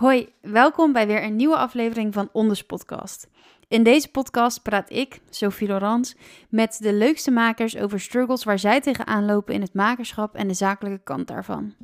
Hoi, 0.00 0.32
welkom 0.40 0.92
bij 0.92 1.06
weer 1.06 1.22
een 1.22 1.36
nieuwe 1.36 1.56
aflevering 1.56 2.14
van 2.14 2.28
Onders 2.32 2.62
Podcast. 2.62 3.28
In 3.68 3.82
deze 3.82 4.08
podcast 4.08 4.62
praat 4.62 4.90
ik, 4.90 5.20
Sophie 5.30 5.68
Laurens, 5.68 6.16
met 6.48 6.78
de 6.80 6.92
leukste 6.92 7.30
makers 7.30 7.76
over 7.76 8.00
struggles 8.00 8.44
waar 8.44 8.58
zij 8.58 8.80
tegenaan 8.80 9.24
lopen 9.24 9.54
in 9.54 9.60
het 9.60 9.74
makerschap 9.74 10.34
en 10.34 10.48
de 10.48 10.54
zakelijke 10.54 11.00
kant 11.04 11.26
daarvan. 11.26 11.74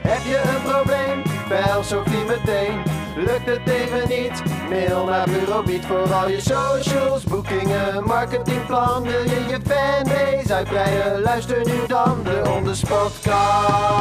Heb 0.00 0.22
je 0.22 0.42
een 0.54 0.62
probleem? 0.70 1.22
Bel 1.48 1.82
Sophie 1.82 2.24
meteen. 2.24 2.82
Lukt 3.16 3.46
het 3.46 3.68
even 3.68 4.08
niet? 4.08 4.42
Mail 4.68 5.04
naar 5.04 5.26
Bureau 5.30 5.66
Beat 5.66 5.84
voor 5.84 6.12
al 6.12 6.28
je 6.28 6.40
socials, 6.40 7.24
boekingen, 7.24 8.04
marketingplan. 8.04 9.02
Wil 9.02 9.22
je 9.22 9.46
je 9.48 9.60
fanbase 9.66 10.54
uitbreiden? 10.54 11.20
Luister 11.22 11.66
nu 11.66 11.86
dan 11.86 12.22
de 12.24 12.42
Onders 12.56 12.80
Podcast. 12.80 13.92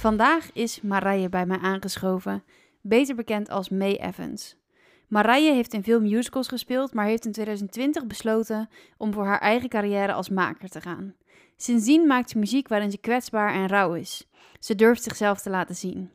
Vandaag 0.00 0.50
is 0.52 0.80
Marije 0.80 1.28
bij 1.28 1.46
mij 1.46 1.58
aangeschoven, 1.58 2.44
beter 2.80 3.14
bekend 3.14 3.50
als 3.50 3.68
May 3.68 3.96
Evans. 3.96 4.56
Marije 5.08 5.52
heeft 5.52 5.72
in 5.72 5.82
veel 5.82 6.00
musicals 6.00 6.48
gespeeld, 6.48 6.94
maar 6.94 7.06
heeft 7.06 7.24
in 7.24 7.32
2020 7.32 8.06
besloten 8.06 8.68
om 8.96 9.12
voor 9.12 9.24
haar 9.24 9.40
eigen 9.40 9.68
carrière 9.68 10.12
als 10.12 10.28
maker 10.28 10.68
te 10.68 10.80
gaan. 10.80 11.14
Sindsdien 11.56 12.06
maakt 12.06 12.30
ze 12.30 12.38
muziek 12.38 12.68
waarin 12.68 12.90
ze 12.90 12.98
kwetsbaar 12.98 13.54
en 13.54 13.66
rauw 13.66 13.94
is. 13.94 14.28
Ze 14.58 14.74
durft 14.74 15.02
zichzelf 15.02 15.40
te 15.40 15.50
laten 15.50 15.74
zien. 15.74 16.10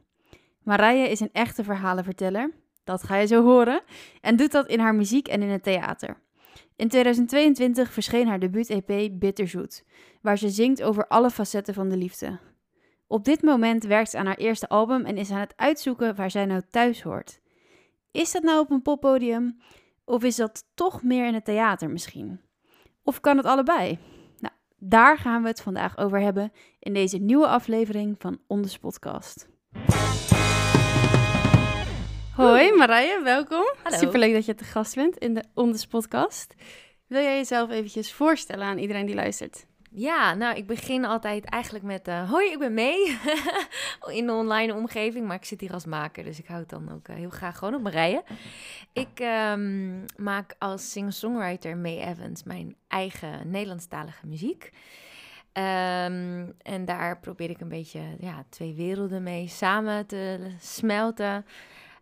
Marije 0.64 1.10
is 1.10 1.20
een 1.20 1.34
echte 1.34 1.64
verhalenverteller, 1.64 2.52
dat 2.84 3.04
ga 3.04 3.16
je 3.16 3.28
zo 3.28 3.44
horen, 3.44 3.82
en 4.22 4.36
doet 4.36 4.52
dat 4.52 4.68
in 4.68 4.80
haar 4.80 4.96
muziek 4.96 5.28
en 5.28 5.42
in 5.42 5.50
het 5.50 5.64
theater. 5.64 6.18
In 6.76 6.88
2022 6.88 7.94
verscheen 7.94 8.28
haar 8.28 8.40
debuut-EP 8.40 9.10
Bitterzoet, 9.12 9.84
waar 10.22 10.38
ze 10.38 10.50
zingt 10.50 10.84
over 10.84 11.08
alle 11.08 11.30
facetten 11.30 11.74
van 11.74 11.90
de 11.90 11.98
liefde. 11.98 12.40
Op 13.08 13.26
dit 13.26 13.42
moment 13.42 13.84
werkt 13.84 14.10
ze 14.10 14.18
aan 14.18 14.26
haar 14.26 14.38
eerste 14.38 14.68
album 14.68 15.06
en 15.06 15.18
is 15.18 15.32
aan 15.32 15.40
het 15.40 15.54
uitzoeken 15.56 16.16
waar 16.16 16.32
zij 16.32 16.46
nou 16.46 16.62
thuis 16.70 17.02
hoort. 17.02 17.40
Is 18.12 18.32
dat 18.32 18.44
nou 18.44 18.60
op 18.60 18.72
een 18.72 18.82
poppodium? 18.82 19.62
Of 20.06 20.24
is 20.24 20.36
dat 20.36 20.64
toch 20.76 21.04
meer 21.04 21.28
in 21.28 21.34
het 21.34 21.46
theater 21.46 21.90
misschien? 21.90 22.42
Of 23.04 23.20
kan 23.20 23.38
het 23.38 23.46
allebei? 23.46 24.00
Nou, 24.40 24.54
daar 24.78 25.18
gaan 25.18 25.42
we 25.42 25.48
het 25.48 25.62
vandaag 25.62 25.98
over 25.98 26.20
hebben 26.20 26.52
in 26.80 26.94
deze 26.94 27.18
nieuwe 27.18 27.48
aflevering 27.48 28.16
van 28.20 28.40
Onders 28.48 28.78
Podcast. 28.78 29.48
Hoi 32.36 32.72
Marije, 32.72 33.22
welkom. 33.24 33.74
Hallo. 33.84 33.98
Superleuk 33.98 34.34
dat 34.34 34.46
je 34.46 34.56
te 34.56 34.64
gast 34.64 34.96
bent 34.96 35.18
in 35.18 35.34
de 35.34 35.44
Onders 35.54 35.88
Podcast. 35.88 36.56
Wil 37.08 37.22
jij 37.22 37.36
jezelf 37.36 37.70
eventjes 37.70 38.14
voorstellen 38.14 38.66
aan 38.66 38.78
iedereen 38.78 39.06
die 39.06 39.16
luistert? 39.16 39.66
Ja, 39.98 40.34
nou, 40.34 40.56
ik 40.58 40.68
begin 40.68 41.06
altijd 41.06 41.46
eigenlijk 41.46 41.86
met... 41.86 42.08
eh, 42.08 42.30
Hoi, 42.30 42.52
ik 42.52 42.60
ben 42.60 42.74
mee 42.74 43.18
in 44.20 44.26
de 44.26 44.32
online 44.34 44.74
omgeving, 44.74 45.28
maar 45.28 45.36
ik 45.36 45.46
zit 45.46 45.62
hier 45.62 45.74
als 45.74 45.86
maker, 45.86 46.24
dus 46.24 46.40
ik 46.40 46.48
hou 46.48 46.60
het 46.60 46.70
dan 46.70 46.92
ook 46.92 47.08
eh, 47.08 47.16
heel 47.16 47.30
graag 47.30 47.58
gewoon 47.58 47.76
op 47.76 47.82
mijn 47.82 47.94
rijen. 47.94 48.24
Ik 48.94 49.20
ehm, 49.20 50.06
maak 50.18 50.56
als 50.60 50.92
singer-songwriter 50.92 51.78
May 51.78 52.00
Evans 52.02 52.44
mijn 52.44 52.76
eigen 52.88 53.50
Nederlandstalige 53.52 54.28
muziek. 54.28 54.70
Ehm, 55.52 56.50
en 56.62 56.86
daar 56.86 57.20
probeer 57.20 57.50
ik 57.50 57.60
een 57.60 57.68
beetje 57.70 58.02
ja, 58.20 58.46
twee 58.50 58.74
werelden 58.74 59.24
mee 59.24 59.48
samen 59.48 60.06
te 60.06 60.52
smelten. 60.60 61.46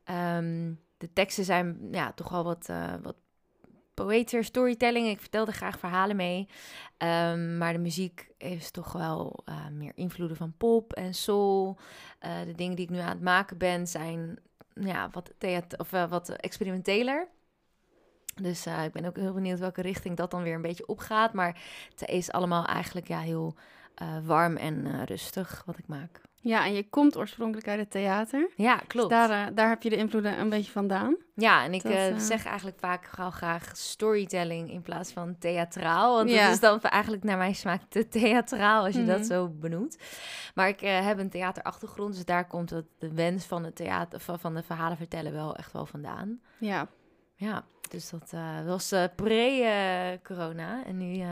Ehm, 0.03 0.72
de 0.97 1.13
teksten 1.13 1.44
zijn 1.44 1.88
ja, 1.91 2.11
toch 2.11 2.30
wel 2.30 2.44
wat, 2.44 2.69
eh 2.69 2.94
wat 3.02 3.16
poëtischer, 3.94 4.44
storytelling. 4.44 5.08
Ik 5.08 5.19
vertelde 5.19 5.52
graag 5.52 5.80
verhalen 5.80 6.16
mee. 6.16 6.47
Ehm, 6.97 7.58
maar 7.58 7.73
de 7.73 7.80
muziek 7.80 8.27
is 8.38 8.72
toch 8.72 8.91
wel 8.91 9.41
eh, 9.45 9.67
meer 9.72 9.91
invloeden 9.95 10.38
van 10.38 10.53
pop 10.58 10.94
en 10.94 11.13
soul. 11.13 11.77
Eh, 12.19 12.41
de 12.45 12.55
dingen 12.55 12.75
die 12.75 12.85
ik 12.85 12.91
nu 12.91 13.00
aan 13.00 13.09
het 13.09 13.22
maken 13.22 13.58
ben 13.58 13.88
zijn 13.88 14.39
ja, 14.73 15.09
wat, 15.11 15.31
of, 15.77 15.94
eh, 15.94 16.09
wat 16.09 16.30
experimenteler. 16.30 17.27
Dus 18.41 18.66
ik 18.66 18.91
ben 18.91 19.05
ook 19.05 19.16
heel 19.16 19.33
benieuwd 19.33 19.59
welke 19.59 19.81
richting 19.81 20.17
dat 20.17 20.31
dan 20.31 20.44
weer 20.44 20.55
een 20.55 20.61
beetje 20.61 20.88
opgaat. 20.88 21.34
Maar 21.34 21.62
het 21.89 22.09
is 22.09 22.31
allemaal 22.31 22.66
eigenlijk 22.66 23.07
ja, 23.07 23.19
heel 23.19 23.56
warm 24.23 24.57
en 24.57 25.06
rustig 25.06 25.63
wat 25.66 25.78
ik 25.78 25.88
maak. 25.88 26.22
Ja, 26.46 26.66
en 26.66 26.74
je 26.74 26.90
komt 26.90 27.18
oorspronkelijk 27.18 27.68
uit 27.68 27.80
het 27.80 27.92
theater. 27.92 28.50
Ja, 28.56 28.76
Dus 28.78 28.88
klopt. 28.88 29.09
daar, 29.09 29.30
eh, 29.48 29.56
daar 29.56 29.70
heb 29.70 29.84
je 29.84 29.90
de 29.90 29.96
invloeden 29.96 30.40
een 30.40 30.50
beetje 30.50 30.72
vandaan. 30.72 31.16
Ja, 31.36 31.64
en 31.64 31.74
ik 31.74 31.84
Dat, 31.84 31.92
eh, 31.92 32.08
eh, 32.09 32.18
zeg 32.18 32.46
eigenlijk 32.46 32.80
vaak 32.80 33.06
gauw 33.06 33.30
graag 33.30 33.70
storytelling 33.74 34.72
in 34.72 34.81
plaats 34.81 35.12
van 35.12 35.38
theatraal. 35.40 36.16
Want 36.16 36.30
Ja. 36.30 36.44
dat 36.44 36.54
is 36.54 36.59
dan 36.59 36.81
eigenlijk 36.81 37.24
naar 37.24 37.38
mijn 37.38 37.56
smaak 37.56 37.81
te 37.90 38.08
theatraal 38.08 38.84
als 38.86 38.94
je 38.96 39.02
Mhm. 39.02 39.09
dat 39.09 39.26
zo 39.26 39.50
benoemt. 39.50 39.98
Maar 40.56 40.68
ik 40.68 40.80
heb 40.80 41.18
een 41.20 41.30
theaterachtergrond, 41.30 42.14
dus 42.16 42.26
daar 42.26 42.48
komt 42.48 42.70
het, 42.70 42.86
de 43.00 43.14
wens 43.14 43.46
van 43.46 43.64
het 43.64 43.75
theater, 43.75 44.20
van, 44.20 44.40
van 44.40 44.54
de 44.54 44.64
verhalen 44.64 44.98
vertellen 44.98 45.34
wel 45.34 45.56
echt 45.56 45.72
wel 45.72 45.86
vandaan. 45.86 46.40
Ja, 46.58 46.88
Ja, 47.36 47.64
dus 47.90 48.10
dat 48.10 48.34
was 48.66 48.94
pre-corona. 49.16 50.84
en 50.86 50.98
nu 50.98 51.24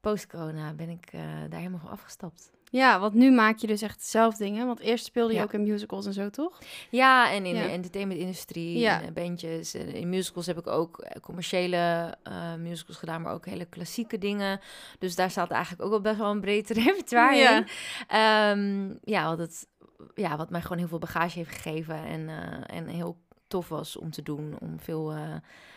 post-corona 0.00 0.72
ben 0.72 0.88
ik 0.88 1.10
daar 1.48 1.58
helemaal 1.58 1.80
van 1.80 1.90
afgestapt. 1.90 2.50
Ja, 2.70 3.00
want 3.00 3.14
nu 3.14 3.30
maak 3.30 3.58
je 3.58 3.66
dus 3.66 3.82
echt 3.82 4.04
zelf 4.04 4.36
dingen. 4.36 4.66
Want 4.66 4.80
eerst 4.80 5.04
speelde 5.04 5.32
je 5.32 5.38
Ja. 5.38 5.44
ook 5.44 5.52
in 5.52 5.62
musicals 5.62 6.06
en 6.06 6.12
zo, 6.12 6.30
toch? 6.30 6.58
Ja, 6.90 7.30
en 7.32 7.46
in 7.46 7.54
Ja. 7.54 7.62
de 7.62 7.68
entertainmentindustrie, 7.68 8.78
Ja. 8.78 9.02
en 9.02 9.12
bandjes. 9.12 9.74
En 9.74 9.94
in 9.94 10.08
musicals 10.08 10.46
heb 10.46 10.58
ik 10.58 10.66
ook 10.66 10.98
eh, 10.98 11.20
commerciële 11.20 12.14
eh, 12.22 12.54
musicals 12.54 12.96
gedaan, 12.96 13.22
maar 13.22 13.32
ook 13.32 13.46
hele 13.46 13.64
klassieke 13.64 14.18
dingen. 14.18 14.60
Dus 14.98 15.14
daar 15.14 15.30
staat 15.30 15.50
eigenlijk 15.50 15.82
ook 15.84 15.90
wel 15.90 16.00
best 16.00 16.16
wel 16.18 16.30
een 16.30 16.40
breed 16.40 16.70
repertoire 16.84 17.36
Ja. 17.36 17.56
in. 17.56 17.66
Ehm, 18.08 18.94
ja, 19.04 19.28
wat, 19.28 19.38
het, 19.38 19.66
ja, 20.14 20.36
wat 20.36 20.50
mij 20.50 20.60
gewoon 20.62 20.78
heel 20.78 20.88
veel 20.88 20.98
bagage 20.98 21.38
heeft 21.38 21.50
gegeven 21.54 22.04
en, 22.04 22.28
eh, 22.28 22.76
en 22.76 22.86
heel 22.86 23.16
tof 23.46 23.68
was 23.68 23.96
om 23.96 24.10
te 24.10 24.22
doen. 24.22 24.56
Om 24.60 24.80
veel 24.80 25.14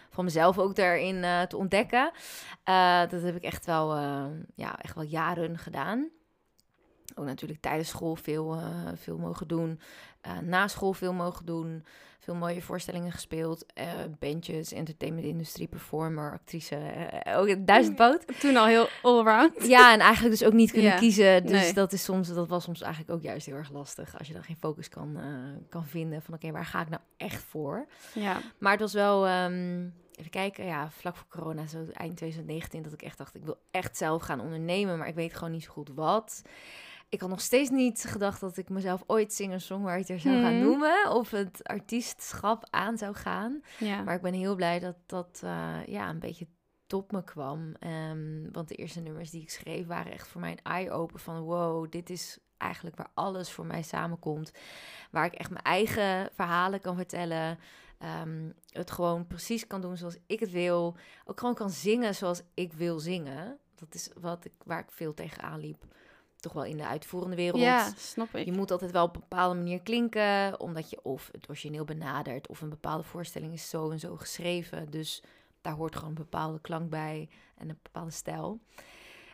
van 0.10 0.24
mezelf 0.24 0.58
ook 0.60 0.76
daarin 0.76 1.22
te 1.48 1.58
ontdekken. 1.58 2.12
Dat 3.10 3.22
heb 3.22 3.36
ik 3.36 3.44
echt 3.44 3.66
wel, 3.66 3.96
ja, 4.56 4.80
echt 4.80 4.96
wel 4.96 5.04
jaren 5.04 5.58
gedaan. 5.58 6.10
Ook 7.16 7.26
natuurlijk 7.26 7.62
tijdens 7.62 7.90
school 7.90 8.16
veel, 8.16 8.54
eh, 8.56 8.88
veel 8.96 9.18
mogen 9.18 9.48
doen. 9.48 9.80
Eh, 10.22 10.38
na 10.38 10.68
school 10.68 10.94
veel 10.94 11.14
mogen 11.14 11.46
doen. 11.46 11.86
Veel 12.20 12.36
mooie 12.36 12.62
voorstellingen 12.62 13.12
gespeeld. 13.12 13.66
eh 13.74 13.88
bandjes, 14.20 14.72
entertainmentindustrie, 14.72 15.68
performer, 15.68 16.32
actrice. 16.32 16.78
ook 17.36 17.68
duizendpoot. 17.68 18.40
Toen 18.40 18.58
al 18.58 18.66
heel 18.66 18.88
allround. 19.02 19.68
Ja, 19.68 19.94
en 19.94 20.00
eigenlijk 20.00 20.40
dus 20.40 20.48
ook 20.48 20.54
niet 20.54 20.72
kunnen 20.72 20.92
Ja, 20.92 20.98
kiezen. 20.98 21.42
Dus 21.46 21.62
nee. 21.62 21.74
dat, 21.74 21.94
is 21.94 22.04
soms, 22.04 22.34
dat 22.34 22.48
was 22.48 22.64
soms 22.64 22.82
eigenlijk 22.82 23.14
ook 23.14 23.22
juist 23.22 23.46
heel 23.46 23.56
erg 23.56 23.72
lastig. 23.72 24.18
Als 24.18 24.28
je 24.28 24.34
dan 24.34 24.44
geen 24.44 24.58
focus 24.60 24.90
kan, 24.90 25.18
kan 25.70 25.86
vinden 25.86 26.22
van 26.22 26.34
oké, 26.34 26.52
waar 26.52 26.66
ga 26.66 26.82
ik 26.82 26.90
nou 26.90 27.02
echt 27.18 27.44
voor? 27.44 27.86
Ja, 28.14 28.42
Maar 28.58 28.72
het 28.72 28.82
was 28.82 28.94
wel, 28.94 29.28
ehm, 29.28 29.88
even 30.16 30.32
kijken, 30.32 30.66
ja, 30.66 30.90
vlak 30.92 31.16
voor 31.16 31.28
corona, 31.30 31.68
zo 31.68 31.78
eind 31.78 32.18
2019, 32.18 32.82
dat 32.82 32.94
ik 32.94 33.02
echt 33.02 33.18
dacht, 33.18 33.36
ik 33.36 33.46
wil 33.46 33.58
echt 33.72 33.98
zelf 33.98 34.22
gaan 34.22 34.40
ondernemen, 34.42 34.98
maar 34.98 35.08
ik 35.08 35.16
weet 35.16 35.34
gewoon 35.34 35.52
niet 35.52 35.64
zo 35.64 35.72
goed 35.72 35.90
wat. 35.96 36.42
Ik 37.12 37.20
had 37.22 37.30
nog 37.30 37.42
steeds 37.42 37.70
niet 37.70 38.04
gedacht 38.08 38.40
dat 38.42 38.58
ik 38.58 38.70
mezelf 38.70 39.04
ooit 39.08 39.34
singer-songwriter 39.34 40.20
zou 40.20 40.42
gaan 40.42 40.54
Mhm. 40.56 40.64
noemen 40.64 41.12
of 41.12 41.32
het 41.32 41.64
artiestschap 41.64 42.68
aan 42.70 42.98
zou 42.98 43.16
gaan. 43.16 43.62
ja. 43.80 44.02
Maar 44.04 44.16
ik 44.16 44.22
ben 44.22 44.34
heel 44.34 44.56
blij 44.56 44.80
dat 44.80 44.96
dat 45.06 45.42
eh, 45.44 45.86
ja, 45.86 46.10
een 46.10 46.20
beetje 46.20 46.48
tot 46.88 47.12
me 47.12 47.24
kwam. 47.24 47.76
Ehm, 47.80 48.52
want 48.52 48.68
de 48.68 48.76
eerste 48.76 49.00
nummers 49.00 49.30
die 49.30 49.42
ik 49.42 49.50
schreef 49.50 49.88
waren 49.88 50.12
echt 50.12 50.28
voor 50.28 50.42
mij 50.42 50.52
een 50.52 50.64
eye-open 50.64 51.20
van 51.20 51.40
wow, 51.42 51.92
dit 51.92 52.10
is 52.10 52.38
eigenlijk 52.58 52.96
waar 52.98 53.12
alles 53.14 53.52
voor 53.52 53.66
mij 53.66 53.82
samenkomt. 53.82 54.52
Waar 55.12 55.26
ik 55.26 55.34
echt 55.34 55.50
mijn 55.50 55.64
eigen 55.64 56.30
verhalen 56.34 56.82
kan 56.82 56.96
vertellen. 56.96 57.60
Ehm, 57.98 58.50
het 58.70 58.92
gewoon 58.92 59.28
precies 59.28 59.68
kan 59.68 59.82
doen 59.82 59.98
zoals 59.98 60.18
ik 60.28 60.40
het 60.40 60.52
wil. 60.52 60.96
Ook 61.26 61.40
gewoon 61.40 61.56
kan 61.56 61.70
zingen 61.70 62.16
zoals 62.16 62.42
ik 62.54 62.74
wil 62.74 63.00
zingen. 63.00 63.58
Dat 63.76 63.94
is 63.96 64.10
wat 64.20 64.46
ik, 64.46 64.54
waar 64.66 64.80
ik 64.80 64.92
veel 64.92 65.14
tegenaan 65.14 65.60
liep. 65.60 65.84
Toch 66.42 66.54
wel 66.54 66.64
in 66.66 66.78
de 66.78 66.86
uitvoerende 66.88 67.36
wereld. 67.36 67.62
ja, 67.62 67.92
snap 67.98 68.36
ik. 68.36 68.46
Je 68.46 68.52
moet 68.52 68.72
altijd 68.72 68.92
wel 68.92 69.04
op 69.04 69.14
een 69.16 69.22
bepaalde 69.30 69.56
manier 69.56 69.82
klinken, 69.82 70.60
omdat 70.60 70.90
je 70.90 71.00
of 71.04 71.30
het 71.32 71.50
origineel 71.50 71.86
benadert, 71.86 72.48
of 72.48 72.62
een 72.62 72.70
bepaalde 72.70 73.04
voorstelling 73.04 73.54
is 73.54 73.70
zo 73.70 73.90
en 73.92 74.00
zo 74.00 74.16
geschreven. 74.16 74.90
Dus 74.90 75.24
daar 75.62 75.74
hoort 75.74 75.96
gewoon 75.96 76.10
een 76.10 76.16
bepaalde 76.16 76.62
klank 76.62 76.90
bij 76.90 77.30
en 77.58 77.70
een 77.70 77.80
bepaalde 77.84 78.12
stijl. 78.12 78.60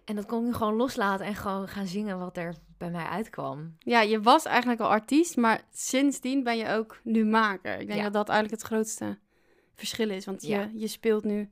En 0.06 0.16
dat 0.16 0.26
kon 0.26 0.48
ik 0.48 0.54
gewoon 0.54 0.76
loslaten 0.76 1.26
en 1.26 1.36
gewoon 1.36 1.68
gaan 1.68 1.88
zingen 1.88 2.20
wat 2.20 2.38
er 2.38 2.56
bij 2.78 2.90
mij 2.92 3.06
uitkwam. 3.06 3.76
Ja, 3.80 4.02
je 4.02 4.22
was 4.22 4.46
eigenlijk 4.46 4.82
al 4.82 4.88
artiest, 4.90 5.36
maar 5.36 5.62
sindsdien 5.74 6.44
ben 6.44 6.58
je 6.58 6.70
ook 6.70 7.00
nu 7.04 7.26
maker. 7.26 7.80
Ik 7.80 7.88
denk 7.88 8.00
Ja. 8.00 8.04
dat 8.04 8.14
dat 8.14 8.30
eigenlijk 8.30 8.62
het 8.62 8.72
grootste 8.72 9.18
verschil 9.74 10.10
is. 10.10 10.26
Want 10.26 10.42
Ja. 10.46 10.60
je, 10.62 10.80
je 10.80 10.88
speelt 10.88 11.24
nu 11.24 11.50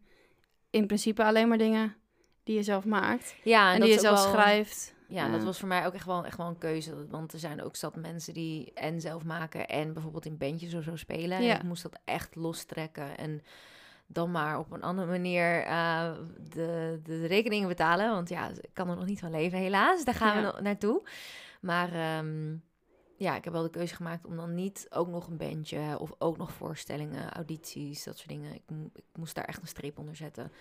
in 0.69 0.87
principe 0.87 1.23
alleen 1.23 1.47
maar 1.47 1.57
dingen 1.57 1.95
die 2.43 2.55
je 2.55 2.63
zelf 2.63 2.85
maakt. 2.85 3.35
Ja, 3.43 3.73
En, 3.73 3.81
die 3.81 3.89
je 3.91 3.99
zelf 3.99 4.23
wel- 4.23 4.31
schrijft. 4.33 4.93
Ja, 5.07 5.29
dat 5.29 5.43
was 5.43 5.59
voor 5.59 5.67
mij 5.67 5.85
ook 5.85 5.93
echt 5.93 6.05
wel, 6.05 6.25
echt 6.25 6.37
wel 6.37 6.47
een 6.47 6.57
keuze. 6.57 7.07
Want 7.07 7.33
er 7.33 7.39
zijn 7.39 7.61
ook 7.61 7.75
zat 7.75 7.95
mensen 7.95 8.33
die 8.33 8.73
en 8.73 9.01
zelf 9.01 9.23
maken 9.23 9.67
en 9.67 9.93
bijvoorbeeld 9.93 10.25
in 10.25 10.37
bandjes 10.37 10.73
of 10.73 10.83
zo 10.83 10.95
spelen. 10.95 11.43
Ja. 11.43 11.49
En 11.53 11.57
ik 11.57 11.63
moest 11.63 11.83
dat 11.83 11.99
echt 12.05 12.35
lostrekken 12.35 13.17
en 13.17 13.41
dan 14.07 14.31
maar 14.31 14.59
op 14.59 14.71
een 14.71 14.83
andere 14.83 15.07
manier 15.07 15.63
eh, 15.63 16.11
de, 16.49 16.99
de 17.03 17.25
rekeningen 17.25 17.67
betalen. 17.67 18.11
Want 18.11 18.29
ja, 18.29 18.49
ik 18.49 18.69
kan 18.73 18.89
er 18.89 18.95
nog 18.95 19.05
niet 19.05 19.19
van 19.19 19.31
leven 19.31 19.59
helaas. 19.59 20.03
Daar 20.05 20.13
gaan 20.15 20.41
Ja. 20.41 20.53
we 20.55 20.61
naartoe. 20.61 21.01
Maar 21.61 21.93
ehm, 21.93 22.55
ja, 23.17 23.35
ik 23.35 23.43
heb 23.43 23.53
wel 23.53 23.63
de 23.63 23.69
keuze 23.69 23.95
gemaakt 23.95 24.25
om 24.25 24.35
dan 24.35 24.55
niet 24.55 24.85
ook 24.89 25.07
nog 25.07 25.27
een 25.27 25.37
bandje 25.37 25.99
of 25.99 26.11
ook 26.17 26.37
nog 26.37 26.51
voorstellingen, 26.51 27.31
audities, 27.31 28.03
dat 28.03 28.17
soort 28.17 28.29
dingen. 28.29 28.53
Ik, 28.53 28.61
ik 28.93 29.03
moest 29.15 29.35
daar 29.35 29.45
echt 29.45 29.61
een 29.61 29.67
streep 29.67 29.97
onder 29.99 30.15
zetten. 30.15 30.51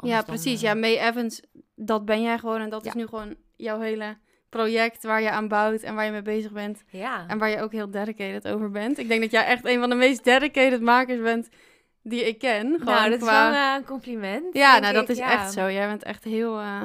Ja, 0.00 0.18
Anders 0.18 0.24
precies. 0.24 0.62
eh, 0.62 0.68
Ja, 0.68 0.74
May 0.74 0.98
Evans, 0.98 1.40
dat 1.74 2.04
ben 2.04 2.22
jij 2.22 2.38
gewoon. 2.38 2.60
En 2.60 2.70
dat 2.70 2.82
Ja. 2.84 2.88
is 2.88 2.94
nu 2.94 3.06
gewoon 3.06 3.34
jouw 3.56 3.80
hele 3.80 4.16
project 4.48 5.02
waar 5.02 5.22
je 5.22 5.30
aan 5.30 5.48
bouwt 5.48 5.80
en 5.82 5.94
waar 5.94 6.04
je 6.04 6.10
mee 6.10 6.22
bezig 6.22 6.52
bent. 6.52 6.84
ja. 6.90 7.24
En 7.28 7.38
waar 7.38 7.48
je 7.50 7.60
ook 7.60 7.72
heel 7.72 7.90
dedicated 7.90 8.48
over 8.48 8.70
bent. 8.70 8.98
Ik 8.98 9.08
denk 9.08 9.20
dat 9.20 9.30
jij 9.30 9.44
echt 9.44 9.64
een 9.64 9.80
van 9.80 9.88
de 9.88 9.94
meest 9.94 10.24
dedicated 10.24 10.80
makers 10.80 11.20
bent 11.20 11.48
die 12.02 12.24
ik 12.26 12.38
ken. 12.38 12.66
Gewoon 12.78 12.94
nou, 12.94 13.10
dat 13.10 13.18
qua... 13.18 13.48
is 13.48 13.54
wel 13.54 13.62
eh, 13.70 13.74
een 13.76 13.84
compliment. 13.84 14.54
Ja, 14.54 14.78
nou 14.78 14.92
dat 14.94 15.02
ik, 15.02 15.08
is 15.08 15.16
ja. 15.18 15.30
echt 15.32 15.52
zo. 15.52 15.70
Jij 15.70 15.86
bent 15.88 16.02
echt 16.02 16.24
heel... 16.24 16.58
eh, 16.58 16.82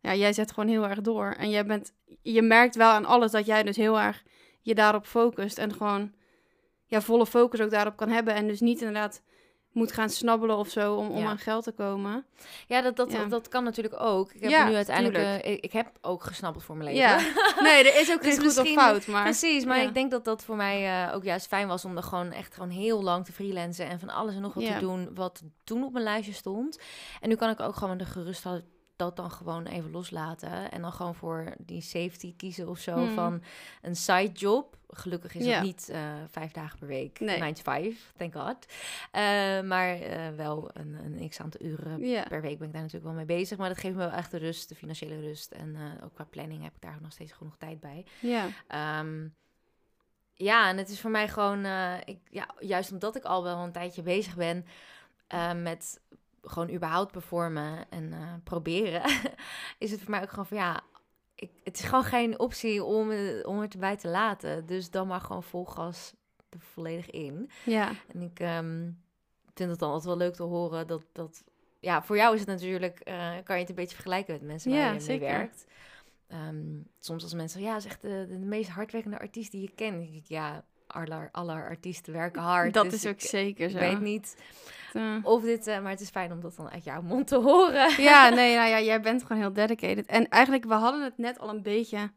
Ja, 0.00 0.14
jij 0.14 0.32
zet 0.32 0.52
gewoon 0.52 0.68
heel 0.68 0.88
erg 0.88 1.00
door. 1.00 1.34
En 1.38 1.50
jij 1.50 1.66
bent... 1.66 1.92
Je 2.22 2.42
merkt 2.42 2.76
wel 2.76 2.90
aan 2.90 3.04
alles 3.04 3.30
dat 3.30 3.46
jij 3.46 3.62
dus 3.62 3.76
heel 3.76 4.00
erg 4.00 4.22
je 4.60 4.74
daarop 4.74 5.06
focust. 5.06 5.58
En 5.58 5.72
gewoon 5.72 6.12
ja, 6.86 7.00
volle 7.00 7.26
focus 7.26 7.60
ook 7.60 7.70
daarop 7.70 7.96
kan 7.96 8.08
hebben. 8.10 8.34
En 8.34 8.46
dus 8.46 8.60
niet 8.60 8.78
inderdaad 8.80 9.22
moet 9.72 9.92
gaan 9.92 10.10
snabbelen 10.10 10.56
of 10.56 10.68
zo 10.68 10.94
om, 10.94 11.08
om 11.10 11.18
Ja. 11.18 11.26
aan 11.28 11.38
geld 11.38 11.64
te 11.64 11.72
komen. 11.72 12.24
Ja, 12.66 12.80
dat, 12.82 12.96
dat, 12.96 13.12
Ja. 13.12 13.24
dat 13.24 13.48
kan 13.48 13.64
natuurlijk 13.64 14.00
ook. 14.00 14.32
Ik 14.32 14.40
heb 14.40 14.50
Ja, 14.50 14.68
nu 14.68 14.74
uiteindelijk... 14.74 15.42
eh, 15.44 15.52
ik, 15.52 15.72
heb 15.72 15.90
ook 16.00 16.22
gesnabbeld 16.24 16.64
voor 16.64 16.76
mijn 16.76 16.94
leven. 16.94 17.08
Ja. 17.08 17.18
Nee, 17.62 17.90
er 17.92 18.00
is 18.00 18.12
ook 18.12 18.22
Dus 18.28 18.34
geen 18.38 18.48
goed 18.48 18.58
of 18.58 18.68
fout. 18.68 19.06
Maar 19.06 19.22
Precies, 19.22 19.64
maar 19.64 19.82
ik 19.82 19.94
denk 19.94 20.10
dat 20.10 20.24
dat 20.24 20.44
voor 20.44 20.56
mij 20.56 21.06
eh, 21.06 21.14
ook 21.14 21.24
juist 21.24 21.46
fijn 21.46 21.68
was 21.68 21.84
om 21.84 21.96
er 21.96 22.02
gewoon 22.02 22.32
echt 22.32 22.54
gewoon 22.54 22.70
heel 22.70 23.02
lang 23.02 23.24
te 23.24 23.32
freelancen 23.32 23.86
en 23.88 23.98
van 24.00 24.08
alles 24.10 24.34
en 24.34 24.40
nog 24.40 24.54
wat 24.54 24.64
te 24.66 24.78
doen 24.78 25.10
wat 25.14 25.42
toen 25.64 25.84
op 25.84 25.92
mijn 25.92 26.04
lijstje 26.04 26.32
stond. 26.32 26.78
En 27.20 27.28
nu 27.28 27.34
kan 27.34 27.50
ik 27.50 27.60
ook 27.60 27.76
gewoon 27.76 27.98
de 27.98 28.04
gerustheid 28.04 28.64
dat 28.98 29.16
dan 29.16 29.30
gewoon 29.30 29.66
even 29.66 29.90
loslaten 29.90 30.70
en 30.70 30.82
dan 30.82 30.92
gewoon 30.92 31.14
voor 31.14 31.54
die 31.58 31.80
safety 31.80 32.34
kiezen 32.36 32.68
of 32.68 32.78
zo 32.78 32.94
Hmm. 32.94 33.14
van 33.14 33.42
een 33.82 33.96
side 33.96 34.32
job. 34.32 34.76
Gelukkig 34.90 35.34
is 35.34 35.44
Ja. 35.44 35.54
het 35.54 35.62
niet 35.64 35.88
eh, 35.88 36.12
vijf 36.28 36.52
dagen 36.52 36.78
per 36.78 36.88
week, 36.88 37.20
Nee. 37.20 37.38
9 37.38 37.54
to 37.54 37.62
5, 37.62 38.12
thank 38.16 38.34
god. 38.34 38.66
Eh, 39.12 39.22
maar 39.60 40.00
eh, 40.00 40.28
wel 40.36 40.70
een, 40.72 40.94
een 40.94 41.28
x 41.28 41.40
aantal 41.40 41.60
uren 41.66 42.00
per 42.28 42.40
week 42.40 42.58
ben 42.58 42.66
ik 42.66 42.72
daar 42.72 42.82
natuurlijk 42.82 43.04
wel 43.04 43.12
mee 43.24 43.24
bezig. 43.38 43.58
Maar 43.58 43.68
dat 43.68 43.78
geeft 43.78 43.94
me 43.94 44.00
wel 44.00 44.10
echt 44.10 44.30
de 44.30 44.38
rust, 44.38 44.68
de 44.68 44.74
financiële 44.74 45.20
rust. 45.20 45.50
En 45.52 45.76
ook 46.04 46.14
qua 46.14 46.24
planning 46.24 46.62
heb 46.62 46.74
ik 46.74 46.80
daar 46.82 46.98
nog 47.00 47.12
steeds 47.12 47.32
genoeg 47.32 47.56
tijd 47.56 47.80
bij. 47.80 48.04
Ja. 48.20 48.46
Ehm, 48.68 49.28
ja, 50.34 50.68
en 50.68 50.76
het 50.76 50.88
is 50.88 51.00
voor 51.00 51.10
mij 51.10 51.28
gewoon, 51.28 51.64
ik, 52.04 52.18
ja, 52.30 52.48
juist 52.58 52.92
omdat 52.92 53.16
ik 53.16 53.24
al 53.24 53.42
wel 53.42 53.58
een 53.58 53.72
tijdje 53.72 54.02
bezig 54.02 54.34
ben 54.36 54.64
met 55.62 56.00
gewoon 56.48 56.70
überhaupt 56.70 57.12
performen 57.12 57.90
en 57.90 58.12
eh, 58.12 58.18
proberen, 58.44 59.02
is 59.78 59.90
het 59.90 60.00
voor 60.00 60.10
mij 60.10 60.22
ook 60.22 60.30
gewoon 60.30 60.46
van 60.46 60.56
ja, 60.56 60.80
ik, 61.34 61.50
het 61.64 61.78
is 61.78 61.84
gewoon 61.84 62.04
geen 62.04 62.38
optie 62.38 62.84
om, 62.84 63.10
eh, 63.10 63.46
om 63.46 63.58
het 63.60 63.72
erbij 63.72 63.96
te 63.96 64.08
laten. 64.08 64.66
Dus 64.66 64.90
dan 64.90 65.06
maar 65.06 65.20
gewoon 65.20 65.42
vol 65.42 65.64
gas 65.64 66.14
er 66.48 66.60
volledig 66.60 67.10
in. 67.10 67.50
Ja. 67.64 67.90
En 68.12 68.22
ik 68.22 68.40
ehm, 68.40 68.90
vind 69.54 69.70
het 69.70 69.78
dan 69.78 69.88
altijd 69.88 70.06
wel 70.06 70.16
leuk 70.16 70.34
te 70.34 70.42
horen 70.42 70.86
dat, 70.86 71.02
dat 71.12 71.44
ja, 71.80 72.02
voor 72.02 72.16
jou 72.16 72.34
is 72.34 72.40
het 72.40 72.48
natuurlijk, 72.48 73.00
eh, 73.00 73.30
kan 73.44 73.54
je 73.54 73.60
het 73.60 73.68
een 73.68 73.74
beetje 73.74 73.94
vergelijken 73.94 74.32
met 74.32 74.42
mensen 74.42 74.70
waar 74.70 74.80
Ja, 74.80 74.86
je 74.86 74.92
mee 74.92 75.00
zeker. 75.00 75.28
werkt. 75.28 75.66
Ehm, 76.26 76.80
soms 76.98 77.22
als 77.22 77.34
mensen, 77.34 77.60
ja, 77.60 77.76
echt 77.76 78.02
de, 78.02 78.26
de, 78.28 78.38
meest 78.38 78.70
hardwerkende 78.70 79.18
artiest 79.18 79.50
die 79.50 79.60
je 79.60 79.70
kent. 79.74 80.14
Ik, 80.14 80.24
ja, 80.24 80.64
aller, 80.86 81.28
aller 81.32 81.68
artiesten 81.68 82.12
werken 82.12 82.42
hard. 82.42 82.74
Dat 82.74 82.84
dus 82.84 82.94
is 82.94 83.06
ook 83.06 83.20
ik, 83.20 83.28
zeker 83.28 83.64
ik 83.64 83.70
zo. 83.70 83.78
weet 83.78 84.00
niet 84.00 84.36
Eh, 84.92 85.02
of 85.22 85.42
dit, 85.42 85.66
eh, 85.66 85.80
maar 85.80 85.90
het 85.90 86.00
is 86.00 86.10
fijn 86.10 86.32
om 86.32 86.40
dat 86.40 86.56
dan 86.56 86.70
uit 86.70 86.84
jouw 86.84 87.02
mond 87.02 87.26
te 87.26 87.36
horen. 87.36 88.02
Ja, 88.02 88.28
nee, 88.34 88.56
nou 88.56 88.68
ja, 88.68 88.80
jij 88.80 89.00
bent 89.00 89.22
gewoon 89.22 89.42
heel 89.42 89.52
dedicated. 89.52 90.06
En 90.06 90.28
eigenlijk, 90.28 90.64
we 90.64 90.74
hadden 90.74 91.02
het 91.04 91.18
net 91.18 91.38
al 91.38 91.48
een 91.48 91.62
beetje 91.62 92.10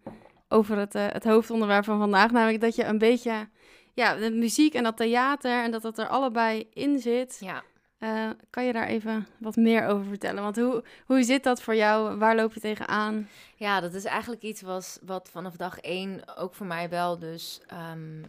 over 0.47 0.77
het, 0.77 0.95
eh, 0.95 1.06
het 1.07 1.23
hoofdonderwerp 1.23 1.83
van 1.83 2.00
vandaag. 2.00 2.31
Namelijk 2.31 2.62
dat 2.62 2.75
je 2.75 2.83
een 2.83 2.97
beetje, 2.97 3.47
ja, 3.94 4.15
de 4.15 4.31
muziek 4.31 4.73
en 4.73 4.83
dat 4.83 4.97
theater 4.97 5.63
en 5.63 5.71
dat 5.71 5.81
dat 5.81 5.97
er 5.97 6.07
allebei 6.07 6.68
in 6.73 7.00
zit. 7.00 7.38
Ja, 7.39 7.63
kan 8.50 8.65
je 8.65 8.73
daar 8.73 8.88
even 8.88 9.27
wat 9.39 9.56
meer 9.56 9.88
over 9.88 10.06
vertellen? 10.06 10.44
Want 10.44 10.56
hoe, 10.56 10.83
hoe 11.06 11.23
zit 11.23 11.44
dat 11.44 11.62
voor 11.62 11.75
jou? 11.75 12.18
Waar 12.18 12.35
loop 12.35 12.53
je 12.53 12.59
tegenaan? 12.59 13.29
Ja, 13.56 13.79
dat 13.79 13.94
is 13.94 14.06
eigenlijk 14.06 14.41
iets 14.41 14.62
was, 14.62 15.00
wat 15.06 15.29
vanaf 15.31 15.56
dag 15.56 15.79
één 15.79 16.38
ook 16.38 16.53
voor 16.53 16.65
mij 16.65 16.89
wel 16.89 17.19
dus... 17.19 17.62
ehm, 17.68 18.23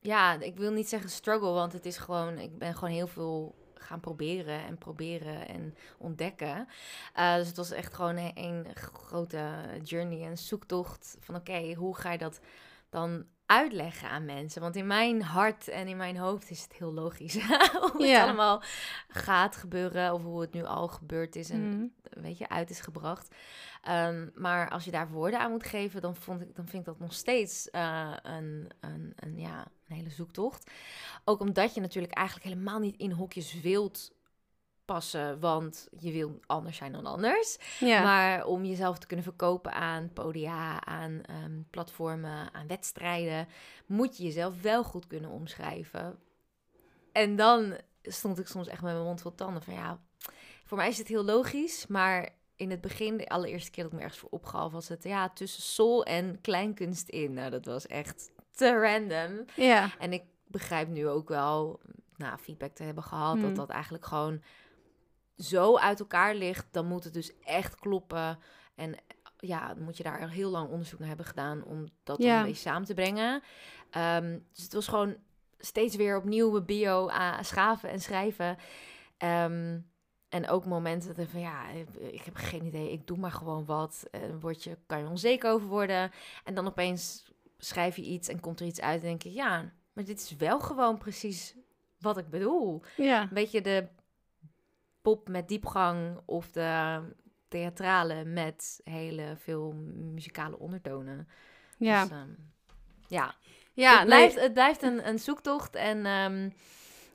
ja, 0.00 0.40
ik 0.40 0.56
wil 0.56 0.72
niet 0.72 0.88
zeggen 0.88 1.10
struggle, 1.10 1.50
want 1.50 1.72
het 1.72 1.86
is 1.86 1.96
gewoon... 1.98 2.38
Ik 2.38 2.58
ben 2.58 2.74
gewoon 2.74 2.94
heel 2.94 3.06
veel 3.06 3.54
gaan 3.74 4.00
proberen 4.00 4.64
en 4.64 4.78
proberen 4.78 5.48
en 5.48 5.74
ontdekken. 5.98 6.68
Eh, 7.14 7.34
dus 7.34 7.46
het 7.46 7.56
was 7.56 7.70
echt 7.70 7.94
gewoon 7.94 8.16
een, 8.16 8.32
een 8.34 8.66
grote 8.74 9.50
journey 9.82 10.26
en 10.26 10.38
zoektocht 10.38 11.16
van... 11.20 11.34
Oké, 11.34 11.74
hoe 11.74 11.96
ga 11.96 12.12
je 12.12 12.18
dat 12.18 12.40
dan 12.90 13.26
uitleggen 13.46 14.08
aan 14.08 14.24
mensen? 14.24 14.60
Want 14.62 14.76
in 14.76 14.86
mijn 14.86 15.22
hart 15.22 15.68
en 15.68 15.88
in 15.88 15.96
mijn 15.96 16.16
hoofd 16.16 16.50
is 16.50 16.62
het 16.62 16.72
heel 16.72 16.92
logisch 16.92 17.34
hoe 17.92 18.06
Ja. 18.06 18.12
het 18.18 18.22
allemaal 18.22 18.62
gaat 19.08 19.56
gebeuren... 19.56 20.12
of 20.14 20.22
hoe 20.22 20.40
het 20.40 20.52
nu 20.52 20.64
al 20.64 20.88
gebeurd 20.88 21.36
is 21.36 21.50
en 21.50 21.68
Mhm. 21.68 21.86
weet 22.22 22.38
je, 22.38 22.48
uit 22.48 22.70
is 22.70 22.80
gebracht. 22.80 23.34
Ehm, 23.82 24.28
maar 24.34 24.70
als 24.70 24.84
je 24.84 24.90
daar 24.90 25.10
woorden 25.10 25.40
aan 25.40 25.50
moet 25.50 25.64
geven, 25.66 26.00
dan, 26.00 26.16
vond 26.16 26.40
ik, 26.40 26.54
dan 26.56 26.66
vind 26.66 26.78
ik 26.82 26.88
dat 26.88 26.98
nog 26.98 27.12
steeds 27.12 27.70
eh, 27.70 28.12
een, 28.22 28.68
een, 28.80 29.12
een, 29.16 29.38
ja, 29.38 29.66
een 29.90 29.96
hele 29.96 30.10
zoektocht. 30.10 30.70
Ook 31.24 31.40
omdat 31.40 31.74
je 31.74 31.80
natuurlijk 31.80 32.14
eigenlijk 32.14 32.46
helemaal 32.46 32.78
niet 32.78 32.96
in 32.96 33.10
hokjes 33.10 33.60
wilt 33.60 34.12
passen, 34.84 35.40
want 35.40 35.88
je 35.98 36.12
wil 36.12 36.40
anders 36.46 36.76
zijn 36.76 36.92
dan 36.92 37.06
anders. 37.06 37.58
Ja, 37.80 38.02
Maar 38.02 38.44
om 38.44 38.64
jezelf 38.64 38.98
te 38.98 39.06
kunnen 39.06 39.24
verkopen 39.24 39.72
aan 39.72 40.12
podia, 40.12 40.84
aan 40.84 41.20
ehm, 41.22 41.62
platformen, 41.70 42.54
aan 42.54 42.66
wedstrijden, 42.66 43.48
moet 43.86 44.16
je 44.16 44.24
jezelf 44.24 44.62
wel 44.62 44.84
goed 44.84 45.06
kunnen 45.06 45.30
omschrijven. 45.30 46.18
En 47.12 47.36
dan 47.36 47.76
stond 48.02 48.38
ik 48.38 48.46
soms 48.46 48.68
echt 48.68 48.82
met 48.82 48.92
mijn 48.92 49.04
mond 49.04 49.20
vol 49.20 49.34
tanden 49.34 49.62
van 49.62 49.74
ja, 49.74 50.00
voor 50.64 50.76
mij 50.76 50.88
is 50.88 50.98
het 50.98 51.08
heel 51.08 51.24
logisch, 51.24 51.86
maar 51.86 52.28
in 52.56 52.70
het 52.70 52.80
begin, 52.80 53.16
de 53.16 53.28
allereerste 53.28 53.70
keer 53.70 53.82
dat 53.82 53.92
ik 53.92 53.98
me 53.98 54.04
ergens 54.04 54.20
voor 54.20 54.30
opgaf, 54.30 54.72
was 54.72 54.88
het 54.88 55.04
ja, 55.04 55.28
tussen 55.28 55.62
soul 55.62 56.04
en 56.04 56.40
kleinkunst 56.40 57.08
in. 57.08 57.32
Nou, 57.32 57.50
dat 57.50 57.64
was 57.64 57.86
echt 57.86 58.30
te 58.60 58.80
random. 58.80 59.44
ja, 59.56 59.90
En 59.98 60.12
ik 60.12 60.22
begrijp 60.46 60.88
nu 60.88 61.08
ook 61.08 61.28
wel, 61.28 61.80
na 62.16 62.38
feedback 62.38 62.74
te 62.74 62.82
hebben 62.82 63.04
gehad, 63.04 63.40
dat 63.40 63.56
dat 63.56 63.68
eigenlijk 63.70 64.04
gewoon 64.06 64.42
zo 65.36 65.76
uit 65.76 66.00
elkaar 66.00 66.34
ligt. 66.34 66.66
Dan 66.70 66.86
moet 66.86 67.04
het 67.04 67.14
dus 67.14 67.38
echt 67.40 67.74
kloppen. 67.74 68.38
En 68.74 68.94
ja, 69.36 69.74
dan 69.74 69.82
moet 69.84 69.96
je 69.96 70.02
daar 70.02 70.28
heel 70.30 70.50
lang 70.50 70.68
onderzoek 70.70 70.98
naar 70.98 71.08
hebben 71.08 71.26
gedaan 71.26 71.64
om 71.64 71.88
dat 72.02 72.22
Ja. 72.22 72.38
een 72.40 72.46
beetje 72.46 72.60
samen 72.70 72.86
te 72.86 72.94
brengen. 72.94 73.42
Ehm, 73.90 74.38
dus 74.52 74.62
het 74.62 74.72
was 74.72 74.88
gewoon 74.88 75.16
steeds 75.58 75.96
weer 75.96 76.16
opnieuw 76.16 76.50
mijn 76.50 76.64
bio 76.64 77.08
aan 77.08 77.44
schaven 77.44 77.90
en 77.90 78.00
schrijven. 78.00 78.56
Ehm, 79.16 79.78
en 80.28 80.48
ook 80.48 80.64
momenten 80.64 81.14
dat 81.14 81.26
van 81.28 81.40
ja, 81.40 81.68
ik 81.98 82.22
heb 82.22 82.36
geen 82.36 82.64
idee, 82.64 82.92
ik 82.92 83.06
doe 83.06 83.18
maar 83.18 83.32
gewoon 83.32 83.64
wat. 83.64 84.06
En 84.10 84.40
word 84.40 84.64
je, 84.64 84.78
kan 84.86 84.98
je 84.98 85.08
onzeker 85.08 85.50
over 85.50 85.68
worden. 85.68 86.10
En 86.44 86.54
dan 86.54 86.66
opeens 86.66 87.29
schrijf 87.64 87.96
je 87.96 88.02
iets 88.02 88.28
en 88.28 88.40
komt 88.40 88.60
er 88.60 88.66
iets 88.66 88.80
uit 88.80 89.00
en 89.00 89.06
denk 89.08 89.22
je, 89.22 89.32
ja, 89.32 89.72
maar 89.92 90.04
dit 90.04 90.20
is 90.20 90.36
wel 90.36 90.60
gewoon 90.60 90.98
precies 90.98 91.54
wat 91.98 92.18
ik 92.18 92.28
bedoel. 92.28 92.82
ja. 92.96 93.22
Een 93.22 93.28
beetje 93.32 93.60
de 93.60 93.88
pop 95.02 95.28
met 95.28 95.48
diepgang 95.48 96.20
of 96.24 96.50
de 96.50 97.00
theatrale 97.48 98.24
met 98.24 98.80
hele 98.84 99.34
veel 99.38 99.72
muzikale 100.12 100.58
ondertonen. 100.58 101.28
Ja, 101.76 102.02
Dus, 102.02 102.10
ehm, 102.10 102.28
ja. 103.06 103.34
ja 103.72 103.96
het 103.98 104.06
blijft, 104.06 104.40
het 104.40 104.52
blijft 104.52 104.82
een, 104.82 105.08
een 105.08 105.18
zoektocht. 105.18 105.74
En 105.74 106.06
ehm, 106.06 106.44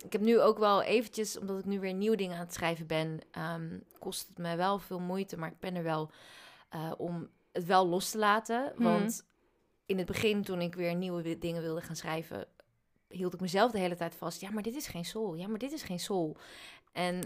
ik 0.03 0.11
heb 0.11 0.21
nu 0.21 0.39
ook 0.41 0.57
wel 0.57 0.81
eventjes, 0.81 1.39
omdat 1.39 1.59
ik 1.59 1.65
nu 1.65 1.79
weer 1.79 1.93
nieuwe 1.93 2.15
dingen 2.17 2.35
aan 2.37 2.43
het 2.45 2.53
schrijven 2.53 2.87
ben, 2.87 3.19
ehm, 3.31 3.79
kost 3.99 4.27
het 4.27 4.37
me 4.37 4.55
wel 4.55 4.79
veel 4.79 4.99
moeite, 4.99 5.37
maar 5.37 5.51
ik 5.51 5.59
ben 5.59 5.75
er 5.75 5.83
wel 5.83 6.11
eh, 6.69 6.91
om 6.97 7.29
het 7.51 7.65
wel 7.65 7.87
los 7.87 8.09
te 8.11 8.17
laten. 8.17 8.71
Mhm. 8.75 8.83
Want 8.83 9.25
in 9.85 9.97
het 9.97 10.05
begin, 10.07 10.43
toen 10.43 10.61
ik 10.61 10.75
weer 10.75 10.95
nieuwe 10.95 11.37
dingen 11.37 11.61
wilde 11.61 11.81
gaan 11.81 11.95
schrijven, 11.95 12.47
hield 13.09 13.33
ik 13.33 13.39
mezelf 13.39 13.71
de 13.71 13.79
hele 13.79 13.95
tijd 13.95 14.15
vast. 14.15 14.41
Ja, 14.41 14.49
maar 14.51 14.63
dit 14.63 14.75
is 14.75 14.87
geen 14.87 15.05
soul. 15.05 15.33
Ja, 15.35 15.47
maar 15.47 15.59
dit 15.59 15.71
is 15.71 15.83
geen 15.83 15.99
soul. 15.99 16.37
En 16.91 17.21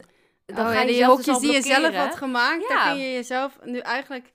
dan 0.46 0.56
Dan 0.56 0.66
ga 0.66 0.74
ja, 0.74 0.80
je 0.80 0.86
die 0.88 0.96
jezelf 0.96 1.18
dus 1.18 1.26
hokjes 1.26 1.36
al 1.36 1.42
die 1.42 1.52
je 1.52 1.82
zelf 1.82 1.96
had 1.96 2.16
gemaakt, 2.16 2.62
Ja. 2.62 2.68
daar 2.76 2.94
kun 2.94 3.02
je 3.04 3.14
jezelf 3.14 3.60
nu 3.64 3.80
eigenlijk 3.80 4.34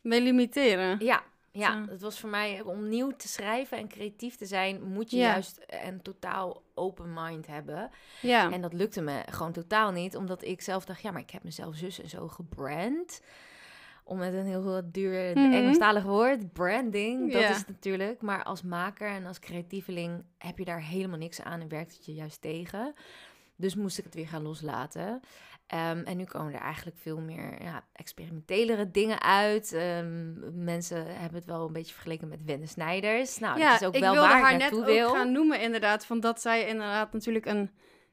mee 0.00 0.20
limiteren. 0.20 0.96
Ja, 1.04 1.22
ja, 1.52 1.84
het 1.88 2.00
was 2.00 2.20
voor 2.20 2.30
mij 2.30 2.60
om 2.60 2.88
nieuw 2.88 3.10
te 3.16 3.28
schrijven 3.28 3.78
en 3.78 3.88
creatief 3.88 4.36
te 4.36 4.46
zijn, 4.46 4.82
moet 4.82 5.10
je 5.10 5.16
Ja. 5.16 5.26
juist 5.30 5.60
een 5.66 6.02
totaal 6.02 6.62
open 6.74 7.12
mind 7.14 7.46
hebben. 7.46 7.90
Ja, 8.20 8.50
En 8.52 8.60
dat 8.60 8.72
lukte 8.72 9.00
me 9.00 9.22
gewoon 9.30 9.52
totaal 9.52 9.90
niet, 9.90 10.16
omdat 10.16 10.44
ik 10.44 10.60
zelf 10.62 10.84
dacht, 10.84 11.02
ja, 11.02 11.10
maar 11.10 11.20
ik 11.20 11.30
heb 11.30 11.42
mezelf 11.44 11.74
zus 11.76 12.00
en 12.00 12.08
zo 12.08 12.28
gebrand. 12.28 13.20
Om 14.04 14.18
met 14.18 14.34
een 14.34 14.46
heel 14.46 14.82
duur 14.84 15.38
Mhm. 15.38 15.52
Engelstalig 15.52 16.02
woord, 16.02 16.52
branding, 16.52 17.32
dat 17.32 17.42
is 17.42 17.56
het 17.56 17.68
natuurlijk. 17.68 18.22
Maar 18.22 18.42
als 18.44 18.62
maker 18.62 19.08
en 19.08 19.26
als 19.26 19.38
creatieveling 19.38 20.24
heb 20.38 20.58
je 20.58 20.64
daar 20.64 20.82
helemaal 20.82 21.18
niks 21.18 21.42
aan 21.42 21.60
en 21.60 21.68
werkt 21.68 21.92
het 21.96 22.06
je 22.06 22.14
juist 22.14 22.40
tegen. 22.40 22.94
Dus 23.56 23.74
moest 23.74 23.98
ik 23.98 24.04
het 24.04 24.14
weer 24.14 24.28
gaan 24.28 24.42
loslaten. 24.42 25.20
Ehm, 25.66 25.98
en 26.04 26.16
nu 26.16 26.24
komen 26.24 26.54
er 26.54 26.60
eigenlijk 26.60 26.96
veel 26.96 27.20
meer 27.20 27.62
ja, 27.62 27.84
experimentelere 27.92 28.90
dingen 28.90 29.22
uit. 29.22 29.72
Ehm, 29.72 30.64
mensen 30.64 31.06
hebben 31.06 31.34
het 31.38 31.44
wel 31.44 31.66
een 31.66 31.72
beetje 31.72 31.92
vergeleken 31.94 32.28
met 32.28 32.44
Wende 32.44 32.66
Snijders. 32.66 33.38
Nou, 33.38 33.58
ja, 33.58 33.70
dat 33.78 33.80
is 33.80 33.86
ook 33.86 33.98
wel 33.98 34.14
waar 34.14 34.40
haar 34.40 34.52
ik 34.52 34.58
net 34.58 34.70
naartoe 34.70 34.84
wil. 34.84 35.08
ook 35.08 35.14
gaan 35.16 35.32
noemen 35.32 35.60
inderdaad. 35.60 36.06
Van 36.06 36.20
dat 36.20 36.40
zij 36.40 36.66
inderdaad 36.66 37.12
natuurlijk 37.12 37.46
een 37.46 37.70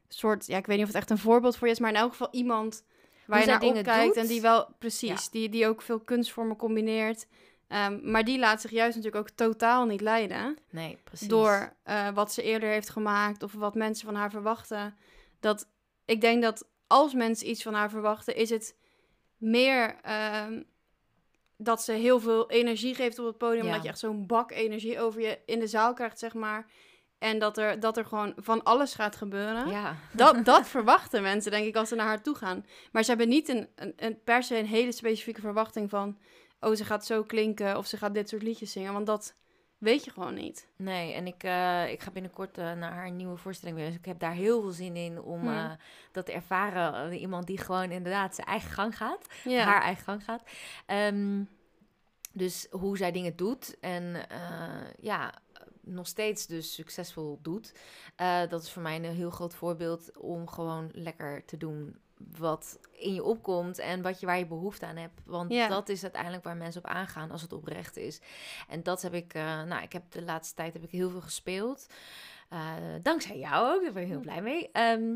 soort... 0.08 0.46
Ja, 0.46 0.56
ik 0.56 0.66
weet 0.66 0.76
niet 0.76 0.86
of 0.86 0.92
het 0.92 1.00
echt 1.02 1.10
een 1.10 1.18
voorbeeld 1.18 1.56
voor 1.56 1.66
je 1.66 1.72
is. 1.72 1.80
Maar 1.80 1.90
in 1.90 1.96
elk 1.96 2.10
geval 2.10 2.28
iemand 2.30 2.84
waar 3.28 3.40
je 3.40 3.46
naar 3.46 3.60
dingen 3.60 3.84
doet. 3.84 4.16
En 4.16 4.26
die 4.26 4.40
wel, 4.40 4.68
precies, 4.78 5.28
die, 5.28 5.48
die 5.48 5.66
ook 5.66 5.82
veel 5.82 6.00
kunstvormen 6.00 6.56
combineert. 6.56 7.26
Ehm, 7.68 8.10
maar 8.10 8.24
die 8.24 8.38
laat 8.38 8.60
zich 8.60 8.70
juist 8.70 8.96
natuurlijk 8.96 9.28
ook 9.28 9.36
totaal 9.36 9.86
niet 9.86 10.00
leiden. 10.00 10.56
Nee, 10.70 10.98
precies. 11.04 11.28
Door 11.28 11.72
eh, 11.82 12.08
wat 12.14 12.32
ze 12.32 12.42
eerder 12.42 12.68
heeft 12.68 12.88
gemaakt 12.88 13.42
of 13.42 13.52
wat 13.52 13.74
mensen 13.74 14.06
van 14.06 14.14
haar 14.14 14.30
verwachten. 14.30 14.96
Dat 15.40 15.68
ik 16.04 16.20
denk 16.20 16.42
dat 16.42 16.68
als 16.86 17.14
mensen 17.14 17.50
iets 17.50 17.62
van 17.62 17.74
haar 17.74 17.90
verwachten, 17.90 18.36
is 18.36 18.50
het 18.50 18.76
meer 19.36 19.96
ehm, 20.02 20.62
dat 21.56 21.82
ze 21.82 21.92
heel 21.92 22.20
veel 22.20 22.50
energie 22.50 22.94
geeft 22.94 23.18
op 23.18 23.26
het 23.26 23.38
podium. 23.38 23.64
Ja. 23.66 23.72
Dat 23.72 23.82
je 23.82 23.88
echt 23.88 23.98
zo'n 23.98 24.26
bak 24.26 24.50
energie 24.50 25.00
over 25.00 25.20
je 25.20 25.38
in 25.46 25.58
de 25.58 25.66
zaal 25.66 25.94
krijgt, 25.94 26.18
zeg 26.18 26.34
maar. 26.34 26.66
En 27.18 27.38
dat 27.38 27.58
er, 27.58 27.80
dat 27.80 27.96
er 27.96 28.04
gewoon 28.04 28.32
van 28.36 28.62
alles 28.62 28.94
gaat 28.94 29.16
gebeuren. 29.16 29.68
Ja, 29.68 29.96
Dat, 30.12 30.44
dat 30.54 30.68
verwachten 30.68 31.22
mensen, 31.22 31.50
denk 31.50 31.66
ik, 31.66 31.76
als 31.76 31.88
ze 31.88 31.94
naar 31.94 32.06
haar 32.06 32.22
toe 32.22 32.34
gaan. 32.34 32.66
Maar 32.92 33.02
ze 33.02 33.08
hebben 33.10 33.28
niet 33.28 33.48
een, 33.48 33.68
een, 33.74 33.92
een 33.96 34.18
per 34.24 34.42
se 34.42 34.58
een 34.58 34.66
hele 34.66 34.92
specifieke 34.92 35.40
verwachting 35.40 35.90
van... 35.90 36.18
oh, 36.60 36.74
ze 36.74 36.84
gaat 36.84 37.06
zo 37.06 37.22
klinken 37.22 37.76
of 37.76 37.86
ze 37.86 37.96
gaat 37.96 38.14
dit 38.14 38.28
soort 38.28 38.42
liedjes 38.42 38.72
zingen. 38.72 38.92
Want 38.92 39.06
dat 39.06 39.34
weet 39.78 40.04
je 40.04 40.10
gewoon 40.10 40.34
niet. 40.34 40.68
nee. 40.76 41.12
En 41.12 41.26
ik, 41.26 41.42
eh, 41.42 41.90
ik 41.90 42.00
ga 42.02 42.10
binnenkort 42.10 42.58
eh, 42.58 42.72
naar 42.72 42.92
haar 42.92 43.10
nieuwe 43.10 43.36
voorstelling 43.36 43.76
weer. 43.76 43.86
Dus 43.86 43.96
ik 43.96 44.04
heb 44.04 44.18
daar 44.18 44.32
heel 44.32 44.60
veel 44.60 44.70
zin 44.70 44.96
in 44.96 45.20
om 45.20 45.40
Hmm. 45.40 45.48
eh, 45.56 45.70
dat 46.12 46.26
te 46.26 46.32
ervaren. 46.32 47.12
Iemand 47.12 47.46
die 47.46 47.58
gewoon 47.58 47.90
inderdaad 47.90 48.34
zijn 48.34 48.46
eigen 48.46 48.70
gang 48.70 48.96
gaat. 48.96 49.26
Ja. 49.44 49.64
haar 49.64 49.82
eigen 49.82 50.04
gang 50.04 50.24
gaat. 50.24 50.42
Ehm, 50.86 51.42
dus 52.32 52.66
hoe 52.70 52.96
zij 52.96 53.12
dingen 53.12 53.36
doet 53.36 53.76
en 53.80 54.26
ja, 55.00 55.34
nog 55.80 56.06
steeds 56.06 56.46
dus 56.46 56.74
succesvol 56.74 57.38
doet. 57.42 57.72
eh, 58.16 58.48
dat 58.48 58.62
is 58.62 58.70
voor 58.72 58.82
mij 58.82 58.96
een 58.96 59.04
heel 59.04 59.30
groot 59.30 59.54
voorbeeld 59.54 60.16
om 60.18 60.48
gewoon 60.48 60.90
lekker 60.92 61.44
te 61.44 61.56
doen 61.56 61.98
wat 62.38 62.78
in 62.92 63.14
je 63.14 63.22
opkomt 63.24 63.78
en 63.78 64.02
wat 64.02 64.20
je, 64.20 64.26
waar 64.26 64.38
je 64.38 64.46
behoefte 64.46 64.86
aan 64.86 64.96
hebt. 64.96 65.20
Want 65.24 65.52
Ja. 65.52 65.68
dat 65.68 65.88
is 65.88 66.02
uiteindelijk 66.02 66.44
waar 66.44 66.56
mensen 66.56 66.84
op 66.84 66.90
aangaan 66.90 67.30
als 67.30 67.42
het 67.42 67.52
oprecht 67.52 67.96
is. 67.96 68.20
En 68.68 68.82
dat 68.82 69.02
heb 69.02 69.14
ik, 69.14 69.34
eh, 69.34 69.62
nou, 69.62 69.82
ik 69.82 69.92
heb 69.92 70.10
de 70.10 70.22
laatste 70.22 70.54
tijd 70.54 70.72
heb 70.72 70.82
ik 70.82 70.90
heel 70.90 71.10
veel 71.10 71.20
gespeeld. 71.20 71.86
Eh, 72.48 72.74
dankzij 73.02 73.38
jou 73.38 73.74
ook, 73.76 73.82
daar 73.82 73.92
ben 73.92 74.02
ik 74.02 74.08
heel 74.08 74.20
blij 74.20 74.42
mee. 74.42 74.70
Ehm, 74.72 75.14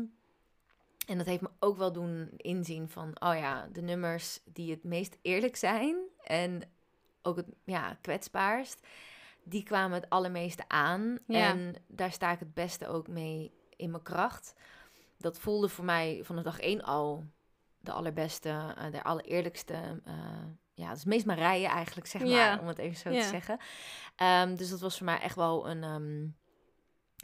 en 1.07 1.17
dat 1.17 1.25
heeft 1.25 1.41
me 1.41 1.49
ook 1.59 1.77
wel 1.77 1.91
doen 1.91 2.29
inzien 2.37 2.89
van, 2.89 3.21
oh 3.21 3.35
ja, 3.35 3.67
de 3.71 3.81
nummers 3.81 4.39
die 4.45 4.71
het 4.71 4.83
meest 4.83 5.17
eerlijk 5.21 5.55
zijn 5.55 5.95
en 6.23 6.61
ook 7.21 7.35
het 7.35 7.47
ja, 7.63 7.97
kwetsbaarst, 8.01 8.87
die 9.43 9.63
kwamen 9.63 9.99
het 10.01 10.09
allermeeste 10.09 10.63
aan. 10.67 11.19
Ja. 11.27 11.49
En 11.49 11.75
daar 11.87 12.11
sta 12.11 12.31
ik 12.31 12.39
het 12.39 12.53
beste 12.53 12.87
ook 12.87 13.07
mee 13.07 13.53
in 13.75 13.91
mijn 13.91 14.03
kracht. 14.03 14.53
Dat 15.17 15.39
voelde 15.39 15.69
voor 15.69 15.85
mij 15.85 16.19
van 16.23 16.35
de 16.35 16.41
dag 16.41 16.59
één 16.59 16.81
al 16.83 17.25
de 17.79 17.91
allerbeste, 17.91 18.49
eh, 18.77 18.91
de 18.91 19.03
allereerlijkste. 19.03 20.01
eh 20.05 20.13
ja, 20.75 20.87
het 20.89 20.97
is 20.97 21.05
meest 21.05 21.25
Marije 21.25 21.67
eigenlijk, 21.67 22.07
zeg 22.07 22.21
maar, 22.21 22.29
Ja. 22.31 22.59
om 22.59 22.67
het 22.67 22.77
even 22.77 22.97
zo 22.97 23.09
Ja. 23.11 23.21
te 23.21 23.27
zeggen. 23.27 23.57
Ehm, 24.15 24.55
dus 24.55 24.69
dat 24.69 24.79
was 24.79 24.97
voor 24.97 25.05
mij 25.05 25.19
echt 25.19 25.35
wel 25.35 25.69
een, 25.69 25.83
ehm, 25.83 26.21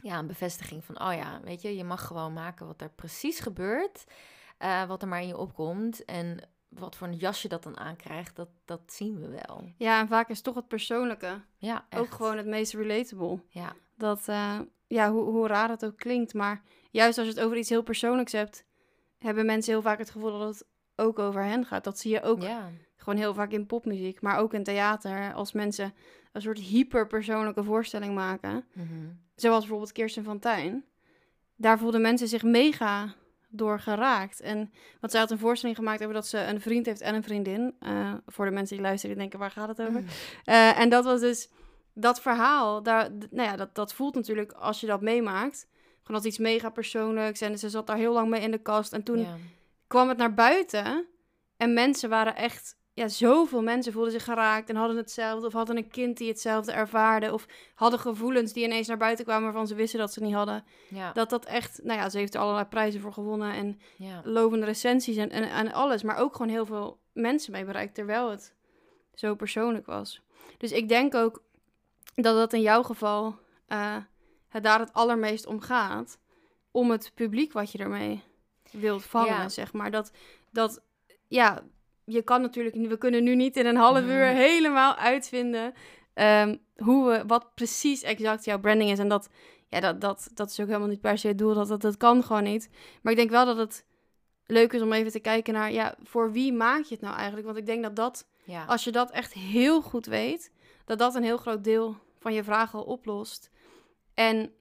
ja, 0.08 0.18
een 0.18 0.26
bevestiging 0.26 0.84
van, 0.84 1.00
oh 1.02 1.12
ja, 1.14 1.40
weet 1.40 1.62
je, 1.62 1.76
je 1.76 1.84
mag 1.84 2.06
gewoon 2.06 2.32
maken 2.32 2.66
wat 2.66 2.80
er 2.80 2.90
precies 2.90 3.40
gebeurt, 3.40 4.04
eh, 4.58 4.84
wat 4.84 5.02
er 5.02 5.08
maar 5.08 5.20
in 5.20 5.26
je 5.26 5.36
opkomt. 5.36 6.04
En 6.04 6.48
wat 6.70 6.96
voor 6.96 7.06
een 7.06 7.16
jasje 7.16 7.48
dat 7.48 7.62
dan 7.62 7.78
aankrijgt, 7.78 8.36
dat, 8.36 8.48
dat 8.64 8.80
zien 8.86 9.20
we 9.20 9.28
wel. 9.28 9.72
Ja, 9.76 10.00
en 10.00 10.08
vaak 10.08 10.28
is 10.28 10.40
toch 10.40 10.54
het 10.54 10.68
persoonlijke 10.68 11.40
Ja, 11.56 11.86
ook 11.90 12.10
gewoon 12.10 12.36
het 12.36 12.46
meest 12.46 12.74
relatable. 12.74 13.40
Ja, 13.48 13.72
Dat, 13.96 14.28
eh, 14.28 14.58
ja, 14.86 15.10
hoe, 15.12 15.22
hoe 15.22 15.46
raar 15.46 15.68
het 15.68 15.84
ook 15.84 15.96
klinkt, 15.96 16.34
maar 16.34 16.62
juist 16.90 17.18
als 17.18 17.26
je 17.26 17.32
het 17.32 17.42
over 17.42 17.56
iets 17.56 17.68
heel 17.68 17.82
persoonlijks 17.82 18.32
hebt, 18.32 18.64
hebben 19.18 19.46
mensen 19.46 19.72
heel 19.72 19.82
vaak 19.82 19.98
het 19.98 20.10
gevoel 20.10 20.38
dat 20.38 20.54
het 20.54 20.66
ook 20.96 21.18
over 21.18 21.44
hen 21.44 21.64
gaat. 21.64 21.84
Dat 21.84 21.98
zie 21.98 22.10
je 22.10 22.22
ook 22.22 22.42
ja, 22.42 22.70
gewoon 22.96 23.18
heel 23.18 23.34
vaak 23.34 23.50
in 23.50 23.66
popmuziek, 23.66 24.20
maar 24.20 24.38
ook 24.38 24.54
in 24.54 24.64
theater. 24.64 25.34
Als 25.34 25.52
mensen 25.52 25.94
een 26.32 26.42
soort 26.42 26.58
hyperpersoonlijke 26.58 27.64
voorstelling 27.64 28.14
maken, 28.14 28.64
mhm. 28.72 28.88
zoals 29.34 29.60
bijvoorbeeld 29.60 29.92
Kirsten 29.92 30.24
van 30.24 30.38
Tijn, 30.38 30.84
daar 31.56 31.78
voelden 31.78 32.00
mensen 32.00 32.28
zich 32.28 32.42
mega 32.42 33.14
door 33.50 33.80
geraakt. 33.80 34.40
En 34.40 34.72
want 35.00 35.12
zij 35.12 35.20
had 35.20 35.30
een 35.30 35.38
voorstelling 35.38 35.78
gemaakt 35.78 36.00
over 36.02 36.14
dat 36.14 36.26
ze 36.26 36.38
een 36.38 36.60
vriend 36.60 36.86
heeft 36.86 37.00
en 37.00 37.14
een 37.14 37.22
vriendin. 37.22 37.74
Eh, 37.80 38.12
voor 38.26 38.44
de 38.44 38.50
mensen 38.50 38.76
die 38.76 38.84
luisteren, 38.84 39.10
die 39.16 39.24
denken, 39.24 39.38
waar 39.40 39.50
gaat 39.50 39.68
het 39.68 39.80
over? 39.80 40.00
Mhm. 40.00 40.10
Eh, 40.44 40.78
en 40.78 40.88
dat 40.88 41.04
was 41.04 41.20
dus 41.20 41.48
dat 41.94 42.20
verhaal. 42.20 42.82
Daar, 42.82 43.10
nou 43.30 43.48
ja, 43.48 43.56
dat, 43.56 43.74
dat 43.74 43.92
voelt 43.94 44.14
natuurlijk 44.14 44.52
als 44.52 44.80
je 44.80 44.86
dat 44.86 45.00
meemaakt. 45.00 45.66
Gewoon 46.02 46.16
als 46.16 46.24
iets 46.30 46.38
mega 46.38 46.70
persoonlijks. 46.70 47.40
En 47.40 47.58
ze 47.58 47.68
zat 47.70 47.86
daar 47.86 47.96
heel 47.96 48.12
lang 48.12 48.28
mee 48.28 48.40
in 48.40 48.50
de 48.50 48.58
kast. 48.62 48.92
En 48.92 49.02
toen 49.02 49.18
Ja. 49.18 49.36
kwam 49.86 50.08
het 50.08 50.18
naar 50.18 50.34
buiten. 50.34 51.06
En 51.56 51.72
mensen 51.74 52.08
waren 52.10 52.36
echt. 52.36 52.76
Ja, 53.00 53.08
zoveel 53.08 53.62
mensen 53.62 53.92
voelden 53.92 54.12
zich 54.12 54.24
geraakt 54.24 54.68
en 54.68 54.76
hadden 54.76 54.96
hetzelfde. 54.96 55.46
Of 55.46 55.52
hadden 55.52 55.76
een 55.76 55.88
kind 55.88 56.16
die 56.16 56.28
hetzelfde 56.28 56.72
ervaarde. 56.72 57.32
Of 57.32 57.46
hadden 57.74 57.98
gevoelens 58.00 58.52
die 58.52 58.64
ineens 58.64 58.86
naar 58.86 58.96
buiten 58.96 59.24
kwamen 59.24 59.44
waarvan 59.44 59.66
ze 59.66 59.74
wisten 59.74 59.98
dat 59.98 60.12
ze 60.12 60.22
niet 60.22 60.34
hadden. 60.34 60.64
Ja, 60.88 61.12
Dat 61.12 61.30
dat 61.30 61.44
echt. 61.44 61.80
Nou 61.82 61.98
ja, 62.00 62.08
ze 62.08 62.18
heeft 62.18 62.34
er 62.34 62.40
allerlei 62.40 62.66
prijzen 62.66 63.00
voor 63.00 63.12
gewonnen. 63.12 63.52
En 63.52 63.80
ja. 63.96 64.20
lovende 64.24 64.66
recensies 64.66 65.16
en, 65.16 65.30
en, 65.30 65.50
en 65.50 65.72
alles. 65.72 66.02
Maar 66.02 66.16
ook 66.18 66.32
gewoon 66.36 66.52
heel 66.52 66.66
veel 66.66 66.98
mensen 67.12 67.52
mee 67.52 67.64
bereikt 67.64 67.94
terwijl 67.94 68.30
het 68.30 68.54
zo 69.14 69.34
persoonlijk 69.34 69.86
was. 69.86 70.20
Dus 70.58 70.72
ik 70.72 70.88
denk 70.88 71.14
ook 71.14 71.42
dat 72.14 72.36
dat 72.36 72.52
in 72.52 72.60
jouw 72.60 72.82
geval 72.82 73.38
eh, 73.66 73.96
het 74.48 74.62
daar 74.62 74.78
het 74.78 74.92
allermeest 74.92 75.46
om 75.46 75.60
gaat. 75.60 76.18
Om 76.70 76.90
het 76.90 77.12
publiek 77.14 77.52
wat 77.52 77.72
je 77.72 77.78
ermee 77.78 78.22
wilt 78.70 79.04
vangen, 79.04 79.28
Ja. 79.34 79.48
zeg 79.48 79.72
maar. 79.72 79.90
Dat, 79.90 80.12
dat, 80.50 80.82
ja, 81.28 81.62
je 82.04 82.22
kan 82.22 82.40
natuurlijk, 82.40 82.76
we 82.88 82.98
kunnen 82.98 83.24
nu 83.24 83.34
niet 83.34 83.56
in 83.56 83.66
een 83.66 83.76
half 83.76 84.02
uur 84.02 84.24
helemaal 84.24 84.94
uitvinden 84.94 85.72
ehm, 86.14 86.56
hoe 86.76 87.10
we, 87.10 87.26
wat 87.26 87.54
precies 87.54 88.02
exact 88.02 88.44
jouw 88.44 88.60
branding 88.60 88.90
is. 88.90 88.98
En 88.98 89.08
dat, 89.08 89.28
ja, 89.68 89.80
dat, 89.80 90.00
dat, 90.00 90.30
dat 90.34 90.50
is 90.50 90.60
ook 90.60 90.66
helemaal 90.66 90.88
niet 90.88 91.00
per 91.00 91.18
se 91.18 91.28
het 91.28 91.38
doel, 91.38 91.54
dat, 91.54 91.68
dat, 91.68 91.80
dat 91.80 91.96
kan 91.96 92.22
gewoon 92.22 92.42
niet. 92.42 92.70
Maar 93.02 93.12
ik 93.12 93.18
denk 93.18 93.30
wel 93.30 93.44
dat 93.44 93.56
het 93.56 93.86
leuk 94.46 94.72
is 94.72 94.82
om 94.82 94.92
even 94.92 95.12
te 95.12 95.20
kijken 95.20 95.54
naar, 95.54 95.72
ja, 95.72 95.94
voor 96.02 96.32
wie 96.32 96.52
maak 96.52 96.82
je 96.82 96.94
het 96.94 97.02
nou 97.02 97.14
eigenlijk? 97.14 97.46
Want 97.46 97.58
ik 97.58 97.66
denk 97.66 97.82
dat 97.82 97.96
dat, 97.96 98.26
ja. 98.44 98.64
als 98.64 98.84
je 98.84 98.92
dat 98.92 99.10
echt 99.10 99.32
heel 99.32 99.82
goed 99.82 100.06
weet, 100.06 100.52
dat 100.84 100.98
dat 100.98 101.14
een 101.14 101.22
heel 101.22 101.36
groot 101.36 101.64
deel 101.64 101.96
van 102.18 102.34
je 102.34 102.44
vraag 102.44 102.74
al 102.74 102.82
oplost. 102.82 103.50
En 104.14 104.52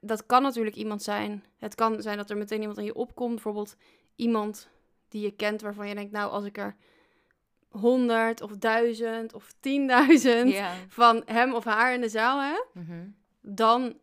dat 0.00 0.26
kan 0.26 0.42
natuurlijk 0.42 0.76
iemand 0.76 1.02
zijn. 1.02 1.44
Het 1.58 1.74
kan 1.74 2.02
zijn 2.02 2.16
dat 2.16 2.30
er 2.30 2.36
meteen 2.36 2.60
iemand 2.60 2.78
aan 2.78 2.84
je 2.84 2.94
opkomt. 2.94 3.34
Bijvoorbeeld 3.34 3.76
iemand 4.16 4.68
die 5.10 5.22
je 5.22 5.30
kent 5.30 5.60
waarvan 5.60 5.88
je 5.88 5.94
denkt, 5.94 6.12
nou, 6.12 6.30
als 6.30 6.44
ik 6.44 6.58
er 6.58 6.76
honderd 7.68 8.40
of 8.40 8.56
duizend 8.56 9.34
of 9.34 9.52
tienduizend 9.60 10.52
ja. 10.52 10.74
van 10.88 11.22
hem 11.26 11.54
of 11.54 11.64
haar 11.64 11.94
in 11.94 12.00
de 12.00 12.08
zaal 12.08 12.40
heb, 12.42 12.68
Mhm. 12.74 13.06
dan, 13.40 13.98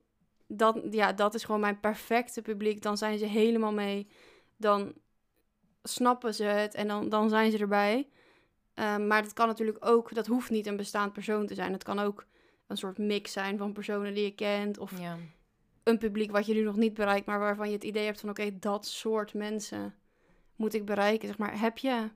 dan, 0.48 0.82
ja, 0.92 1.14
dat 1.14 1.34
is 1.34 1.44
gewoon 1.44 1.62
mijn 1.62 1.80
perfecte 1.80 2.42
publiek. 2.42 2.82
Dan 2.82 2.98
zijn 2.98 3.18
ze 3.18 3.26
helemaal 3.26 3.74
mee. 3.74 4.08
Dan 4.58 4.94
snappen 5.84 6.34
ze 6.34 6.44
het 6.44 6.76
en 6.76 6.88
dan, 6.88 7.10
dan 7.10 7.30
zijn 7.30 7.52
ze 7.52 7.58
erbij. 7.58 8.08
Ehm, 8.74 9.08
maar 9.08 9.24
dat 9.24 9.34
kan 9.34 9.48
natuurlijk 9.48 9.86
ook, 9.86 10.14
dat 10.16 10.28
hoeft 10.28 10.50
niet 10.50 10.68
een 10.68 10.78
bestaand 10.78 11.14
persoon 11.14 11.46
te 11.46 11.54
zijn. 11.56 11.72
Het 11.74 11.84
kan 11.84 12.00
ook 12.00 12.26
een 12.68 12.78
soort 12.78 12.98
mix 12.98 13.32
zijn 13.32 13.58
van 13.58 13.74
personen 13.74 14.14
die 14.14 14.24
je 14.24 14.36
kent. 14.36 14.78
Of 14.78 14.92
een 15.84 15.98
publiek 15.98 16.32
wat 16.32 16.46
je 16.46 16.54
nu 16.54 16.62
nog 16.62 16.76
niet 16.76 16.94
bereikt, 16.94 17.26
maar 17.26 17.40
waarvan 17.40 17.68
je 17.68 17.74
het 17.74 17.84
idee 17.84 18.06
hebt 18.06 18.20
van 18.20 18.30
oké, 18.30 18.60
dat 18.60 18.86
soort 18.86 19.34
mensen 19.34 19.96
moet 20.58 20.74
ik 20.74 20.86
bereiken. 20.86 21.28
Zeg 21.28 21.38
maar, 21.38 21.60
heb 21.60 21.78
je 21.78 22.10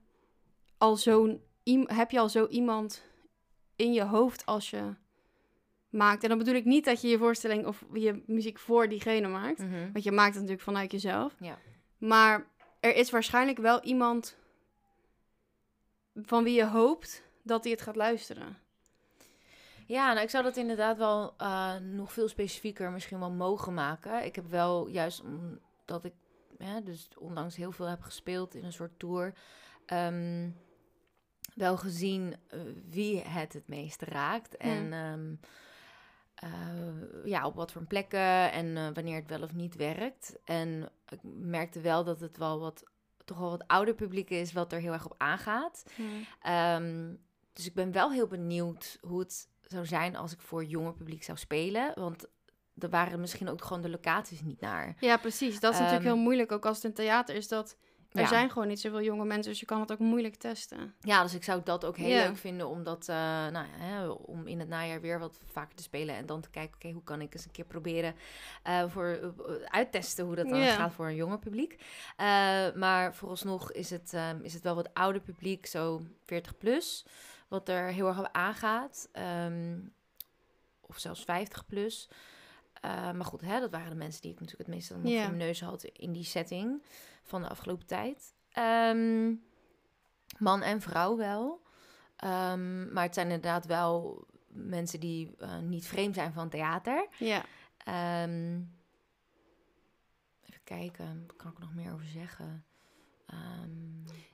al 0.78 0.96
zo'n 0.96 1.42
heb 1.86 2.12
je 2.12 2.20
al 2.20 2.30
zo 2.30 2.48
iemand 2.48 3.04
in 3.76 3.94
je 3.94 4.04
hoofd 4.04 4.46
als 4.46 4.70
je 4.70 4.94
maakt? 5.90 6.24
En 6.24 6.30
dan 6.30 6.38
bedoel 6.38 6.56
ik 6.56 6.66
niet 6.66 6.86
dat 6.86 7.02
je 7.02 7.08
je 7.08 7.18
voorstelling 7.18 7.66
of 7.66 7.86
je 7.94 8.24
muziek 8.26 8.60
voor 8.60 8.90
diegene 8.90 9.28
maakt. 9.28 9.60
Mhm. 9.60 9.92
Want 9.92 10.04
je 10.04 10.12
maakt 10.12 10.34
het 10.34 10.36
natuurlijk 10.36 10.64
vanuit 10.64 10.92
jezelf. 10.92 11.36
Ja. 11.40 11.58
Maar 11.98 12.48
er 12.80 12.96
is 12.96 13.10
waarschijnlijk 13.10 13.58
wel 13.58 13.82
iemand 13.84 14.38
van 16.16 16.44
wie 16.44 16.54
je 16.54 16.66
hoopt 16.66 17.24
dat 17.44 17.64
hij 17.64 17.72
het 17.72 17.82
gaat 17.82 17.96
luisteren. 17.96 18.58
Ja, 19.86 20.08
nou, 20.08 20.24
ik 20.24 20.30
zou 20.30 20.44
dat 20.44 20.58
inderdaad 20.58 20.98
wel 20.98 21.34
eh, 21.38 21.76
nog 21.78 22.12
veel 22.12 22.28
specifieker 22.28 22.92
misschien 22.92 23.20
wel 23.20 23.32
mogen 23.32 23.74
maken. 23.74 24.26
Ik 24.26 24.36
heb 24.36 24.50
wel 24.50 24.88
juist 24.88 25.22
omdat 25.24 26.06
ik 26.06 26.14
hè, 26.62 26.84
dus 26.84 27.10
ondanks 27.18 27.56
heel 27.56 27.72
veel 27.72 27.86
heb 27.86 28.02
gespeeld 28.02 28.56
in 28.56 28.64
een 28.64 28.74
soort 28.74 29.00
tour, 29.00 29.34
ehm, 29.86 30.50
wel 31.56 31.78
gezien 31.78 32.36
eh, 32.48 32.60
wie 32.90 33.22
het 33.22 33.54
het 33.54 33.68
meest 33.68 34.02
raakt. 34.02 34.58
En 34.58 34.94
ehm, 34.94 35.36
eh, 36.36 37.26
ja, 37.26 37.46
op 37.46 37.56
wat 37.56 37.72
voor 37.72 37.86
plekken 37.86 38.52
en 38.52 38.78
eh, 38.78 38.88
wanneer 38.94 39.16
het 39.16 39.30
wel 39.30 39.42
of 39.42 39.54
niet 39.54 39.76
werkt. 39.76 40.38
En 40.44 40.90
ik 41.10 41.20
merkte 41.24 41.82
wel 41.82 42.04
dat 42.04 42.20
het 42.20 42.38
wel 42.38 42.60
wat, 42.60 42.84
toch 43.26 43.38
wel 43.38 43.50
wat 43.50 43.68
ouder 43.68 43.94
publiek 43.94 44.30
is, 44.30 44.54
wat 44.54 44.74
er 44.74 44.80
heel 44.80 44.94
erg 44.94 45.06
op 45.06 45.16
aangaat. 45.18 45.84
Ehm, 46.42 47.16
dus 47.54 47.66
ik 47.66 47.74
ben 47.74 47.92
wel 47.92 48.12
heel 48.12 48.28
benieuwd 48.28 48.98
hoe 49.02 49.20
het 49.20 49.50
zou 49.62 49.86
zijn 49.86 50.16
als 50.16 50.32
ik 50.34 50.42
voor 50.42 50.66
jonger 50.66 50.94
publiek 50.94 51.24
zou 51.24 51.38
spelen. 51.38 51.92
Want 51.96 52.28
er 52.78 52.90
waren 52.90 53.20
misschien 53.20 53.50
ook 53.50 53.64
gewoon 53.64 53.82
de 53.82 53.90
locaties 53.90 54.42
niet 54.42 54.62
naar. 54.62 54.96
Ja, 55.00 55.18
precies. 55.18 55.60
Dat 55.60 55.74
is 55.74 55.80
natuurlijk 55.80 56.06
Ehm, 56.06 56.14
heel 56.14 56.24
moeilijk, 56.24 56.52
ook 56.52 56.66
als 56.66 56.76
het 56.76 56.86
een 56.86 56.94
theater 56.94 57.36
is. 57.36 57.48
Dat 57.48 57.78
er 58.12 58.22
Ja. 58.22 58.28
zijn 58.28 58.50
gewoon 58.50 58.68
niet 58.68 58.80
zoveel 58.80 59.02
jonge 59.02 59.26
mensen, 59.26 59.52
dus 59.52 59.60
je 59.60 59.66
kan 59.66 59.80
het 59.80 59.92
ook 59.92 60.00
moeilijk 60.00 60.36
testen. 60.36 60.96
Ja, 61.00 61.24
dus 61.24 61.34
ik 61.34 61.44
zou 61.44 61.62
dat 61.64 61.86
ook 61.86 61.98
heel 61.98 62.10
leuk 62.28 62.38
vinden 62.38 62.68
om 62.68 62.84
dat, 62.84 63.02
eh, 63.10 63.16
nou, 63.48 63.66
hè, 63.70 64.08
om 64.10 64.48
in 64.48 64.60
het 64.60 64.68
najaar 64.68 65.02
weer 65.02 65.20
wat 65.20 65.40
vaker 65.52 65.76
te 65.76 65.84
spelen 65.84 66.16
en 66.16 66.26
dan 66.26 66.42
te 66.42 66.50
kijken, 66.50 66.76
oké, 66.76 66.90
hoe 66.92 67.04
kan 67.04 67.22
ik 67.22 67.34
eens 67.34 67.46
een 67.46 67.52
keer 67.52 67.66
proberen 67.66 68.16
eh, 68.64 68.84
voor 68.90 69.06
eh, 69.08 69.54
uittesten 69.66 70.26
hoe 70.26 70.36
dat 70.36 70.50
dan 70.50 70.60
gaat 70.76 70.94
voor 70.94 71.06
een 71.08 71.16
jonger 71.16 71.40
publiek. 71.40 71.84
Maar 72.76 73.16
vooralsnog 73.16 73.72
is 73.72 73.90
het, 73.90 74.14
ehm, 74.14 74.40
is 74.42 74.54
het 74.54 74.64
wel 74.64 74.76
wat 74.76 74.94
ouder 74.94 75.22
publiek, 75.22 75.66
zo 75.66 76.02
40 76.26 76.58
plus, 76.58 77.06
wat 77.48 77.70
er 77.70 77.86
heel 77.88 78.08
erg 78.08 78.20
op 78.20 78.30
aangaat, 78.32 79.10
Ehm, 79.12 79.80
of 80.82 81.00
zelfs 81.00 81.24
50 81.24 81.66
plus. 81.66 82.10
Eh, 82.82 83.12
maar 83.12 83.26
goed, 83.26 83.42
hè, 83.42 83.60
dat 83.60 83.72
waren 83.72 83.90
de 83.90 83.96
mensen 83.96 84.22
die 84.22 84.32
ik 84.32 84.40
natuurlijk 84.40 84.70
het 84.70 85.12
Ja. 85.12 85.20
voor 85.22 85.28
mijn 85.36 85.38
neus 85.48 85.62
had 85.62 85.84
in 85.84 86.12
die 86.12 86.24
setting 86.24 86.84
van 87.24 87.42
de 87.42 87.48
afgelopen 87.50 87.86
tijd. 87.88 88.34
Ehm, 88.52 89.34
man 90.38 90.62
en 90.62 90.82
vrouw 90.82 91.18
wel. 91.18 91.62
Ehm, 92.16 92.94
maar 92.94 93.04
het 93.04 93.14
zijn 93.14 93.26
inderdaad 93.28 93.66
wel 93.66 94.26
mensen 94.48 95.00
die 95.00 95.36
eh, 95.38 95.60
niet 95.60 95.88
vreemd 95.88 96.16
zijn 96.16 96.34
van 96.34 96.50
theater. 96.50 97.08
Ja. 97.18 97.46
Ehm, 97.78 98.62
even 100.46 100.64
kijken, 100.64 101.24
wat 101.28 101.36
kan 101.36 101.52
ik 101.52 101.58
er 101.58 101.64
nog 101.64 101.74
meer 101.74 101.94
over 101.94 102.06
zeggen? 102.06 102.66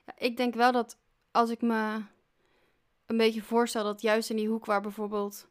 Ja, 0.06 0.14
ik 0.16 0.36
denk 0.36 0.54
wel 0.54 0.72
dat 0.72 0.98
als 1.30 1.50
ik 1.50 1.62
me 1.62 2.02
een 3.06 3.16
beetje 3.16 3.42
voorstel 3.42 3.84
dat 3.84 4.00
juist 4.00 4.30
in 4.30 4.36
die 4.36 4.48
hoek 4.48 4.64
waar 4.64 4.80
bijvoorbeeld 4.80 5.48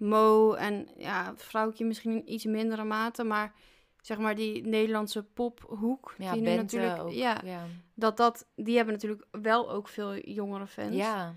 Mo 0.00 0.52
en 0.54 0.88
ja, 0.96 1.32
vrouwtje 1.36 1.84
misschien 1.84 2.12
in 2.12 2.32
iets 2.32 2.44
mindere 2.44 2.84
mate, 2.84 3.24
maar 3.24 3.52
zeg 4.00 4.18
maar 4.18 4.34
die 4.34 4.66
Nederlandse 4.66 5.22
pophoek, 5.22 6.14
ja, 6.18 6.32
die 6.32 6.42
nu 6.42 6.54
natuurlijk, 6.54 7.00
ook. 7.00 7.10
ja, 7.12 7.40
ja. 7.44 7.64
dat 7.94 8.16
dat, 8.16 8.46
die 8.56 8.76
hebben 8.76 8.94
natuurlijk 8.94 9.24
wel 9.30 9.70
ook 9.70 9.88
veel 9.88 10.16
jongere 10.16 10.66
fans. 10.66 10.94
Ja, 10.94 11.34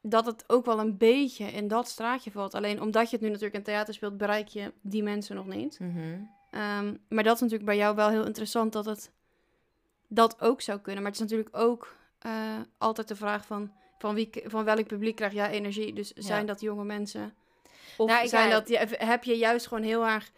Dat 0.00 0.26
het 0.26 0.44
ook 0.46 0.64
wel 0.64 0.78
een 0.78 0.96
beetje 0.96 1.44
in 1.44 1.68
dat 1.68 1.88
straatje 1.88 2.30
valt. 2.30 2.54
Alleen 2.54 2.80
omdat 2.80 3.10
je 3.10 3.16
het 3.16 3.24
nu 3.24 3.30
natuurlijk 3.30 3.56
in 3.56 3.62
theater 3.62 3.94
speelt, 3.94 4.16
bereik 4.16 4.48
je 4.48 4.72
die 4.80 5.02
mensen 5.02 5.36
nog 5.36 5.46
niet. 5.46 5.78
mhm. 5.80 6.20
Ehm, 6.50 6.94
maar 7.08 7.24
dat 7.24 7.34
is 7.34 7.40
natuurlijk 7.40 7.68
bij 7.68 7.76
jou 7.76 7.96
wel 7.96 8.08
heel 8.08 8.26
interessant 8.26 8.72
dat 8.72 8.84
het 8.84 9.12
dat 10.08 10.40
ook 10.40 10.60
zou 10.60 10.78
kunnen. 10.80 11.02
Maar 11.02 11.12
het 11.12 11.20
is 11.20 11.28
natuurlijk 11.28 11.56
ook 11.56 11.96
eh, 12.18 12.60
altijd 12.78 13.08
de 13.08 13.16
vraag 13.16 13.46
van, 13.46 13.72
van, 14.02 14.14
wie, 14.14 14.30
van 14.44 14.64
welk 14.64 14.86
publiek 14.86 15.16
krijg 15.16 15.32
jij 15.32 15.50
energie? 15.50 15.92
Dus 15.92 16.12
zijn 16.12 16.40
Ja. 16.40 16.46
dat 16.46 16.60
jonge 16.60 16.84
mensen? 16.84 17.34
Of 17.96 18.08
Nou, 18.10 18.28
zijn 18.28 18.48
ja, 18.48 18.60
dat, 18.60 18.68
heb 18.98 19.24
je 19.24 19.36
juist 19.36 19.66
gewoon 19.66 19.82
heel 19.82 20.06
erg 20.06 20.30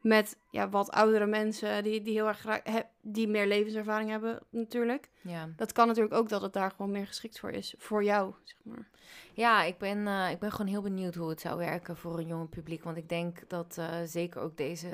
met 0.00 0.36
ja, 0.50 0.68
wat 0.68 0.90
oudere 0.90 1.26
mensen 1.26 1.82
die, 1.82 2.02
die 2.02 2.12
heel 2.14 2.26
erg 2.26 2.38
graag, 2.38 2.62
die 3.00 3.28
meer 3.28 3.46
levenservaring 3.46 4.10
hebben 4.10 4.40
natuurlijk. 4.50 5.08
ja. 5.20 5.48
Dat 5.56 5.72
kan 5.72 5.86
natuurlijk 5.86 6.14
ook 6.14 6.28
dat 6.28 6.42
het 6.42 6.52
daar 6.52 6.70
gewoon 6.70 6.90
meer 6.90 7.06
geschikt 7.06 7.38
voor 7.38 7.50
is. 7.50 7.74
Voor 7.78 8.04
jou, 8.04 8.34
zeg 8.44 8.56
maar. 8.62 8.88
Ja, 9.32 9.62
ik 9.62 9.78
ben, 9.78 10.06
eh, 10.06 10.30
ik 10.30 10.38
ben 10.38 10.50
gewoon 10.52 10.66
heel 10.66 10.82
benieuwd 10.82 11.14
hoe 11.14 11.28
het 11.28 11.40
zou 11.40 11.58
werken 11.58 11.96
voor 11.96 12.18
een 12.18 12.26
jonge 12.26 12.46
publiek. 12.46 12.84
Want 12.84 12.96
ik 12.96 13.08
denk 13.08 13.48
dat 13.48 13.76
eh, 13.78 13.88
zeker 14.04 14.40
ook 14.40 14.56
deze 14.56 14.88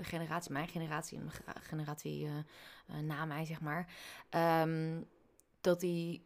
generatie, 0.00 0.52
mijn 0.52 0.68
generatie 0.68 1.18
en 1.18 1.30
ge- 1.30 1.42
generatie 1.60 2.26
eh, 2.26 2.98
na 2.98 3.24
mij, 3.24 3.44
zeg 3.44 3.60
maar, 3.60 3.86
ehm, 4.30 5.00
dat 5.60 5.80
die 5.80 6.22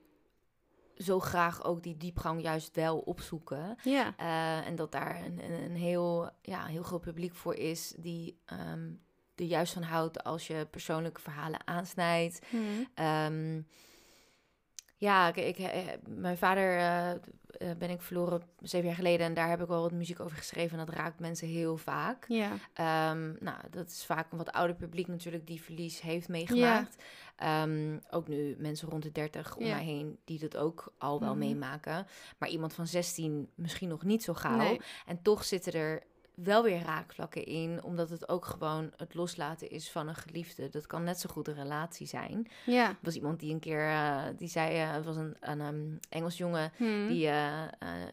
zo 0.96 1.20
graag 1.20 1.64
ook 1.64 1.82
die 1.82 1.96
diepgang 1.96 2.42
juist 2.42 2.74
wel 2.74 2.98
opzoeken. 2.98 3.76
Ja. 3.82 4.14
Eh, 4.16 4.66
en 4.66 4.76
dat 4.76 4.92
daar 4.92 5.24
een, 5.24 5.52
een, 5.64 5.76
heel, 5.76 6.30
ja, 6.42 6.66
heel 6.66 6.82
groot 6.82 7.00
publiek 7.00 7.34
voor 7.34 7.54
is 7.54 7.94
die 7.98 8.40
ehm, 8.44 8.90
er 9.34 9.44
juist 9.44 9.72
van 9.72 9.82
houdt 9.82 10.24
als 10.24 10.46
je 10.46 10.66
persoonlijke 10.70 11.20
verhalen 11.20 11.66
aansnijdt. 11.66 12.46
Ehm, 12.94 13.60
ja, 14.96 15.28
ik, 15.28 15.36
ik, 15.36 15.58
eh, 15.58 15.82
mijn 16.08 16.38
vader 16.38 16.76
eh, 16.76 17.10
eh, 17.10 17.18
ben 17.78 17.90
ik 17.90 18.02
verloren 18.02 18.42
zeven 18.60 18.86
jaar 18.86 18.96
geleden 18.96 19.26
en 19.26 19.34
daar 19.34 19.48
heb 19.48 19.60
ik 19.60 19.66
wel 19.68 19.82
wat 19.82 19.92
muziek 19.92 20.20
over 20.20 20.36
geschreven. 20.36 20.78
En 20.78 20.86
dat 20.86 20.94
raakt 20.94 21.20
mensen 21.20 21.48
heel 21.48 21.76
vaak. 21.76 22.24
Ja. 22.28 22.50
Ehm, 22.74 23.32
nou, 23.44 23.58
dat 23.70 23.88
is 23.88 24.04
vaak 24.04 24.32
een 24.32 24.38
wat 24.38 24.52
ouder 24.52 24.76
publiek 24.76 25.06
natuurlijk 25.06 25.46
die 25.46 25.62
verlies 25.62 26.00
heeft 26.00 26.28
meegemaakt. 26.28 27.02
Ehm, 27.36 27.98
ook 28.10 28.28
nu 28.28 28.56
mensen 28.58 28.88
rond 28.88 29.02
de 29.02 29.12
30 29.12 29.56
om 29.56 29.64
Ja. 29.64 29.74
mij 29.74 29.84
heen 29.84 30.18
die 30.24 30.38
dat 30.38 30.56
ook 30.56 30.92
al 30.98 31.20
wel 31.20 31.30
Mhm. 31.30 31.38
meemaken. 31.38 32.06
Maar 32.38 32.48
iemand 32.48 32.72
van 32.74 32.86
16 32.86 33.48
misschien 33.54 33.88
nog 33.88 34.02
niet 34.02 34.22
zo 34.22 34.34
gauw. 34.34 34.56
Nee. 34.56 34.80
En 35.06 35.22
toch 35.22 35.44
zitten 35.44 35.72
er 35.72 36.02
wel 36.36 36.62
weer 36.62 36.82
raakvlakken 36.82 37.44
in, 37.44 37.82
omdat 37.82 38.10
het 38.10 38.28
ook 38.28 38.44
gewoon 38.44 38.90
het 38.96 39.14
loslaten 39.14 39.70
is 39.70 39.90
van 39.90 40.08
een 40.08 40.14
geliefde. 40.14 40.68
Dat 40.68 40.86
kan 40.86 41.04
net 41.04 41.20
zo 41.20 41.28
goed 41.32 41.48
een 41.48 41.54
relatie 41.54 42.06
zijn. 42.06 42.48
Ja. 42.66 42.88
Er 42.88 42.96
was 43.02 43.14
iemand 43.14 43.40
die 43.40 43.52
een 43.52 43.60
keer, 43.60 43.88
eh, 43.88 44.22
die 44.36 44.48
zei, 44.48 44.76
eh, 44.76 44.92
het 44.92 45.04
was 45.04 45.16
een, 45.16 45.36
een 45.40 45.60
ehm, 45.60 45.76
Engels 46.08 46.36
jongen 46.36 46.72
Hm. 46.76 47.06
die 47.08 47.28
eh, 47.28 47.62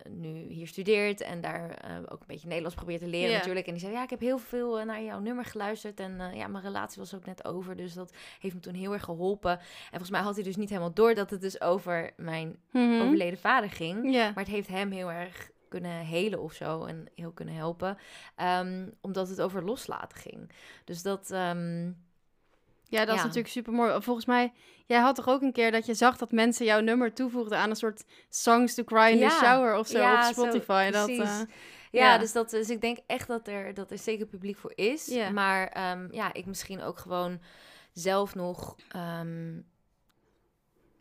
nu 0.09 0.27
hier 0.29 0.67
studeert 0.67 1.21
en 1.21 1.41
daar 1.41 1.77
ook 2.09 2.19
een 2.19 2.27
beetje 2.27 2.47
Nederlands 2.47 2.75
probeert 2.75 3.01
te 3.01 3.07
leren 3.07 3.29
Ja. 3.31 3.37
natuurlijk. 3.37 3.65
En 3.65 3.73
die 3.73 3.81
zei, 3.81 3.93
ja, 3.93 4.03
ik 4.03 4.09
heb 4.09 4.19
heel 4.19 4.37
veel 4.37 4.85
naar 4.85 5.03
jouw 5.03 5.19
nummer 5.19 5.45
geluisterd 5.45 5.99
en 5.99 6.35
ja, 6.35 6.47
mijn 6.47 6.63
relatie 6.63 6.99
was 7.01 7.15
ook 7.15 7.25
net 7.25 7.45
over, 7.45 7.75
dus 7.75 7.93
dat 7.93 8.13
heeft 8.39 8.55
me 8.55 8.61
toen 8.61 8.73
heel 8.73 8.93
erg 8.93 9.03
geholpen. 9.03 9.51
En 9.51 9.87
volgens 9.89 10.09
mij 10.09 10.21
had 10.21 10.35
hij 10.35 10.43
dus 10.43 10.55
niet 10.55 10.69
helemaal 10.69 10.93
door 10.93 11.13
dat 11.13 11.29
het 11.29 11.41
dus 11.41 11.61
over 11.61 12.11
mijn 12.17 12.55
Mhm. 12.71 13.01
overleden 13.01 13.39
vader 13.39 13.69
ging. 13.69 14.13
Ja. 14.13 14.25
Maar 14.25 14.43
het 14.43 14.53
heeft 14.53 14.67
hem 14.67 14.91
heel 14.91 15.11
erg 15.11 15.51
kunnen 15.79 16.05
helen 16.05 16.41
of 16.41 16.53
zo 16.53 16.83
en 16.85 17.05
heel 17.15 17.31
kunnen 17.31 17.55
helpen, 17.55 17.97
Ehm, 18.35 18.89
omdat 19.01 19.29
het 19.29 19.41
over 19.41 19.63
loslaten 19.63 20.17
ging. 20.17 20.51
Dus 20.85 21.01
dat, 21.01 21.31
ehm, 21.31 21.91
Ja, 22.87 23.05
dat 23.05 23.15
is 23.15 23.21
natuurlijk 23.21 23.47
super 23.53 23.73
mooi. 23.73 24.01
Volgens 24.01 24.25
mij, 24.25 24.53
jij 24.85 24.99
had 24.99 25.15
toch 25.15 25.27
ook 25.27 25.41
een 25.41 25.51
keer 25.51 25.71
dat 25.71 25.85
je 25.85 25.93
zag 25.93 26.17
dat 26.17 26.31
mensen 26.31 26.65
jouw 26.65 26.79
nummer 26.79 27.13
toevoegden 27.13 27.57
aan 27.57 27.69
een 27.69 27.75
soort 27.75 28.03
songs 28.29 28.73
to 28.75 28.83
cry 28.83 29.11
in 29.11 29.17
Ja. 29.17 29.29
the 29.29 29.35
shower 29.45 29.77
of 29.77 29.87
zo 29.87 29.97
Ja, 29.99 30.27
op 30.29 30.33
zo, 30.35 30.41
Spotify. 30.41 30.91
dat, 30.91 31.09
eh, 31.09 31.39
Ja. 31.91 32.17
Dus, 32.17 32.31
dat, 32.31 32.49
dus 32.49 32.69
ik 32.69 32.81
denk 32.81 32.97
echt 33.07 33.27
dat 33.27 33.47
er, 33.47 33.73
dat 33.73 33.91
er 33.91 33.97
zeker 33.97 34.25
publiek 34.25 34.57
voor 34.57 34.71
is. 34.75 35.07
Maar 35.33 35.67
ehm, 35.67 36.07
ja, 36.11 36.33
ik 36.33 36.45
misschien 36.45 36.81
ook 36.81 36.97
gewoon 36.97 37.39
zelf 37.93 38.35
nog, 38.35 38.75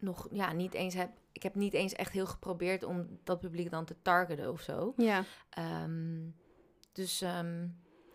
nog 0.03 0.29
ja, 0.31 0.53
niet 0.53 0.75
eens 0.75 0.95
heb. 0.95 1.11
Ik 1.33 1.43
heb 1.43 1.55
niet 1.55 1.73
eens 1.75 1.93
echt 1.93 2.13
heel 2.13 2.27
geprobeerd 2.27 2.83
om 2.85 3.19
dat 3.25 3.41
publiek 3.41 3.71
dan 3.71 3.85
te 3.85 3.97
targeten 4.03 4.51
of 4.51 4.61
zo. 4.61 4.93
ja. 4.97 5.23
Ehm, 5.51 6.21
dus 6.93 7.21
ehm, 7.21 7.67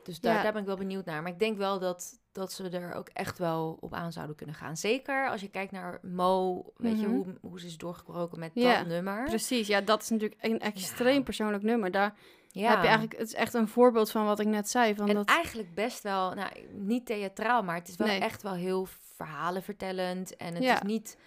dus 0.03 0.19
daar, 0.19 0.35
Ja. 0.35 0.43
daar 0.43 0.51
ben 0.51 0.61
ik 0.61 0.67
wel 0.67 0.77
benieuwd 0.77 1.05
naar. 1.05 1.21
Maar 1.21 1.31
ik 1.31 1.39
denk 1.39 1.57
wel 1.57 1.79
dat, 1.79 2.19
dat 2.31 2.51
ze 2.51 2.69
er 2.69 2.93
ook 2.93 3.09
echt 3.09 3.37
wel 3.39 3.77
op 3.79 3.93
aan 3.93 4.11
zouden 4.11 4.35
kunnen 4.35 4.55
gaan. 4.55 4.77
Zeker 4.77 5.29
als 5.29 5.41
je 5.41 5.47
kijkt 5.49 5.71
naar 5.71 5.99
Mo, 6.01 6.63
weet 6.77 6.99
je 6.99 7.07
Mhm. 7.07 7.15
hoe, 7.15 7.37
hoe 7.41 7.59
ze 7.59 7.65
is 7.65 7.77
doorgebroken 7.77 8.39
met 8.39 8.51
Ja, 8.53 8.77
dat 8.77 8.87
nummer. 8.87 9.23
precies. 9.23 9.67
Ja, 9.67 9.81
dat 9.81 10.01
is 10.01 10.09
natuurlijk 10.09 10.43
een 10.43 10.59
extreem 10.59 11.23
persoonlijk 11.23 11.63
nummer. 11.63 11.91
Daar 11.91 12.15
Ja. 12.49 12.69
heb 12.69 12.77
je 12.81 12.87
eigenlijk, 12.87 13.17
het 13.19 13.27
is 13.27 13.33
echt 13.33 13.53
een 13.53 13.67
voorbeeld 13.67 14.11
van 14.11 14.25
wat 14.25 14.39
ik 14.39 14.47
net 14.47 14.69
zei. 14.69 14.95
Van 14.95 15.07
En 15.09 15.15
dat, 15.15 15.27
eigenlijk 15.29 15.73
best 15.73 16.03
wel, 16.03 16.33
nou, 16.33 16.49
niet 16.71 17.05
theatraal, 17.05 17.63
maar 17.63 17.75
het 17.75 17.87
is 17.87 17.95
wel 17.95 18.07
Nee. 18.07 18.19
echt 18.19 18.41
wel 18.41 18.53
heel 18.53 18.87
verhalenvertellend. 19.15 20.35
En 20.35 20.53
het 20.55 20.63
is 20.63 20.81
niet 20.81 21.17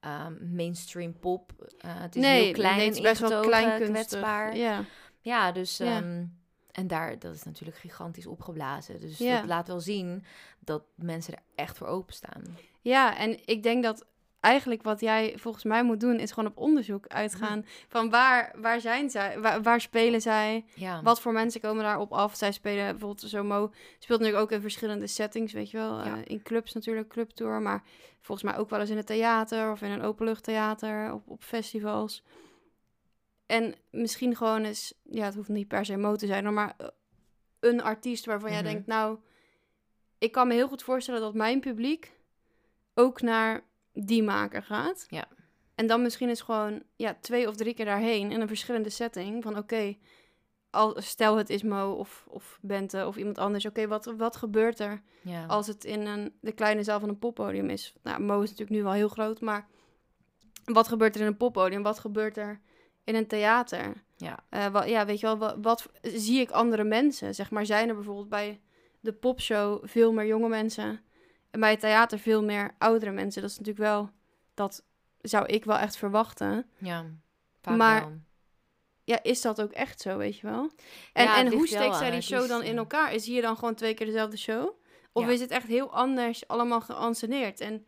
ehm, 0.00 0.54
mainstream 0.54 1.18
pop. 1.18 1.52
Eh, 1.78 1.90
het 2.00 2.16
is 2.16 2.22
nee, 2.22 2.44
heel 2.44 2.52
klein 2.52 2.76
nee, 2.76 2.86
het 2.86 2.94
is 2.96 3.00
best 3.02 3.20
wel 3.20 3.40
klein 3.42 3.82
kwetsbaar. 3.82 4.56
Ja, 4.56 4.84
Ja. 5.20 5.52
dus... 5.52 5.76
Ja. 5.76 5.96
ehm, 5.96 6.24
en 6.70 6.86
daar, 6.86 7.18
dat 7.18 7.34
is 7.34 7.42
natuurlijk 7.42 7.78
gigantisch 7.78 8.26
opgeblazen. 8.26 9.00
Dus 9.00 9.18
Ja. 9.18 9.36
dat 9.40 9.48
laat 9.48 9.68
wel 9.68 9.80
zien 9.80 10.24
dat 10.58 10.82
mensen 10.94 11.34
er 11.34 11.42
echt 11.54 11.76
voor 11.76 11.86
openstaan. 11.86 12.42
ja, 12.80 13.16
en 13.16 13.46
ik 13.46 13.62
denk 13.62 13.82
dat 13.82 14.06
eigenlijk 14.40 14.82
wat 14.82 15.00
jij 15.00 15.34
volgens 15.36 15.64
mij 15.64 15.82
moet 15.82 16.00
doen... 16.00 16.18
is 16.18 16.32
gewoon 16.32 16.50
op 16.50 16.56
onderzoek 16.58 17.06
uitgaan. 17.06 17.64
Van 17.88 18.10
waar, 18.10 18.54
waar 18.58 18.80
zijn 18.80 19.10
zij? 19.10 19.40
Waar, 19.40 19.62
waar 19.62 19.80
spelen 19.80 20.20
zij? 20.20 20.64
Ja, 20.74 21.02
Wat 21.02 21.20
voor 21.20 21.32
mensen 21.32 21.60
komen 21.60 21.84
daarop 21.84 22.12
af? 22.12 22.36
Zij 22.36 22.52
spelen 22.52 22.84
bijvoorbeeld 22.90 23.30
zo 23.30 23.42
Mo 23.44 23.72
speelt 23.98 24.18
natuurlijk 24.20 24.44
ook 24.44 24.52
in 24.52 24.60
verschillende 24.60 25.06
settings, 25.06 25.52
weet 25.52 25.70
je 25.70 25.76
wel. 25.76 26.04
Ja. 26.04 26.16
Eh, 26.16 26.22
in 26.24 26.42
clubs 26.42 26.72
natuurlijk, 26.72 27.08
clubtour, 27.08 27.60
maar 27.62 27.82
volgens 28.20 28.50
mij 28.50 28.58
ook 28.60 28.70
wel 28.70 28.80
eens 28.80 28.90
in 28.90 28.96
het 28.96 29.06
theater 29.06 29.70
of 29.70 29.82
in 29.82 29.90
een 29.90 30.02
openluchttheater, 30.02 31.12
op, 31.12 31.28
op 31.28 31.42
festivals. 31.42 32.24
En 33.46 33.74
misschien 33.90 34.36
gewoon 34.36 34.64
eens, 34.64 34.94
ja, 35.02 35.24
het 35.24 35.34
hoeft 35.34 35.48
niet 35.48 35.68
per 35.68 35.84
se 35.84 35.96
Mo 35.96 36.16
te 36.16 36.26
zijn, 36.26 36.54
maar 36.54 36.74
eh, 36.78 36.86
een 37.60 37.82
artiest 37.82 38.24
waarvan 38.26 38.50
jij 38.50 38.62
Mhm. 38.62 38.70
denkt, 38.70 38.86
nou, 38.86 39.18
ik 40.18 40.32
kan 40.32 40.48
me 40.48 40.54
heel 40.54 40.68
goed 40.68 40.82
voorstellen 40.82 41.20
dat 41.20 41.34
mijn 41.34 41.60
publiek 41.60 42.18
ook 42.94 43.20
naar 43.20 43.68
die 44.06 44.22
maker 44.22 44.62
gaat. 44.62 45.04
Ja. 45.08 45.24
En 45.74 45.86
dan 45.86 46.02
misschien 46.02 46.28
eens 46.28 46.40
gewoon 46.40 46.82
ja, 46.96 47.16
twee 47.20 47.48
of 47.48 47.56
drie 47.56 47.74
keer 47.74 47.84
daarheen 47.84 48.30
in 48.30 48.40
een 48.40 48.48
verschillende 48.48 48.90
setting. 48.90 49.42
Van 49.42 49.58
oké, 49.58 49.96
al, 50.70 50.96
stel 51.00 51.36
het 51.36 51.50
is 51.50 51.62
Mo 51.62 51.92
of, 51.92 52.24
of 52.28 52.58
Bente 52.62 53.06
of 53.06 53.16
iemand 53.16 53.38
anders. 53.38 53.66
Oké, 53.66 53.86
wat, 53.88 54.04
wat 54.16 54.36
gebeurt 54.36 54.78
er 54.78 55.02
Ja. 55.22 55.46
als 55.46 55.66
het 55.66 55.84
in 55.84 56.06
een, 56.06 56.34
de 56.40 56.52
kleine 56.52 56.82
zaal 56.82 57.00
van 57.00 57.08
een 57.08 57.18
poppodium 57.18 57.68
is? 57.70 57.94
Nou, 58.02 58.20
Mo 58.22 58.40
is 58.40 58.50
natuurlijk 58.50 58.76
nu 58.76 58.82
wel 58.82 58.92
heel 58.92 59.08
groot, 59.08 59.40
maar 59.40 59.68
wat 60.64 60.88
gebeurt 60.88 61.14
er 61.14 61.20
in 61.20 61.26
een 61.26 61.36
poppodium? 61.36 61.82
Wat 61.82 61.98
gebeurt 61.98 62.36
er 62.36 62.60
in 63.04 63.14
een 63.14 63.26
theater? 63.26 64.04
Ja. 64.16 64.44
Eh, 64.48 64.66
wa- 64.66 64.84
ja, 64.84 65.06
weet 65.06 65.20
je 65.20 65.26
wel, 65.26 65.38
wat, 65.38 65.56
wat 65.62 65.88
zie 66.02 66.40
ik 66.40 66.50
andere 66.50 66.84
mensen? 66.84 67.34
Zeg 67.34 67.50
maar, 67.50 67.66
zijn 67.66 67.88
er 67.88 67.94
bijvoorbeeld 67.94 68.28
bij 68.28 68.60
de 69.00 69.12
popshow 69.12 69.86
veel 69.88 70.12
meer 70.12 70.26
jonge 70.26 70.48
mensen 70.48 71.00
en 71.50 71.60
bij 71.60 71.70
het 71.70 71.80
theater 71.80 72.18
veel 72.18 72.44
meer 72.44 72.74
oudere 72.78 73.10
mensen? 73.10 73.42
Dat 73.42 73.50
is 73.50 73.58
natuurlijk 73.58 73.84
wel, 73.86 74.10
dat 74.54 74.84
zou 75.20 75.46
ik 75.46 75.64
wel 75.64 75.76
echt 75.78 75.96
verwachten. 75.96 76.66
ja. 76.78 77.04
Vaak 77.62 77.76
Maar- 77.76 78.00
wel. 78.00 78.18
Ja, 79.04 79.22
is 79.22 79.40
dat 79.40 79.62
ook 79.62 79.70
echt 79.72 80.00
zo, 80.00 80.16
weet 80.16 80.38
je 80.38 80.46
wel? 80.46 80.70
En, 81.12 81.24
Ja, 81.24 81.36
en 81.36 81.52
hoe 81.52 81.66
steekt 81.66 81.96
zij 81.96 82.10
die 82.10 82.20
show 82.20 82.48
dan 82.48 82.62
in 82.62 82.76
elkaar? 82.76 83.12
Is 83.14 83.26
hier 83.26 83.42
dan 83.42 83.56
gewoon 83.56 83.74
twee 83.74 83.94
keer 83.94 84.06
dezelfde 84.06 84.36
show? 84.36 84.70
Of 85.12 85.24
Ja. 85.24 85.30
is 85.30 85.40
het 85.40 85.50
echt 85.50 85.66
heel 85.66 85.92
anders 85.92 86.48
allemaal 86.48 86.80
geanceneerd? 86.80 87.60
En 87.60 87.86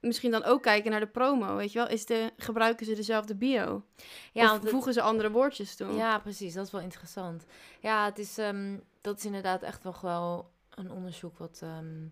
misschien 0.00 0.30
dan 0.30 0.44
ook 0.44 0.62
kijken 0.62 0.90
naar 0.90 1.00
de 1.00 1.06
promo, 1.06 1.56
weet 1.56 1.72
je 1.72 1.78
wel? 1.78 1.88
Is 1.88 2.06
de, 2.06 2.32
gebruiken 2.36 2.86
ze 2.86 2.94
dezelfde 2.94 3.34
bio? 3.34 3.84
Ja, 4.32 4.54
of 4.54 4.60
het- 4.60 4.70
voegen 4.70 4.92
ze 4.92 5.00
andere 5.02 5.30
woordjes 5.30 5.76
toe? 5.76 5.92
Ja, 5.92 6.18
precies. 6.18 6.54
Dat 6.54 6.66
is 6.66 6.72
wel 6.72 6.80
interessant. 6.80 7.44
Ja, 7.80 8.04
het 8.04 8.18
is, 8.18 8.38
ehm, 8.38 8.78
dat 9.00 9.18
is 9.18 9.24
inderdaad 9.24 9.62
echt 9.62 9.82
nog 9.82 10.00
wel 10.00 10.50
een 10.70 10.90
onderzoek 10.90 11.38
wat, 11.38 11.58
ehm, 11.62 12.06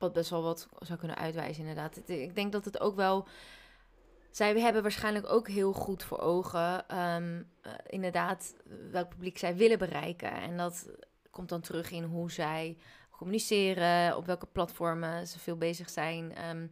wat 0.00 0.12
best 0.12 0.30
wel 0.30 0.42
wat 0.42 0.68
zou 0.78 0.98
kunnen 0.98 1.16
uitwijzen, 1.16 1.60
inderdaad. 1.66 2.08
Ik 2.08 2.34
denk 2.34 2.52
dat 2.52 2.64
het 2.64 2.80
ook 2.80 2.96
wel... 2.96 3.26
Zij 4.30 4.60
hebben 4.60 4.82
waarschijnlijk 4.82 5.26
ook 5.32 5.48
heel 5.48 5.72
goed 5.72 6.02
voor 6.02 6.18
ogen, 6.18 6.88
ehm, 6.88 7.42
eh, 7.60 7.72
inderdaad, 7.86 8.54
welk 8.90 9.08
publiek 9.08 9.38
zij 9.38 9.56
willen 9.56 9.78
bereiken. 9.78 10.32
En 10.32 10.56
dat 10.56 10.90
komt 11.30 11.48
dan 11.48 11.60
terug 11.60 11.90
in 11.90 12.04
hoe 12.04 12.30
zij 12.30 12.76
communiceren, 13.10 14.16
op 14.16 14.26
welke 14.26 14.46
platformen 14.46 15.26
ze 15.26 15.38
veel 15.38 15.56
bezig 15.56 15.90
zijn. 15.90 16.34
ehm, 16.34 16.66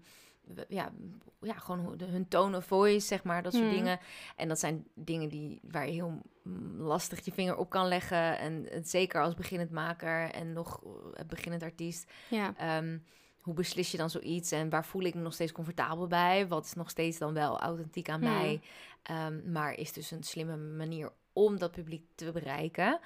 ja, 0.68 0.92
ja, 1.40 1.54
gewoon 1.54 2.00
hun 2.04 2.28
tone 2.28 2.56
of 2.56 2.64
voice, 2.64 3.06
zeg 3.06 3.24
maar, 3.24 3.42
dat 3.42 3.52
soort 3.52 3.64
Hmm. 3.64 3.74
dingen. 3.76 3.98
En 4.37 4.48
dat 4.48 4.58
zijn 4.58 4.87
dingen 4.94 5.28
die, 5.28 5.61
waar 5.62 5.87
je 5.87 5.92
heel 5.92 6.20
mm, 6.42 6.80
lastig 6.80 7.24
je 7.24 7.32
vinger 7.32 7.56
op 7.56 7.70
kan 7.70 7.88
leggen. 7.88 8.38
En 8.38 8.66
zeker 8.82 9.22
als 9.22 9.34
beginnend 9.34 9.70
maker 9.70 10.30
en 10.30 10.52
nog 10.52 10.82
eh, 11.14 11.24
beginnend 11.26 11.62
artiest. 11.62 12.11
Ja. 12.30 12.54
Ehm, 12.56 12.98
hoe 13.40 13.54
beslis 13.54 13.90
je 13.90 13.96
dan 13.96 14.11
zoiets 14.11 14.50
en 14.50 14.68
waar 14.70 14.84
voel 14.84 15.02
ik 15.02 15.14
me 15.14 15.20
nog 15.20 15.32
steeds 15.34 15.52
comfortabel 15.52 16.06
bij? 16.06 16.48
Wat 16.48 16.64
is 16.64 16.74
nog 16.74 16.90
steeds 16.90 17.18
dan 17.18 17.34
wel 17.34 17.61
authentiek 17.61 18.08
aan 18.08 18.20
Hmm. 18.22 18.32
mij? 18.32 18.61
Ehm, 19.02 19.52
maar 19.52 19.74
is 19.74 19.92
dus 19.92 20.11
een 20.11 20.22
slimme 20.24 20.56
manier 20.56 21.12
om 21.32 21.58
dat 21.58 21.70
publiek 21.72 22.04
te 22.14 22.32
bereiken. 22.32 23.00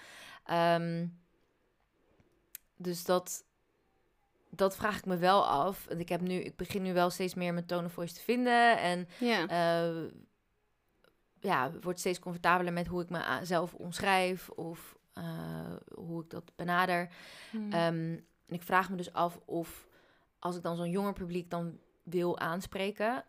Ehm, 0.44 1.07
dus 2.76 3.05
dat, 3.05 3.44
dat 4.54 4.76
vraag 4.76 4.98
ik 4.98 5.06
me 5.06 5.16
wel 5.16 5.46
af. 5.46 5.84
Want 5.88 6.00
ik, 6.00 6.08
heb 6.08 6.20
nu, 6.20 6.34
ik 6.34 6.56
begin 6.56 6.82
nu 6.82 6.92
wel 6.92 7.10
steeds 7.10 7.34
meer 7.34 7.52
mijn 7.52 7.66
tone 7.66 7.86
of 7.86 7.92
voice 7.92 8.14
te 8.14 8.20
vinden. 8.20 8.78
En 8.78 9.08
Ja. 9.18 9.46
eh 9.48 10.10
ja, 11.40 11.70
word 11.80 11.98
steeds 11.98 12.18
comfortabeler 12.18 12.72
met 12.72 12.86
hoe 12.86 13.02
ik 13.02 13.10
mezelf 13.10 13.74
omschrijf 13.74 14.48
of 14.48 14.96
eh, 15.12 15.74
hoe 15.94 16.22
ik 16.22 16.30
dat 16.30 16.52
benader. 16.56 17.08
Hmm. 17.50 17.72
Ehm, 17.72 17.78
en 18.46 18.54
ik 18.58 18.62
vraag 18.62 18.90
me 18.90 18.96
dus 18.96 19.12
af 19.12 19.40
of 19.44 19.86
als 20.38 20.56
ik 20.56 20.62
dan 20.62 20.76
zo'n 20.76 20.90
jonger 20.90 21.12
publiek 21.12 21.50
dan 21.50 21.78
wil 22.02 22.38
aanspreken, 22.38 23.24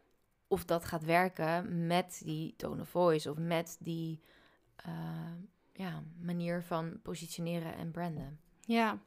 of 0.48 0.66
dat 0.66 0.86
gaat 0.86 1.04
werken 1.04 1.88
met 1.88 2.22
die 2.26 2.54
tone 2.58 2.82
of 2.82 2.90
voice 2.90 3.30
of 3.32 3.38
met 3.38 3.78
die 3.80 4.22
eh, 4.76 4.94
ja, 5.74 6.04
manier 6.20 6.64
van 6.64 7.00
positioneren 7.02 7.76
en 7.76 7.92
branden. 7.92 8.40
Ja. 8.62 8.98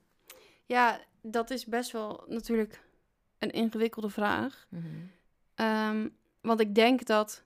Ja, 0.67 1.01
dat 1.23 1.51
is 1.51 1.65
best 1.65 1.91
wel 1.93 2.25
natuurlijk 2.29 2.81
een 3.39 3.51
ingewikkelde 3.51 4.11
vraag. 4.11 4.67
Mhm. 4.69 4.85
Ehm, 5.55 6.09
want 6.41 6.61
ik 6.61 6.75
denk 6.75 7.07
dat 7.07 7.45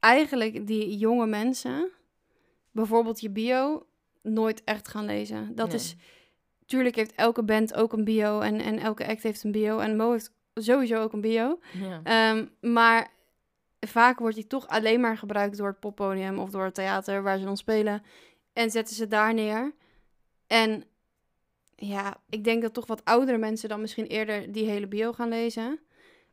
eigenlijk 0.00 0.66
die 0.66 0.96
jonge 0.98 1.26
mensen 1.26 1.90
bijvoorbeeld 2.70 3.20
je 3.20 3.30
bio 3.30 3.86
nooit 4.22 4.64
echt 4.64 4.88
gaan 4.88 5.04
lezen. 5.04 5.54
Dat 5.54 5.66
Nee. 5.66 5.76
is, 5.76 5.96
tuurlijk 6.66 6.96
heeft 6.96 7.12
elke 7.14 7.42
band 7.42 7.74
ook 7.74 7.92
een 7.92 8.04
bio 8.04 8.40
en, 8.40 8.60
en 8.60 8.78
elke 8.78 9.06
act 9.06 9.22
heeft 9.22 9.44
een 9.44 9.52
bio 9.52 9.78
en 9.78 9.96
Mo 9.96 10.10
heeft 10.12 10.32
sowieso 10.54 11.02
ook 11.02 11.12
een 11.12 11.20
bio. 11.20 11.60
Ja. 11.72 12.00
Ehm, 12.02 12.46
maar 12.72 13.10
vaak 13.80 14.18
wordt 14.18 14.34
die 14.36 14.46
toch 14.46 14.66
alleen 14.68 15.00
maar 15.00 15.18
gebruikt 15.18 15.56
door 15.56 15.66
het 15.68 15.80
poppodium 15.80 16.38
of 16.38 16.50
door 16.50 16.64
het 16.64 16.74
theater 16.74 17.22
waar 17.22 17.38
ze 17.38 17.44
dan 17.44 17.56
spelen. 17.56 18.02
En 18.52 18.70
zetten 18.70 18.94
ze 18.96 19.06
daar 19.08 19.34
neer. 19.34 19.72
En 20.46 20.84
ja, 21.80 22.16
ik 22.28 22.44
denk 22.44 22.62
dat 22.62 22.74
toch 22.74 22.86
wat 22.86 23.04
oudere 23.04 23.38
mensen 23.38 23.68
dan 23.68 23.80
misschien 23.80 24.06
eerder 24.06 24.52
die 24.52 24.66
hele 24.68 24.86
bio 24.86 25.12
gaan 25.12 25.28
lezen. 25.28 25.80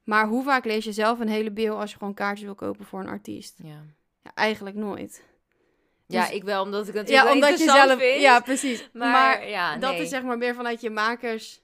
Maar 0.03 0.27
hoe 0.27 0.43
vaak 0.43 0.65
lees 0.65 0.85
je 0.85 0.91
zelf 0.91 1.19
een 1.19 1.27
hele 1.27 1.51
bio 1.51 1.75
als 1.77 1.91
je 1.91 1.97
gewoon 1.97 2.13
kaartjes 2.13 2.45
wil 2.45 2.55
kopen 2.55 2.85
voor 2.85 2.99
een 2.99 3.07
artiest? 3.07 3.59
ja. 3.63 3.83
Ja, 4.23 4.31
eigenlijk 4.33 4.75
nooit. 4.75 5.23
ja, 6.07 6.21
Dus- 6.21 6.31
ik 6.35 6.43
wel, 6.43 6.61
omdat 6.63 6.81
ik 6.87 6.93
het 6.93 6.95
natuurlijk 6.95 7.27
Ja, 7.27 7.33
omdat 7.33 7.59
je 7.59 7.63
zelf... 7.65 7.99
vind. 7.99 8.21
Ja, 8.21 8.39
precies. 8.39 8.89
maar, 8.93 9.11
Maar, 9.11 9.47
ja, 9.49 9.77
dat 9.77 9.91
nee. 9.91 10.01
is 10.01 10.09
zeg 10.09 10.23
maar 10.23 10.37
meer 10.37 10.55
vanuit 10.55 10.81
je 10.81 10.89
makers... 10.89 11.61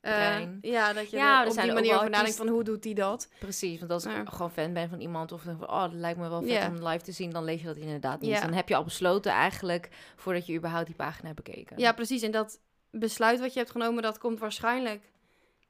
eh, 0.00 0.40
ja, 0.60 0.92
dat 0.92 1.10
je 1.10 1.16
Ja, 1.16 1.40
er 1.40 1.46
op 1.46 1.52
zijn 1.52 1.66
die 1.66 1.74
manier 1.74 1.94
over 1.96 2.10
nadenkt 2.10 2.36
van 2.36 2.48
hoe 2.48 2.64
doet 2.64 2.84
hij 2.84 2.94
dat? 2.94 3.28
Precies, 3.38 3.78
want 3.78 3.90
als 3.90 4.04
ik 4.04 4.12
gewoon 4.28 4.50
fan 4.50 4.72
ben 4.72 4.88
van 4.88 5.00
iemand 5.00 5.32
of 5.32 5.42
denk 5.42 5.58
van, 5.58 5.68
oh, 5.70 5.80
dat 5.82 5.92
lijkt 5.92 6.18
me 6.18 6.28
wel 6.28 6.42
vet 6.42 6.68
om 6.68 6.86
live 6.88 7.04
te 7.04 7.12
zien, 7.12 7.30
dan 7.30 7.44
lees 7.44 7.60
je 7.60 7.66
dat 7.66 7.76
inderdaad 7.76 8.20
niet. 8.20 8.40
Dan 8.40 8.52
heb 8.52 8.68
je 8.68 8.76
al 8.76 8.84
besloten 8.84 9.32
eigenlijk, 9.32 9.88
voordat 10.16 10.46
je 10.46 10.54
überhaupt 10.56 10.86
die 10.86 10.94
pagina 10.96 11.28
hebt 11.28 11.42
bekeken. 11.44 11.78
Ja, 11.78 11.92
precies. 11.92 12.22
En 12.22 12.30
dat 12.30 12.60
besluit 12.98 13.40
wat 13.40 13.52
je 13.52 13.58
hebt 13.58 13.70
genomen, 13.70 14.02
dat 14.02 14.18
komt 14.18 14.38
waarschijnlijk... 14.38 15.12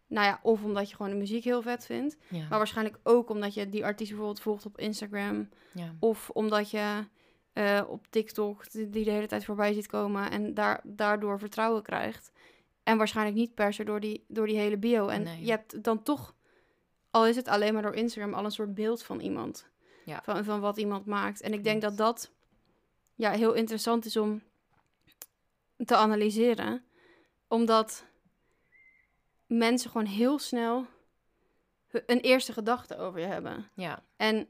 Nou 0.06 0.26
ja, 0.26 0.40
of 0.42 0.62
omdat 0.64 0.90
je 0.90 0.96
gewoon 0.96 1.10
de 1.10 1.18
muziek 1.18 1.44
heel 1.44 1.62
vet 1.62 1.86
vindt. 1.86 2.16
ja. 2.28 2.46
Maar 2.48 2.58
waarschijnlijk 2.58 2.98
ook 3.02 3.30
omdat 3.30 3.54
je 3.54 3.68
die 3.68 3.84
artiest 3.84 4.10
bijvoorbeeld 4.10 4.40
volgt 4.40 4.66
op 4.66 4.78
Instagram. 4.78 5.48
ja. 5.72 5.94
Of 5.98 6.30
omdat 6.30 6.70
je 6.70 7.04
eh, 7.52 7.82
op 7.88 8.06
TikTok 8.10 8.70
die 8.70 9.04
de 9.04 9.10
hele 9.10 9.26
tijd 9.26 9.44
voorbij 9.44 9.72
ziet 9.72 9.86
komen. 9.86 10.30
En 10.30 10.54
daar, 10.54 10.80
daardoor 10.84 11.38
vertrouwen 11.38 11.82
krijgt. 11.82 12.32
En 12.82 12.96
waarschijnlijk 12.98 13.36
niet 13.36 13.54
per 13.54 13.72
se 13.72 13.84
door 13.84 14.00
die, 14.00 14.24
door 14.28 14.46
die 14.46 14.56
hele 14.56 14.76
bio. 14.76 15.08
En 15.08 15.22
Nee. 15.22 15.44
je 15.44 15.50
hebt 15.50 15.82
dan 15.84 16.02
toch, 16.02 16.34
al 17.10 17.26
is 17.26 17.36
het 17.36 17.48
alleen 17.48 17.72
maar 17.72 17.82
door 17.82 17.94
Instagram, 17.94 18.34
al 18.34 18.44
een 18.44 18.50
soort 18.50 18.74
beeld 18.74 19.02
van 19.02 19.20
iemand. 19.20 19.66
Ja. 20.04 20.20
Van, 20.24 20.44
van 20.44 20.60
wat 20.60 20.76
iemand 20.78 21.06
maakt. 21.06 21.40
En 21.40 21.52
ik 21.52 21.64
denk 21.64 21.82
dat 21.82 21.96
dat 21.96 22.30
ja, 23.14 23.30
heel 23.30 23.52
interessant 23.52 24.04
is 24.04 24.16
om 24.16 24.42
te 25.84 25.96
analyseren. 25.96 26.84
Omdat 27.48 28.04
mensen 29.46 29.90
gewoon 29.90 30.06
heel 30.06 30.38
snel 30.38 30.86
een 32.06 32.20
eerste 32.20 32.52
gedachte 32.52 32.96
over 32.98 33.20
je 33.20 33.26
hebben. 33.26 33.68
ja. 33.74 34.02
En 34.16 34.46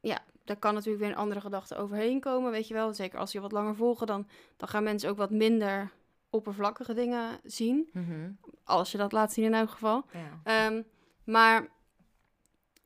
ja, 0.00 0.18
daar 0.44 0.56
kan 0.56 0.74
natuurlijk 0.74 1.02
weer 1.02 1.12
een 1.12 1.18
andere 1.20 1.40
gedachte 1.40 1.76
overheen 1.76 2.20
komen, 2.20 2.50
weet 2.50 2.68
je 2.68 2.74
wel. 2.74 2.94
Zeker 2.94 3.18
als 3.18 3.32
je 3.32 3.40
wat 3.40 3.52
langer 3.52 3.76
volgen, 3.76 4.06
dan, 4.06 4.28
dan 4.56 4.68
gaan 4.68 4.82
mensen 4.82 5.10
ook 5.10 5.16
wat 5.16 5.30
minder 5.30 5.90
oppervlakkige 6.30 6.94
dingen 6.94 7.40
zien. 7.44 7.88
Mhm. 7.92 8.30
Als 8.64 8.92
je 8.92 8.98
dat 8.98 9.12
laat 9.12 9.32
zien 9.32 9.44
in 9.44 9.54
elk 9.54 9.70
geval. 9.70 10.04
ja. 10.12 10.40
Ehm, 10.44 10.82
maar 11.24 11.68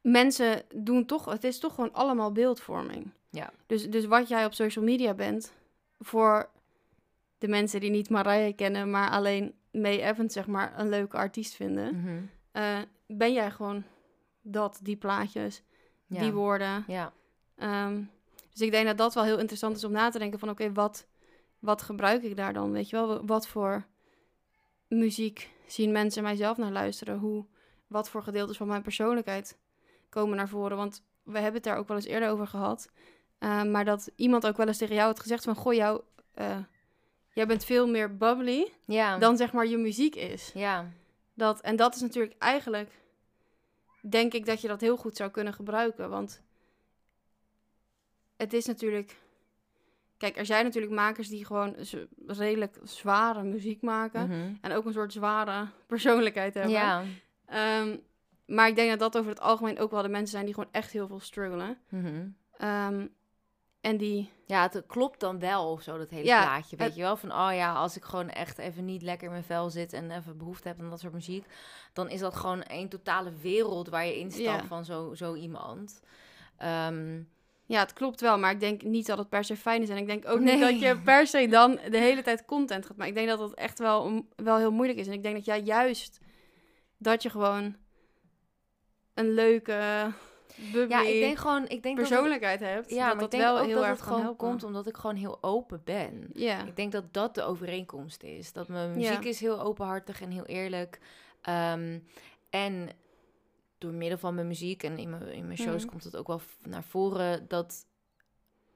mensen 0.01 0.63
doen 0.75 1.07
toch, 1.07 1.25
het 1.25 1.45
is 1.45 1.59
toch 1.59 1.75
gewoon 1.75 1.93
allemaal 1.93 2.33
beeldvorming. 2.33 3.11
Ja. 3.31 3.53
Dus, 3.67 3.91
dus 3.91 4.05
wat 4.05 4.29
jij 4.29 4.45
op 4.45 4.55
social 4.55 4.85
media 4.85 5.15
bent, 5.15 5.53
voor 6.01 6.51
de 7.45 7.51
mensen 7.51 7.81
die 7.81 7.91
niet 7.91 8.11
Mariah 8.11 8.57
kennen, 8.57 8.91
maar 8.91 9.11
alleen 9.11 9.55
May 9.73 10.03
Evans, 10.03 10.33
zeg 10.33 10.47
maar, 10.47 10.79
een 10.79 10.89
leuke 10.89 11.17
artiest 11.17 11.55
vinden, 11.55 11.97
Mhm. 12.01 12.23
eh, 12.53 12.79
ben 13.07 13.33
jij 13.33 13.51
gewoon 13.51 13.85
dat, 14.43 14.79
die 14.83 14.97
plaatjes, 14.97 15.63
ja. 16.07 16.21
die 16.21 16.33
woorden. 16.33 16.85
Ja. 16.87 17.13
Ehm, 17.57 18.03
dus 18.53 18.61
ik 18.61 18.71
denk 18.71 18.87
dat 18.87 18.99
dat 18.99 19.15
wel 19.15 19.25
heel 19.25 19.39
interessant 19.39 19.77
is 19.77 19.85
om 19.85 19.93
na 19.93 20.11
te 20.11 20.19
denken 20.19 20.39
van 20.39 20.49
oké, 20.49 20.73
wat, 20.73 21.07
wat 21.59 21.83
gebruik 21.83 22.23
ik 22.23 22.37
daar 22.37 22.53
dan? 22.53 22.73
Weet 22.73 22.89
je 22.91 22.97
wel, 22.97 23.27
wat 23.27 23.47
voor 23.47 23.85
muziek 24.89 25.51
zien 25.67 25.93
mensen 25.93 26.23
mijzelf 26.23 26.57
naar 26.57 26.73
luisteren? 26.73 27.19
Hoe, 27.19 27.45
wat 27.87 28.09
voor 28.09 28.23
gedeeltes 28.23 28.57
van 28.57 28.67
mijn 28.67 28.83
persoonlijkheid 28.83 29.59
komen 30.09 30.37
naar 30.37 30.49
voren? 30.49 30.77
Want 30.77 31.03
we 31.23 31.35
hebben 31.35 31.55
het 31.55 31.65
daar 31.65 31.77
ook 31.79 31.89
wel 31.89 31.97
eens 31.97 32.07
eerder 32.07 32.29
over 32.29 32.47
gehad. 32.47 32.91
Ehm, 33.39 33.71
maar 33.71 33.85
dat 33.85 34.11
iemand 34.17 34.47
ook 34.47 34.57
wel 34.57 34.67
eens 34.67 34.79
tegen 34.79 34.95
jou 34.95 35.07
had 35.07 35.21
gezegd 35.21 35.45
van 35.45 35.55
goh, 35.57 35.75
jou, 35.75 36.01
eh, 36.35 36.59
jij 37.35 37.47
bent 37.47 37.65
veel 37.65 37.89
meer 37.89 38.17
bubbly 38.17 38.73
Ja. 38.87 39.19
dan 39.19 39.37
zeg 39.37 39.53
maar 39.53 39.67
je 39.67 39.77
muziek 39.77 40.15
is. 40.15 40.51
Ja. 40.55 40.91
Dat, 41.35 41.61
en 41.61 41.77
dat 41.77 41.95
is 41.95 42.01
natuurlijk 42.01 42.35
eigenlijk, 42.39 42.91
denk 44.01 44.33
ik 44.33 44.47
dat 44.47 44.61
je 44.61 44.69
dat 44.69 44.81
heel 44.81 44.97
goed 44.97 45.17
zou 45.17 45.31
kunnen 45.31 45.55
gebruiken. 45.55 46.11
Want 46.11 46.43
het 48.37 48.53
is 48.53 48.67
natuurlijk, 48.67 49.17
kijk, 50.17 50.37
er 50.37 50.47
zijn 50.47 50.65
natuurlijk 50.65 50.93
makers 50.93 51.29
die 51.29 51.45
gewoon 51.47 51.77
redelijk 52.27 52.79
zware 52.83 53.43
muziek 53.43 53.83
maken. 53.83 54.29
Mhm. 54.29 54.55
En 54.61 54.73
ook 54.73 54.85
een 54.85 54.93
soort 54.93 55.13
zware 55.13 55.69
persoonlijkheid 55.87 56.55
hebben. 56.55 56.73
Ja. 56.73 57.05
Ehm, 57.47 57.97
maar 58.47 58.69
ik 58.69 58.77
denk 58.77 58.91
dat 58.91 58.99
dat 58.99 59.17
over 59.17 59.31
het 59.31 59.41
algemeen 59.41 59.79
ook 59.79 59.91
wel 59.91 60.03
de 60.03 60.09
mensen 60.09 60.31
zijn 60.31 60.45
die 60.45 60.55
gewoon 60.55 60.73
echt 60.73 60.91
heel 60.93 61.07
veel 61.07 61.21
struggelen. 61.21 61.79
Mhm. 61.89 62.29
Ehm, 62.57 63.07
En 63.85 63.97
die, 63.97 64.33
Ja, 64.47 64.63
het 64.63 64.83
klopt 64.87 65.21
dan 65.21 65.39
wel 65.39 65.71
of 65.71 65.83
zo, 65.83 65.99
dat 65.99 66.11
hele 66.11 66.25
Ja, 66.25 66.43
plaatje. 66.43 66.77
Weet 66.77 66.87
het- 66.87 66.97
je 66.97 67.03
wel? 67.03 67.17
Van, 67.17 67.33
oh 67.33 67.49
ja, 67.55 67.73
als 67.73 67.97
ik 67.97 68.05
gewoon 68.05 68.29
echt 68.31 68.59
even 68.59 68.85
niet 68.85 69.03
lekker 69.03 69.27
in 69.27 69.33
mijn 69.33 69.45
vel 69.45 69.71
zit 69.71 69.93
en 69.93 70.11
even 70.11 70.39
behoefte 70.39 70.69
heb 70.69 70.81
aan 70.81 70.91
dat 70.91 71.01
soort 71.01 71.13
muziek, 71.13 71.47
dan 71.93 72.09
is 72.11 72.21
dat 72.21 72.35
gewoon 72.37 72.63
een 72.67 72.89
totale 72.89 73.33
wereld 73.43 73.89
waar 73.89 74.07
je 74.07 74.19
instapt 74.19 74.45
Ja. 74.61 74.65
van 74.65 74.85
zo, 74.85 75.15
zo 75.15 75.35
iemand. 75.35 76.01
Ehm, 76.57 77.23
ja, 77.67 77.81
het 77.81 77.93
klopt 77.93 78.21
wel, 78.21 78.39
maar 78.39 78.51
ik 78.51 78.61
denk 78.61 78.83
niet 78.83 79.07
dat 79.07 79.19
het 79.19 79.29
per 79.29 79.45
se 79.45 79.57
fijn 79.57 79.83
is. 79.83 79.89
En 79.89 79.97
ik 79.97 80.07
denk 80.07 80.29
ook 80.29 80.41
Nee. 80.41 80.55
niet 80.55 80.63
dat 80.63 80.81
je 80.81 80.99
per 81.01 81.27
se 81.27 81.49
dan 81.49 81.79
de 81.91 81.99
hele 81.99 82.23
tijd 82.23 82.45
content 82.45 82.87
gaat 82.87 82.97
maken. 82.97 83.13
Ik 83.13 83.19
denk 83.27 83.29
dat 83.29 83.39
dat 83.49 83.55
echt 83.59 83.79
wel, 83.79 84.27
wel 84.37 84.57
heel 84.59 84.73
moeilijk 84.73 84.99
is. 84.99 85.07
En 85.07 85.13
ik 85.13 85.23
denk 85.23 85.35
dat 85.35 85.45
jij 85.45 85.61
juist 85.61 86.21
dat 86.99 87.23
je 87.23 87.31
gewoon 87.31 87.77
een 89.15 89.31
leuke, 89.35 90.11
bubbly 90.73 90.89
ja, 90.89 91.01
ik 91.03 91.21
denk 91.21 91.39
gewoon, 91.39 91.63
ik 91.63 91.69
denk 91.69 91.83
dat 91.83 91.97
het- 91.97 92.09
persoonlijkheid 92.09 92.61
hebt. 92.61 92.91
ja, 92.91 92.97
dat 92.97 93.05
maar 93.05 93.15
ik 93.15 93.21
dat 93.21 93.31
denk 93.31 93.43
wel 93.43 93.59
ook 93.59 93.67
heel 93.67 93.75
dat 93.77 93.85
erg 93.85 93.93
het 93.97 94.03
gewoon 94.07 94.21
helpen. 94.21 94.49
komt 94.49 94.63
omdat 94.65 94.87
ik 94.87 94.97
gewoon 94.97 95.17
heel 95.17 95.39
open 95.41 95.81
ben. 95.85 96.29
Ja, 96.33 96.65
Ik 96.67 96.77
denk 96.77 96.93
dat 96.93 97.05
dat 97.13 97.35
de 97.35 97.43
overeenkomst 97.43 98.23
is. 98.23 98.53
Dat 98.53 98.69
mijn 98.69 98.89
Ja. 98.89 98.95
muziek 99.11 99.25
is 99.25 99.41
heel 99.41 99.61
openhartig 99.61 100.21
en 100.21 100.31
heel 100.31 100.47
eerlijk. 100.47 100.99
Ehm, 101.43 101.99
en 102.51 102.89
door 103.79 103.93
middel 103.93 104.19
van 104.19 104.35
mijn 104.35 104.47
muziek 104.47 104.83
en 104.83 104.99
in 104.99 105.11
mijn, 105.11 105.29
in 105.33 105.47
mijn 105.47 105.59
shows 105.59 105.81
Mhm. 105.83 105.91
komt 105.91 106.05
het 106.05 106.17
ook 106.17 106.27
wel 106.27 106.41
naar 106.63 106.85
voren 106.85 107.49
dat 107.49 107.87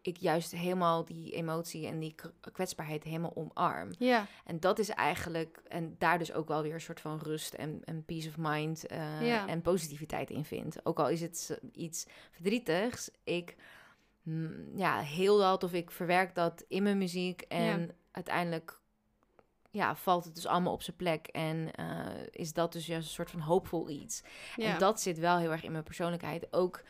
ik 0.08 0.16
juist 0.16 0.50
helemaal 0.52 1.04
die 1.04 1.32
emotie 1.32 1.86
en 1.86 1.98
die 1.98 2.14
kwetsbaarheid 2.52 3.04
helemaal 3.04 3.36
omarm. 3.36 3.90
ja, 3.98 4.26
En 4.44 4.60
dat 4.60 4.78
is 4.78 4.88
eigenlijk, 4.88 5.60
en 5.68 5.94
daar 5.98 6.18
dus 6.18 6.32
ook 6.32 6.48
wel 6.48 6.62
weer 6.62 6.74
een 6.74 6.80
soort 6.80 7.00
van 7.00 7.18
rust 7.18 7.54
en, 7.54 7.80
en 7.84 8.04
peace 8.04 8.28
of 8.28 8.34
mind 8.38 8.86
eh, 8.86 9.26
Ja. 9.28 9.46
en 9.46 9.62
positiviteit 9.62 10.30
in 10.30 10.44
vind. 10.44 10.86
Ook 10.86 10.98
al 10.98 11.08
is 11.08 11.20
het 11.20 11.58
iets 11.72 12.06
verdrietigs, 12.30 13.10
ik 13.24 13.56
mm, 14.22 14.76
ja, 14.76 14.98
heel 15.00 15.38
dat 15.38 15.64
of 15.64 15.72
ik 15.72 15.90
verwerk 15.90 16.34
dat 16.34 16.64
in 16.68 16.82
mijn 16.82 16.98
muziek 16.98 17.40
en 17.42 17.90
uiteindelijk 18.10 18.80
ja, 19.70 19.94
valt 19.96 20.24
het 20.24 20.34
dus 20.34 20.46
allemaal 20.46 20.72
op 20.72 20.82
zijn 20.82 20.96
plek 20.96 21.26
en 21.26 21.70
eh, 21.74 22.06
is 22.30 22.52
dat 22.52 22.72
dus 22.72 22.86
juist 22.86 23.06
een 23.06 23.14
soort 23.14 23.30
van 23.30 23.40
hoopvol 23.40 23.88
iets. 23.90 24.22
ja. 24.56 24.72
En 24.72 24.78
dat 24.78 25.00
zit 25.00 25.18
wel 25.18 25.38
heel 25.38 25.50
erg 25.50 25.62
in 25.64 25.72
mijn 25.72 25.84
persoonlijkheid. 25.84 26.46
Ook 26.50 26.82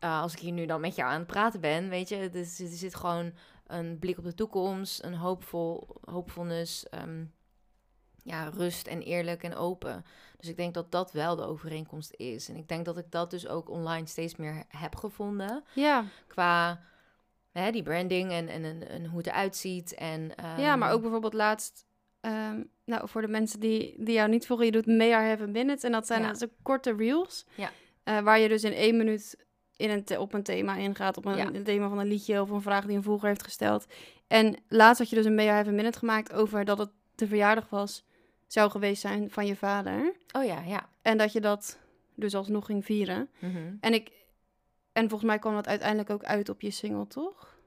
eh, 0.00 0.20
als 0.22 0.32
ik 0.32 0.38
hier 0.38 0.52
nu 0.52 0.66
dan 0.66 0.80
met 0.80 0.94
jou 0.94 1.10
aan 1.10 1.18
het 1.18 1.26
praten 1.26 1.60
ben, 1.60 1.88
weet 1.88 2.08
je, 2.08 2.16
er 2.16 2.44
zit, 2.44 2.70
er 2.70 2.76
zit 2.76 2.94
gewoon 2.94 3.32
een 3.66 3.98
blik 3.98 4.18
op 4.18 4.24
de 4.24 4.34
toekomst, 4.34 5.02
een 5.04 5.14
hoopvol, 5.14 5.96
hoopvolness, 6.04 6.88
ehm, 6.88 7.24
ja, 8.22 8.48
rust 8.48 8.86
en 8.86 9.02
eerlijk 9.02 9.42
en 9.42 9.54
open. 9.54 10.04
Dus 10.38 10.48
ik 10.48 10.56
denk 10.56 10.74
dat 10.74 10.90
dat 10.92 11.12
wel 11.12 11.36
de 11.36 11.44
overeenkomst 11.46 12.14
is. 12.16 12.48
En 12.48 12.56
ik 12.56 12.68
denk 12.68 12.84
dat 12.84 12.98
ik 12.98 13.10
dat 13.10 13.30
dus 13.30 13.46
ook 13.48 13.68
online 13.70 14.06
steeds 14.06 14.36
meer 14.36 14.64
heb 14.68 14.96
gevonden. 14.96 15.64
ja. 15.74 16.04
Qua 16.26 16.80
hè, 17.50 17.70
die 17.70 17.82
branding 17.82 18.30
en, 18.30 18.48
en, 18.48 18.64
en, 18.64 18.88
en 18.88 19.06
hoe 19.06 19.18
het 19.18 19.26
eruit 19.26 19.56
ziet. 19.56 19.94
En, 19.94 20.32
Ja, 20.56 20.76
maar 20.76 20.88
ehm, 20.88 20.96
ook 20.96 21.02
bijvoorbeeld 21.02 21.34
laatst, 21.34 21.86
ehm, 22.20 22.62
nou 22.84 23.08
voor 23.08 23.20
de 23.20 23.28
mensen 23.28 23.60
die, 23.60 24.04
die 24.04 24.14
jou 24.14 24.28
niet 24.28 24.46
volgen, 24.46 24.66
je 24.66 24.72
doet 24.72 24.86
May 24.86 25.08
I 25.08 25.28
Have 25.28 25.42
a 25.42 25.46
Minute. 25.46 25.86
En 25.86 25.92
dat 25.92 26.06
zijn 26.06 26.22
Ja. 26.22 26.32
dus 26.32 26.44
ook 26.44 26.50
korte 26.62 26.94
reels. 26.96 27.46
Ja. 27.54 27.70
eh, 28.02 28.20
waar 28.20 28.38
je 28.38 28.48
dus 28.48 28.64
in 28.64 28.72
één 28.72 28.96
minuut 28.96 29.44
in 29.80 29.90
een 29.90 30.18
op 30.18 30.32
een 30.34 30.42
thema 30.42 30.76
ingaat, 30.76 31.16
op 31.16 31.24
een, 31.24 31.36
Ja. 31.36 31.46
een 31.46 31.64
thema 31.64 31.88
van 31.88 31.98
een 31.98 32.06
liedje 32.06 32.40
of 32.40 32.50
een 32.50 32.62
vraag 32.62 32.84
die 32.86 32.96
een 32.96 33.02
volger 33.02 33.28
heeft 33.28 33.42
gesteld. 33.42 33.86
En 34.26 34.56
laatst 34.68 34.98
had 34.98 35.10
je 35.10 35.16
dus 35.16 35.24
een 35.24 35.34
May 35.34 35.46
I 35.46 35.48
Have 35.48 35.68
a 35.70 35.72
Minute 35.72 35.98
gemaakt 35.98 36.32
over 36.32 36.64
dat 36.64 36.78
het 36.78 36.90
de 37.14 37.26
verjaardag 37.26 37.68
was, 37.68 38.04
zou 38.46 38.70
geweest 38.70 39.00
zijn 39.00 39.30
van 39.30 39.46
je 39.46 39.56
vader. 39.56 40.12
Oh 40.36 40.44
ja, 40.44 40.60
ja. 40.60 40.88
En 41.02 41.18
dat 41.18 41.32
je 41.32 41.40
dat 41.40 41.78
dus 42.14 42.34
alsnog 42.34 42.66
ging 42.66 42.84
vieren. 42.84 43.28
Mhm. 43.38 43.74
En 43.80 43.92
ik, 43.94 44.10
en 44.92 45.08
volgens 45.08 45.30
mij 45.30 45.38
kwam 45.38 45.54
dat 45.54 45.66
uiteindelijk 45.66 46.10
ook 46.10 46.24
uit 46.24 46.48
op 46.48 46.60
je 46.60 46.70
single, 46.70 47.06
toch? 47.06 47.58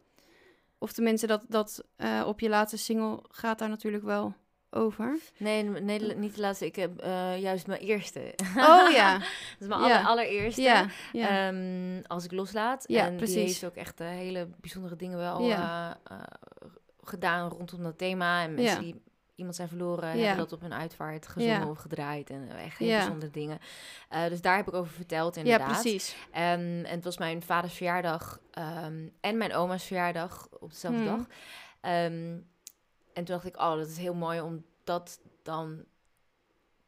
Of 0.77 0.91
tenminste, 0.91 1.27
dat, 1.27 1.45
dat 1.47 1.83
eh, 1.95 2.23
op 2.27 2.39
je 2.39 2.49
laatste 2.49 2.77
single 2.77 3.19
gaat 3.29 3.59
daar 3.59 3.69
natuurlijk 3.69 4.03
wel 4.03 4.33
over. 4.73 5.17
Nee, 5.37 5.63
nee, 5.63 5.99
niet 6.15 6.35
de 6.35 6.41
laatste. 6.41 6.65
Ik 6.65 6.75
heb 6.75 6.99
eh, 6.99 7.41
juist 7.41 7.67
mijn 7.67 7.79
eerste. 7.81 8.33
Oh 8.57 8.91
ja, 8.91 9.17
Dat 9.17 9.27
is 9.59 9.67
mijn 9.67 9.81
Ja. 9.81 9.85
aller, 9.85 10.05
allereerste. 10.07 10.61
ja, 10.61 10.87
ja. 11.11 11.47
Ehm, 11.47 12.01
als 12.07 12.25
ik 12.25 12.31
loslaat. 12.31 12.83
Ja, 12.87 13.05
en 13.05 13.15
precies. 13.15 13.35
die 13.35 13.43
heeft 13.43 13.65
ook 13.65 13.75
echt 13.75 13.99
eh, 13.99 14.07
hele 14.07 14.47
bijzondere 14.61 14.95
dingen 14.95 15.17
wel 15.17 15.41
Ja. 15.43 15.97
eh, 16.03 16.17
gedaan 17.03 17.49
rondom 17.49 17.83
dat 17.83 17.97
thema. 17.97 18.43
En 18.43 18.53
mensen 18.53 18.75
Ja. 18.75 18.79
die 18.81 19.01
iemand 19.35 19.55
zijn 19.55 19.67
verloren, 19.67 20.17
Ja. 20.17 20.23
hebben 20.25 20.37
dat 20.43 20.53
op 20.53 20.61
hun 20.61 20.73
uitvaart 20.73 21.27
gezongen 21.27 21.59
Ja. 21.59 21.69
of 21.69 21.77
gedraaid. 21.79 22.29
En 22.29 22.49
echt 22.57 22.77
hele 22.77 22.91
Ja. 22.91 22.97
bijzondere 22.97 23.31
dingen. 23.31 23.59
Dus 24.29 24.41
daar 24.41 24.55
heb 24.55 24.67
ik 24.67 24.73
over 24.73 24.91
verteld 24.93 25.35
ja, 25.35 25.41
inderdaad. 25.41 25.67
precies. 25.81 26.15
En, 26.31 26.59
en 26.85 26.95
het 26.95 27.03
was 27.03 27.17
mijn 27.17 27.41
vaders 27.41 27.73
verjaardag 27.73 28.39
ehm, 28.51 29.07
en 29.21 29.37
mijn 29.37 29.53
oma's 29.53 29.83
verjaardag 29.83 30.47
op 30.59 30.69
dezelfde 30.69 30.99
Hmm. 31.01 31.07
dag. 31.17 31.25
Ehm, 31.81 32.37
en 33.13 33.23
toen 33.23 33.35
dacht 33.35 33.45
ik, 33.45 33.57
oh, 33.57 33.75
dat 33.75 33.87
is 33.87 33.97
heel 33.97 34.13
mooi 34.13 34.41
om 34.41 34.65
dat 34.83 35.19
dan 35.43 35.85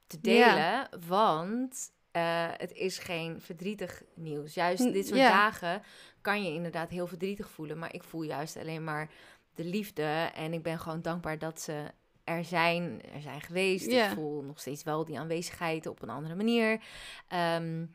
te 0.08 0.22
delen. 0.22 0.56
Ja. 0.56 0.90
Want 1.08 1.92
eh, 2.12 2.48
het 2.58 2.74
is 2.74 2.98
geen 2.98 3.42
verdrietig 3.42 4.04
nieuws. 4.14 4.54
Juist 4.54 4.94
dit 4.94 5.08
soort 5.08 5.20
ja. 5.20 5.30
dagen 5.30 5.82
kan 6.22 6.44
je 6.44 6.54
inderdaad 6.54 6.90
heel 6.90 7.08
verdrietig 7.08 7.50
voelen. 7.50 7.80
Maar 7.80 7.94
ik 7.94 8.04
voel 8.04 8.22
juist 8.22 8.58
alleen 8.58 8.84
maar 8.84 9.10
de 9.56 9.64
liefde. 9.66 10.32
En 10.34 10.54
ik 10.54 10.64
ben 10.64 10.80
gewoon 10.80 11.02
dankbaar 11.02 11.40
dat 11.40 11.62
ze 11.62 11.92
er 12.24 12.44
zijn, 12.44 13.02
er 13.14 13.22
zijn 13.22 13.42
geweest. 13.42 13.92
Ja. 13.92 14.08
Ik 14.08 14.14
voel 14.14 14.42
nog 14.42 14.60
steeds 14.60 14.84
wel 14.84 15.06
die 15.06 15.20
aanwezigheid 15.20 15.88
op 15.88 16.02
een 16.02 16.10
andere 16.10 16.36
manier. 16.36 16.82
Ehm, 17.28 17.86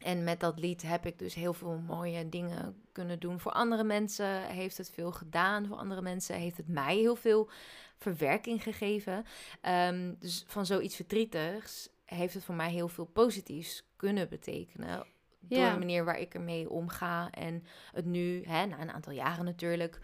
en 0.00 0.24
met 0.24 0.40
dat 0.40 0.58
lied 0.58 0.82
heb 0.82 1.06
ik 1.06 1.18
dus 1.18 1.34
heel 1.34 1.52
veel 1.54 1.78
mooie 1.86 2.28
dingen 2.28 2.82
kunnen 2.92 3.18
doen. 3.20 3.40
Voor 3.40 3.52
andere 3.52 3.84
mensen 3.84 4.42
heeft 4.42 4.76
het 4.78 4.90
veel 4.90 5.12
gedaan. 5.12 5.66
Voor 5.66 5.76
andere 5.76 6.02
mensen 6.02 6.34
heeft 6.36 6.56
het 6.56 6.68
mij 6.68 6.96
heel 6.96 7.16
veel 7.16 7.48
verwerking 7.96 8.62
gegeven. 8.62 9.24
Ehm, 9.60 10.14
dus 10.18 10.44
van 10.46 10.66
zoiets 10.66 10.96
verdrietigs 10.96 11.88
heeft 12.04 12.34
het 12.34 12.44
voor 12.44 12.54
mij 12.54 12.70
heel 12.70 12.88
veel 12.88 13.04
positiefs 13.04 13.84
kunnen 13.96 14.28
betekenen. 14.28 15.06
Door 15.40 15.58
Ja. 15.58 15.72
de 15.72 15.78
manier 15.78 16.04
waar 16.04 16.18
ik 16.18 16.34
ermee 16.34 16.70
omga. 16.70 17.30
En 17.30 17.64
het 17.92 18.04
nu, 18.04 18.42
hè, 18.46 18.66
na 18.66 18.80
een 18.80 18.92
aantal 18.92 19.12
jaren 19.12 19.44
natuurlijk. 19.44 19.98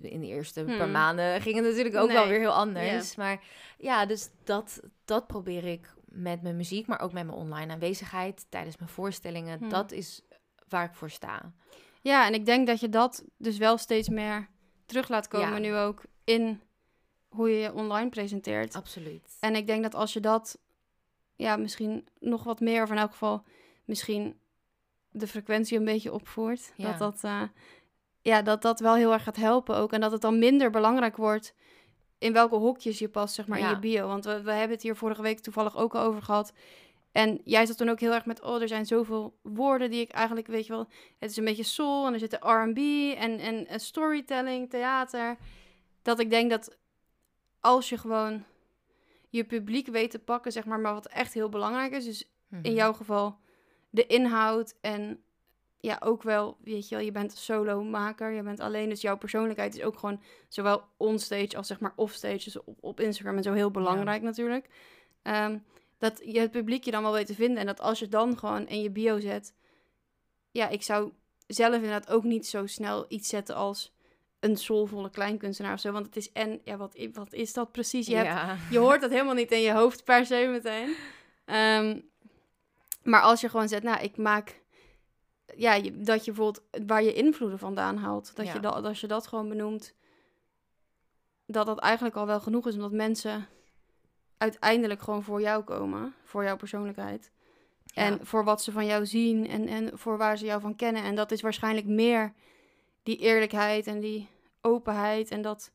In 0.00 0.20
de 0.20 0.26
eerste 0.26 0.64
paar 0.64 0.76
Hmm. 0.76 0.90
maanden 0.90 1.40
ging 1.40 1.56
het 1.56 1.64
natuurlijk 1.64 1.96
ook 1.96 2.10
wel 2.12 2.28
weer 2.28 2.38
heel 2.38 2.52
anders. 2.52 3.14
Maar 3.16 3.44
ja, 3.78 4.06
dus 4.06 4.28
dat, 4.44 4.80
dat 5.04 5.26
probeer 5.26 5.64
ik 5.64 5.94
met 6.10 6.42
mijn 6.42 6.56
muziek, 6.56 6.86
maar 6.86 7.00
ook 7.00 7.12
met 7.12 7.26
mijn 7.26 7.38
online 7.38 7.72
aanwezigheid 7.72 8.46
tijdens 8.48 8.76
mijn 8.76 8.90
voorstellingen. 8.90 9.58
Hmm. 9.58 9.68
Dat 9.68 9.92
is 9.92 10.22
waar 10.68 10.84
ik 10.84 10.94
voor 10.94 11.10
sta. 11.10 11.52
Ja, 12.02 12.26
en 12.26 12.34
ik 12.34 12.46
denk 12.46 12.66
dat 12.66 12.80
je 12.80 12.88
dat 12.88 13.24
dus 13.36 13.58
wel 13.58 13.78
steeds 13.78 14.08
meer 14.08 14.48
terug 14.86 15.08
laat 15.08 15.28
komen 15.28 15.48
Ja. 15.48 15.58
nu 15.58 15.74
ook 15.76 16.02
in 16.24 16.60
hoe 17.28 17.50
je 17.50 17.58
je 17.58 17.74
online 17.74 18.08
presenteert. 18.08 18.74
Absoluut. 18.74 19.36
En 19.40 19.54
ik 19.54 19.66
denk 19.66 19.82
dat 19.82 19.94
als 19.94 20.12
je 20.12 20.20
dat, 20.20 20.58
ja, 21.36 21.56
misschien 21.56 22.08
nog 22.18 22.44
wat 22.44 22.60
meer, 22.60 22.82
of 22.82 22.90
in 22.90 22.98
elk 22.98 23.10
geval 23.10 23.44
misschien 23.84 24.38
de 25.10 25.26
frequentie 25.26 25.78
een 25.78 25.84
beetje 25.84 26.12
opvoert, 26.12 26.72
Ja. 26.76 26.90
dat 26.90 26.98
dat, 26.98 27.24
eh, 27.24 27.42
ja, 28.22 28.42
dat 28.42 28.62
dat 28.62 28.80
wel 28.80 28.94
heel 28.94 29.12
erg 29.12 29.22
gaat 29.22 29.36
helpen 29.36 29.76
ook. 29.76 29.92
En 29.92 30.00
dat 30.00 30.12
het 30.12 30.20
dan 30.20 30.38
minder 30.38 30.70
belangrijk 30.70 31.16
wordt 31.16 31.54
in 32.20 32.32
welke 32.32 32.54
hokjes 32.56 32.98
je 32.98 33.08
past, 33.08 33.34
zeg 33.34 33.46
maar, 33.46 33.58
in 33.58 33.68
je 33.68 33.78
bio. 33.78 34.06
Want 34.06 34.24
we, 34.24 34.42
we 34.42 34.50
hebben 34.52 34.70
het 34.70 34.82
hier 34.82 34.96
vorige 34.96 35.22
week 35.22 35.40
toevallig 35.40 35.76
ook 35.76 35.94
al 35.94 36.02
over 36.02 36.22
gehad. 36.22 36.52
En 37.12 37.40
jij 37.44 37.66
zat 37.66 37.76
toen 37.76 37.88
ook 37.88 38.00
heel 38.00 38.12
erg 38.12 38.24
met, 38.26 38.42
oh, 38.42 38.60
er 38.62 38.68
zijn 38.68 38.86
zoveel 38.86 39.38
woorden 39.42 39.90
die 39.90 40.00
ik 40.00 40.10
eigenlijk, 40.10 40.46
weet 40.46 40.66
je 40.66 40.72
wel, 40.72 40.88
het 41.18 41.30
is 41.30 41.36
een 41.36 41.44
beetje 41.44 41.62
soul 41.62 42.06
en 42.06 42.12
er 42.12 42.18
zitten 42.18 42.38
R&B 42.38 42.78
en, 43.18 43.38
en, 43.38 43.66
en 43.66 43.80
storytelling, 43.80 44.70
theater. 44.70 45.36
Dat 46.02 46.18
ik 46.18 46.30
denk 46.30 46.50
dat 46.50 46.76
als 47.60 47.88
je 47.88 47.98
gewoon 47.98 48.44
je 49.28 49.44
publiek 49.44 49.86
weet 49.86 50.10
te 50.10 50.18
pakken, 50.18 50.52
zeg 50.52 50.64
maar, 50.64 50.80
maar 50.80 50.94
wat 50.94 51.06
echt 51.06 51.32
heel 51.34 51.48
belangrijk 51.48 51.92
is, 51.92 52.04
dus 52.04 52.22
in 52.50 52.58
Mhm. 52.58 52.72
jouw 52.72 52.92
geval 52.92 53.38
de 53.90 54.06
inhoud 54.06 54.74
en 54.80 55.22
ja, 55.80 55.96
ook 56.00 56.22
wel, 56.22 56.56
weet 56.64 56.88
je 56.88 56.94
wel, 56.94 57.04
je 57.04 57.12
bent 57.12 57.32
solo-maker, 57.32 58.30
je 58.30 58.42
bent 58.42 58.60
alleen, 58.60 58.88
dus 58.88 59.00
jouw 59.00 59.16
persoonlijkheid 59.16 59.76
is 59.76 59.82
ook 59.82 59.98
gewoon 59.98 60.22
zowel 60.48 60.82
onstage 60.96 61.56
als 61.56 61.66
zeg 61.66 61.80
maar 61.80 61.92
offstage, 61.96 62.44
dus 62.44 62.58
op, 62.58 62.76
op 62.80 63.00
Instagram 63.00 63.36
en 63.36 63.42
zo 63.42 63.52
heel 63.52 63.70
belangrijk 63.70 64.22
natuurlijk. 64.22 64.68
Ehm, 65.22 65.58
dat 65.98 66.20
je 66.24 66.40
het 66.40 66.50
publiek 66.50 66.84
je 66.84 66.90
dan 66.90 67.02
wel 67.02 67.12
weet 67.12 67.26
te 67.26 67.34
vinden 67.34 67.58
en 67.58 67.66
dat 67.66 67.80
als 67.80 67.98
je 67.98 68.08
dan 68.08 68.38
gewoon 68.38 68.68
in 68.68 68.82
je 68.82 68.90
bio 68.90 69.20
zet, 69.20 69.54
ja, 70.50 70.68
ik 70.68 70.82
zou 70.82 71.12
zelf 71.46 71.74
inderdaad 71.74 72.10
ook 72.10 72.24
niet 72.24 72.46
zo 72.46 72.66
snel 72.66 73.04
iets 73.08 73.28
zetten 73.28 73.54
als 73.54 73.92
een 74.40 74.56
soulvolle 74.56 75.10
kleinkunstenaar 75.10 75.72
of 75.72 75.80
zo, 75.80 75.92
want 75.92 76.06
het 76.06 76.16
is 76.16 76.32
en, 76.32 76.60
ja, 76.64 76.76
wat, 76.76 77.08
wat 77.12 77.32
is 77.32 77.52
dat 77.52 77.72
precies? 77.72 78.06
Je 78.06 78.14
hebt 78.14 78.28
ja. 78.28 78.56
je 78.70 78.78
hoort 78.78 79.00
dat 79.00 79.10
helemaal 79.10 79.34
niet 79.34 79.52
in 79.52 79.60
je 79.60 79.72
hoofd 79.72 80.04
per 80.04 80.26
se 80.26 80.48
meteen. 80.50 80.94
Ehm, 81.44 82.00
maar 83.02 83.22
als 83.22 83.40
je 83.40 83.48
gewoon 83.48 83.68
zegt, 83.68 83.82
nou, 83.82 84.02
ik 84.02 84.16
maak... 84.16 84.60
Ja, 85.60 85.74
je, 85.74 85.96
dat 85.98 86.24
je 86.24 86.32
bijvoorbeeld 86.32 86.86
waar 86.86 87.02
je 87.02 87.12
invloeden 87.12 87.58
vandaan 87.58 87.96
haalt. 87.96 88.36
Dat 88.36 88.46
Ja. 88.46 88.52
je 88.52 88.60
dat, 88.60 88.84
als 88.84 89.00
je 89.00 89.06
dat 89.06 89.26
gewoon 89.26 89.48
benoemt, 89.48 89.94
dat 91.46 91.66
dat 91.66 91.78
eigenlijk 91.78 92.16
al 92.16 92.26
wel 92.26 92.40
genoeg 92.40 92.66
is. 92.66 92.74
Omdat 92.74 92.92
mensen 92.92 93.46
uiteindelijk 94.36 95.00
gewoon 95.00 95.22
voor 95.22 95.40
jou 95.40 95.64
komen. 95.64 96.14
Voor 96.24 96.44
jouw 96.44 96.56
persoonlijkheid. 96.56 97.30
En 97.94 98.26
voor 98.26 98.44
wat 98.44 98.62
ze 98.62 98.72
van 98.72 98.86
jou 98.86 99.06
zien 99.06 99.46
en, 99.48 99.66
en 99.66 99.98
voor 99.98 100.16
waar 100.18 100.38
ze 100.38 100.44
jou 100.44 100.60
van 100.60 100.76
kennen. 100.76 101.02
En 101.02 101.14
dat 101.14 101.30
is 101.30 101.40
waarschijnlijk 101.40 101.86
meer 101.86 102.32
die 103.02 103.16
eerlijkheid 103.16 103.86
en 103.86 104.00
die 104.00 104.28
openheid 104.60 105.30
en 105.30 105.42
dat, 105.42 105.72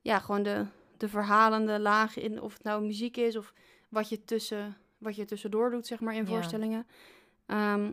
ja, 0.00 0.18
gewoon 0.18 0.42
de, 0.42 0.66
de 0.96 1.08
verhalende 1.08 1.80
laag 1.80 2.16
in, 2.16 2.40
of 2.40 2.52
het 2.52 2.62
nou 2.62 2.84
muziek 2.84 3.16
is 3.16 3.36
of 3.36 3.52
wat 3.88 4.08
je, 4.08 4.24
tussen, 4.24 4.76
wat 4.98 5.16
je 5.16 5.24
tussendoor 5.24 5.70
doet, 5.70 5.86
zeg 5.86 6.00
maar, 6.00 6.14
in 6.14 6.24
Ja. 6.24 6.28
voorstellingen 6.28 6.86
ehm, 7.46 7.92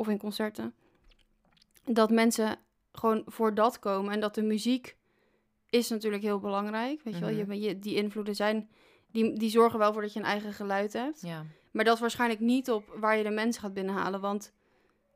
of 0.00 0.08
in 0.08 0.18
concerten. 0.18 0.74
Dat 1.84 2.10
mensen 2.10 2.56
gewoon 2.92 3.22
voor 3.26 3.54
dat 3.54 3.78
komen 3.78 4.12
en 4.12 4.20
dat 4.20 4.34
de 4.34 4.42
muziek 4.42 4.96
is 5.70 5.88
natuurlijk 5.88 6.22
heel 6.22 6.38
belangrijk. 6.38 7.00
Weet 7.02 7.14
je 7.14 7.20
wel, 7.20 7.30
Mhm. 7.44 7.52
je, 7.52 7.78
die 7.78 7.94
invloeden 7.94 8.34
zijn, 8.34 8.68
die, 9.12 9.38
die 9.38 9.50
zorgen 9.50 9.78
wel 9.78 9.92
voor 9.92 10.02
dat 10.02 10.12
je 10.12 10.18
een 10.18 10.24
eigen 10.26 10.52
geluid 10.52 10.92
hebt. 10.92 11.20
Ja. 11.20 11.44
Maar 11.70 11.84
dat 11.84 11.94
is 11.94 12.00
waarschijnlijk 12.00 12.40
niet 12.40 12.70
op 12.70 12.84
waar 12.96 13.16
je 13.16 13.22
de 13.22 13.30
mensen 13.30 13.62
gaat 13.62 13.74
binnenhalen. 13.74 14.20
Want 14.20 14.52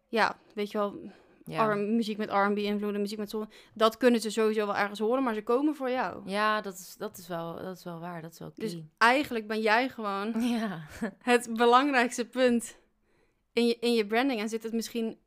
ja, 0.08 0.38
weet 0.54 0.70
je 0.70 0.78
wel, 0.78 0.98
Ja. 1.46 1.74
Muziek 1.74 2.16
met 2.16 2.30
R&B 2.30 2.58
invloeden, 2.58 3.00
muziek 3.00 3.18
met 3.18 3.30
soul, 3.30 3.46
dat 3.74 3.96
kunnen 3.96 4.20
ze 4.20 4.30
sowieso 4.30 4.66
wel 4.66 4.76
ergens 4.76 4.98
horen, 4.98 5.22
maar 5.22 5.34
ze 5.34 5.42
komen 5.42 5.74
voor 5.76 5.90
jou. 5.90 6.22
ja, 6.30 6.60
dat 6.60 6.74
is, 6.74 6.94
dat, 6.98 7.18
is 7.18 7.28
wel, 7.28 7.54
dat 7.62 7.76
is 7.76 7.84
wel 7.84 8.00
waar. 8.00 8.22
Dat 8.22 8.32
is 8.32 8.38
wel 8.38 8.50
key. 8.50 8.64
Dus 8.68 8.76
eigenlijk 8.98 9.46
ben 9.46 9.60
jij 9.60 9.88
gewoon 9.88 10.40
ja. 10.58 10.80
het 11.18 11.50
belangrijkste 11.56 12.24
punt 12.26 12.76
in 13.54 13.66
je, 13.66 13.78
in 13.78 13.92
je 13.94 14.06
branding. 14.06 14.40
En 14.40 14.48
zit 14.48 14.62
het 14.62 14.72
misschien 14.72 15.18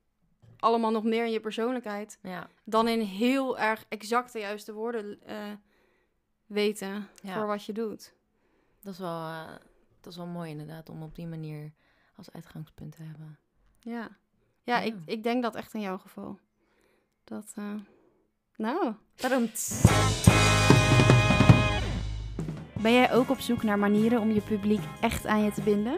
allemaal 0.60 0.92
nog 0.92 1.04
meer 1.04 1.26
in 1.26 1.32
je 1.32 1.40
persoonlijkheid 1.40 2.20
ja. 2.22 2.50
dan 2.63 2.88
in 2.88 3.00
heel 3.00 3.60
erg 3.60 3.86
exact 3.90 4.34
de 4.34 4.40
juiste 4.40 4.74
woorden 4.74 5.22
eh, 5.26 5.52
weten 6.46 7.08
Ja. 7.22 7.34
voor 7.34 7.48
wat 7.48 7.66
je 7.66 7.74
doet. 7.74 8.13
Dat 8.82 8.94
is, 8.94 9.00
wel, 9.00 9.22
eh, 9.22 9.52
dat 10.02 10.12
is 10.12 10.18
wel 10.18 10.26
mooi 10.26 10.50
inderdaad, 10.50 10.90
om 10.90 11.04
op 11.04 11.16
die 11.16 11.28
manier 11.28 11.72
als 12.16 12.32
uitgangspunt 12.32 12.96
te 12.96 13.04
hebben. 13.04 13.40
Ja, 13.80 14.18
ja, 14.63 14.78
Ja. 14.78 14.80
Ik, 14.80 14.96
ik 15.06 15.24
denk 15.24 15.44
dat 15.44 15.56
echt 15.56 15.74
in 15.74 15.82
jouw 15.82 15.98
geval. 15.98 16.40
Dat, 17.24 17.54
eh, 17.56 17.74
nou, 18.56 18.94
Daarom. 19.16 19.50
Ben 22.82 22.94
jij 22.94 23.13
ook 23.13 23.30
op 23.30 23.40
zoek 23.40 23.63
naar 23.63 23.80
manieren 23.80 24.22
om 24.22 24.32
je 24.32 24.42
publiek 24.42 24.84
echt 25.02 25.26
aan 25.26 25.44
je 25.44 25.52
te 25.52 25.62
binden? 25.62 25.98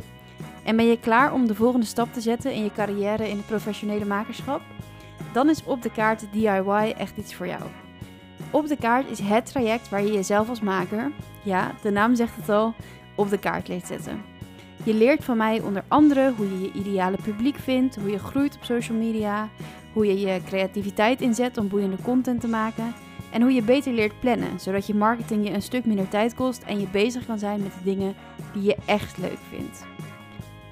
En 0.69 0.75
ben 0.75 0.87
je 0.87 0.99
klaar 0.99 1.33
om 1.33 1.47
de 1.47 1.55
volgende 1.55 1.85
stap 1.85 2.13
te 2.13 2.21
zetten 2.21 2.53
in 2.53 2.63
je 2.63 2.71
carrière 2.71 3.29
in 3.29 3.37
het 3.37 3.45
professionele 3.45 4.05
makerschap? 4.05 4.61
Dan 5.33 5.49
is 5.49 5.63
Op 5.63 5.81
de 5.81 5.91
Kaart 5.91 6.25
DIY 6.31 6.93
echt 6.97 7.17
iets 7.17 7.33
voor 7.35 7.47
jou. 7.47 7.61
Op 8.51 8.67
de 8.67 8.75
Kaart 8.75 9.09
is 9.09 9.19
het 9.19 9.45
traject 9.45 9.89
waar 9.89 10.03
je 10.03 10.11
jezelf 10.11 10.49
als 10.49 10.61
maker, 10.61 11.11
ja, 11.43 11.71
de 11.81 11.89
naam 11.89 12.15
zegt 12.15 12.35
het 12.35 12.49
al, 12.49 12.73
op 13.15 13.29
de 13.29 13.37
kaart 13.37 13.67
leert 13.67 13.87
zetten. 13.87 14.21
Je 14.83 14.93
leert 14.93 15.23
van 15.23 15.37
mij 15.37 15.61
onder 15.61 15.83
andere 15.87 16.33
hoe 16.37 16.45
je 16.49 16.61
je 16.61 16.71
ideale 16.71 17.17
publiek 17.23 17.57
vindt, 17.57 17.95
hoe 17.95 18.11
je 18.11 18.19
groeit 18.19 18.55
op 18.55 18.63
social 18.63 18.97
media, 18.97 19.49
hoe 19.93 20.05
je 20.05 20.19
je 20.19 20.41
creativiteit 20.45 21.21
inzet 21.21 21.57
om 21.57 21.67
boeiende 21.67 22.01
content 22.03 22.41
te 22.41 22.47
maken 22.47 22.93
en 23.31 23.41
hoe 23.41 23.51
je 23.51 23.61
beter 23.61 23.93
leert 23.93 24.19
plannen, 24.19 24.59
zodat 24.59 24.87
je 24.87 24.95
marketing 24.95 25.47
je 25.47 25.53
een 25.53 25.61
stuk 25.61 25.85
minder 25.85 26.09
tijd 26.09 26.35
kost 26.35 26.63
en 26.63 26.79
je 26.79 26.87
bezig 26.87 27.25
kan 27.25 27.39
zijn 27.39 27.61
met 27.61 27.73
de 27.73 27.83
dingen 27.83 28.15
die 28.53 28.63
je 28.63 28.77
echt 28.85 29.17
leuk 29.17 29.39
vindt. 29.49 29.88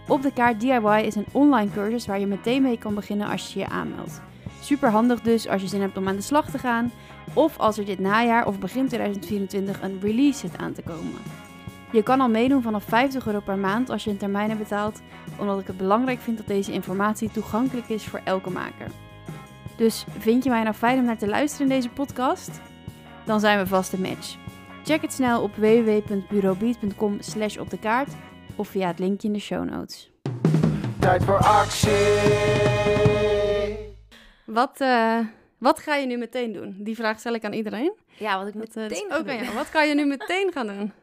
Op 0.07 0.21
de 0.21 0.33
kaart 0.33 0.59
DIY 0.59 1.01
is 1.05 1.15
een 1.15 1.25
online 1.31 1.71
cursus 1.71 2.05
waar 2.05 2.19
je 2.19 2.27
meteen 2.27 2.61
mee 2.61 2.77
kan 2.77 2.95
beginnen 2.95 3.27
als 3.27 3.53
je 3.53 3.59
je 3.59 3.67
aanmeldt. 3.67 4.21
Super 4.61 4.89
handig 4.89 5.21
dus 5.21 5.47
als 5.47 5.61
je 5.61 5.67
zin 5.67 5.81
hebt 5.81 5.97
om 5.97 6.07
aan 6.07 6.15
de 6.15 6.21
slag 6.21 6.49
te 6.49 6.57
gaan 6.57 6.91
of 7.33 7.57
als 7.57 7.77
er 7.77 7.85
dit 7.85 7.99
najaar 7.99 8.47
of 8.47 8.59
begin 8.59 8.87
2024 8.87 9.81
een 9.81 9.99
release 10.01 10.39
zit 10.39 10.57
aan 10.57 10.73
te 10.73 10.81
komen. 10.81 11.21
Je 11.91 12.03
kan 12.03 12.21
al 12.21 12.29
meedoen 12.29 12.61
vanaf 12.61 12.83
50 12.83 13.27
euro 13.27 13.39
per 13.39 13.57
maand 13.57 13.89
als 13.89 14.03
je 14.03 14.09
in 14.09 14.17
termijnen 14.17 14.57
betaalt, 14.57 15.01
omdat 15.39 15.59
ik 15.59 15.67
het 15.67 15.77
belangrijk 15.77 16.19
vind 16.19 16.37
dat 16.37 16.47
deze 16.47 16.71
informatie 16.71 17.31
toegankelijk 17.31 17.89
is 17.89 18.03
voor 18.03 18.21
elke 18.23 18.49
maker. 18.49 18.87
Dus 19.77 20.05
vind 20.17 20.43
je 20.43 20.49
mij 20.49 20.63
nou 20.63 20.75
fijn 20.75 20.99
om 20.99 21.05
naar 21.05 21.17
te 21.17 21.27
luisteren 21.27 21.67
in 21.67 21.75
deze 21.75 21.89
podcast? 21.89 22.61
Dan 23.25 23.39
zijn 23.39 23.59
we 23.59 23.67
vast 23.67 23.93
een 23.93 24.01
match. 24.01 24.35
Check 24.83 25.01
het 25.01 25.13
snel 25.13 25.41
op 25.41 25.55
www.bureaubeat.com 25.55 27.17
slash 27.19 27.57
op 27.57 27.69
de 27.69 27.79
kaart 27.79 28.13
of 28.57 28.67
via 28.67 28.87
het 28.87 28.99
linkje 28.99 29.27
in 29.27 29.33
de 29.33 29.39
show 29.39 29.69
notes. 29.69 30.11
Tijd 30.99 31.23
voor 31.23 31.37
actie. 31.37 31.91
Wat, 34.45 34.81
eh, 34.81 35.19
wat 35.57 35.79
ga 35.79 35.95
je 35.95 36.05
nu 36.05 36.17
meteen 36.17 36.53
doen? 36.53 36.75
Die 36.79 36.95
vraag 36.95 37.19
stel 37.19 37.33
ik 37.33 37.45
aan 37.45 37.53
iedereen. 37.53 37.93
Ja, 38.17 38.37
wat 38.37 38.47
ik 38.47 38.53
Dat, 38.53 38.67
eh, 38.67 38.73
dat 38.73 38.89
meteen 38.89 39.05
ook 39.11 39.17
aan 39.17 39.25
doen. 39.25 39.43
jou. 39.43 39.53
Wat 39.55 39.69
kan 39.69 39.87
je 39.87 39.95
nu 39.95 40.05
meteen 40.05 40.51
gaan 40.53 40.67
doen? 40.67 40.91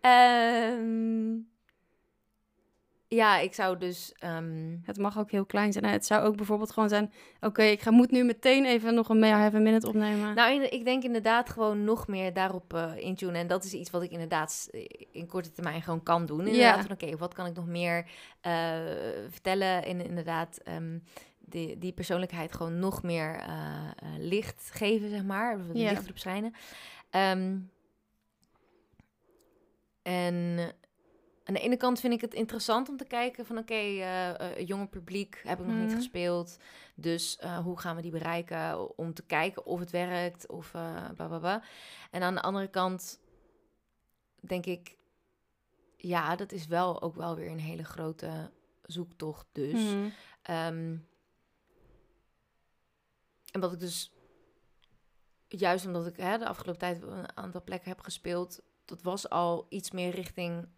Ehm, 0.00 1.34
ja, 3.08 3.38
ik 3.38 3.54
zou 3.54 3.78
dus... 3.78 4.12
ehm, 4.18 4.76
Het 4.82 4.98
mag 4.98 5.18
ook 5.18 5.30
heel 5.30 5.44
klein 5.46 5.72
zijn. 5.72 5.84
hè. 5.84 5.90
Het 5.90 6.06
zou 6.06 6.24
ook 6.26 6.36
bijvoorbeeld 6.36 6.70
gewoon 6.72 6.88
zijn... 6.88 7.12
Oké, 7.40 7.62
ik 7.62 7.80
ga, 7.80 7.90
moet 7.90 8.10
nu 8.10 8.24
meteen 8.24 8.64
even 8.64 8.94
nog 8.94 9.08
een 9.08 9.18
May 9.18 9.28
I 9.30 9.32
Have 9.32 9.56
a 9.56 9.60
Minute 9.60 9.86
opnemen. 9.88 10.34
Nou, 10.34 10.52
in- 10.54 10.72
ik 10.72 10.84
denk 10.84 11.02
inderdaad 11.04 11.50
gewoon 11.50 11.84
nog 11.84 12.06
meer 12.06 12.32
daarop 12.32 12.74
eh 12.74 12.92
intunen. 12.96 13.34
En 13.34 13.46
dat 13.46 13.64
is 13.64 13.72
iets 13.72 13.90
wat 13.90 14.02
ik 14.02 14.10
inderdaad 14.10 14.68
eh, 14.70 14.84
in 15.10 15.26
korte 15.26 15.52
termijn 15.52 15.82
gewoon 15.82 16.02
kan 16.02 16.26
doen. 16.26 16.38
Inderdaad, 16.46 16.76
Ja. 16.76 16.82
van 16.82 16.90
oké, 16.92 17.16
wat 17.16 17.34
kan 17.34 17.46
ik 17.46 17.54
nog 17.54 17.66
meer 17.66 18.06
eh, 18.40 18.52
vertellen? 19.28 19.84
En 19.84 20.00
inderdaad, 20.06 20.58
ehm, 20.64 20.98
die, 21.38 21.78
die 21.78 21.92
persoonlijkheid 21.92 22.52
gewoon 22.52 22.78
nog 22.78 23.02
meer 23.02 23.44
licht 24.18 24.70
geven, 24.72 25.10
zeg 25.10 25.24
maar. 25.24 25.58
Ja. 25.72 25.90
Licht 25.90 26.04
erop 26.04 26.18
schijnen. 26.18 26.52
Ehm, 27.10 27.56
en 30.02 30.58
aan 31.46 31.54
de 31.54 31.60
ene 31.60 31.76
kant 31.76 32.00
vind 32.00 32.12
ik 32.12 32.20
het 32.20 32.34
interessant 32.34 32.88
om 32.88 32.96
te 32.96 33.04
kijken 33.04 33.46
van... 33.46 33.58
oké, 33.58 33.74
eh, 33.74 34.40
eh, 34.40 34.66
jonge 34.66 34.86
publiek 34.86 35.40
heb 35.44 35.60
ik 35.60 35.66
nog 35.66 35.76
niet 35.76 35.86
Mhm. 35.88 35.96
gespeeld. 35.96 36.56
Dus 36.94 37.36
eh, 37.36 37.58
hoe 37.58 37.78
gaan 37.78 37.96
we 37.96 38.02
die 38.02 38.10
bereiken? 38.10 38.98
Om 38.98 39.14
te 39.14 39.22
kijken 39.22 39.66
of 39.66 39.80
het 39.80 39.90
werkt 39.90 40.48
of 40.48 40.70
bla. 41.16 41.62
En 42.10 42.22
aan 42.22 42.34
de 42.34 42.42
andere 42.42 42.68
kant 42.68 43.20
denk 44.40 44.66
ik... 44.66 44.96
ja, 45.96 46.36
dat 46.36 46.52
is 46.52 46.66
wel 46.66 47.02
ook 47.02 47.14
wel 47.14 47.36
weer 47.36 47.50
een 47.50 47.58
hele 47.60 47.84
grote 47.84 48.50
zoektocht 48.82 49.46
dus. 49.52 49.80
Hmm. 49.80 50.12
Ehm, 50.42 50.96
en 53.52 53.60
wat 53.60 53.72
ik 53.72 53.80
dus, 53.80 54.12
juist 55.48 55.86
omdat 55.86 56.06
ik 56.06 56.16
hè, 56.16 56.38
de 56.38 56.46
afgelopen 56.48 56.80
tijd 56.80 57.02
een 57.02 57.36
aantal 57.36 57.62
plekken 57.62 57.88
heb 57.88 58.00
gespeeld, 58.00 58.60
dat 58.84 59.02
was 59.02 59.28
al 59.28 59.66
iets 59.68 59.90
meer 59.90 60.10
richting. 60.10 60.68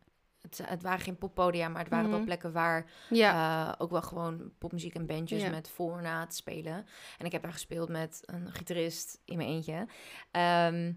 Het, 0.40 0.60
het 0.64 0.82
waren 0.82 1.00
geen 1.00 1.18
poppodia, 1.18 1.68
maar 1.68 1.80
het 1.80 1.90
waren 1.90 2.08
wel 2.08 2.16
Mhm. 2.18 2.26
plekken 2.26 2.52
waar 2.52 2.90
Ja, 3.10 3.68
eh, 3.68 3.74
ook 3.78 3.90
wel 3.90 4.02
gewoon 4.02 4.52
popmuziek 4.58 4.94
en 4.94 5.06
bandjes 5.06 5.42
Ja. 5.42 5.50
met 5.50 5.68
voor 5.68 5.96
en 5.96 6.02
na 6.02 6.26
te 6.26 6.36
spelen. 6.36 6.86
En 7.18 7.26
ik 7.26 7.32
heb 7.32 7.42
daar 7.42 7.52
gespeeld 7.52 7.88
met 7.88 8.20
een 8.24 8.52
gitarist 8.52 9.20
in 9.24 9.36
mijn 9.36 9.48
eentje. 9.48 9.86
Ehm, 10.30 10.92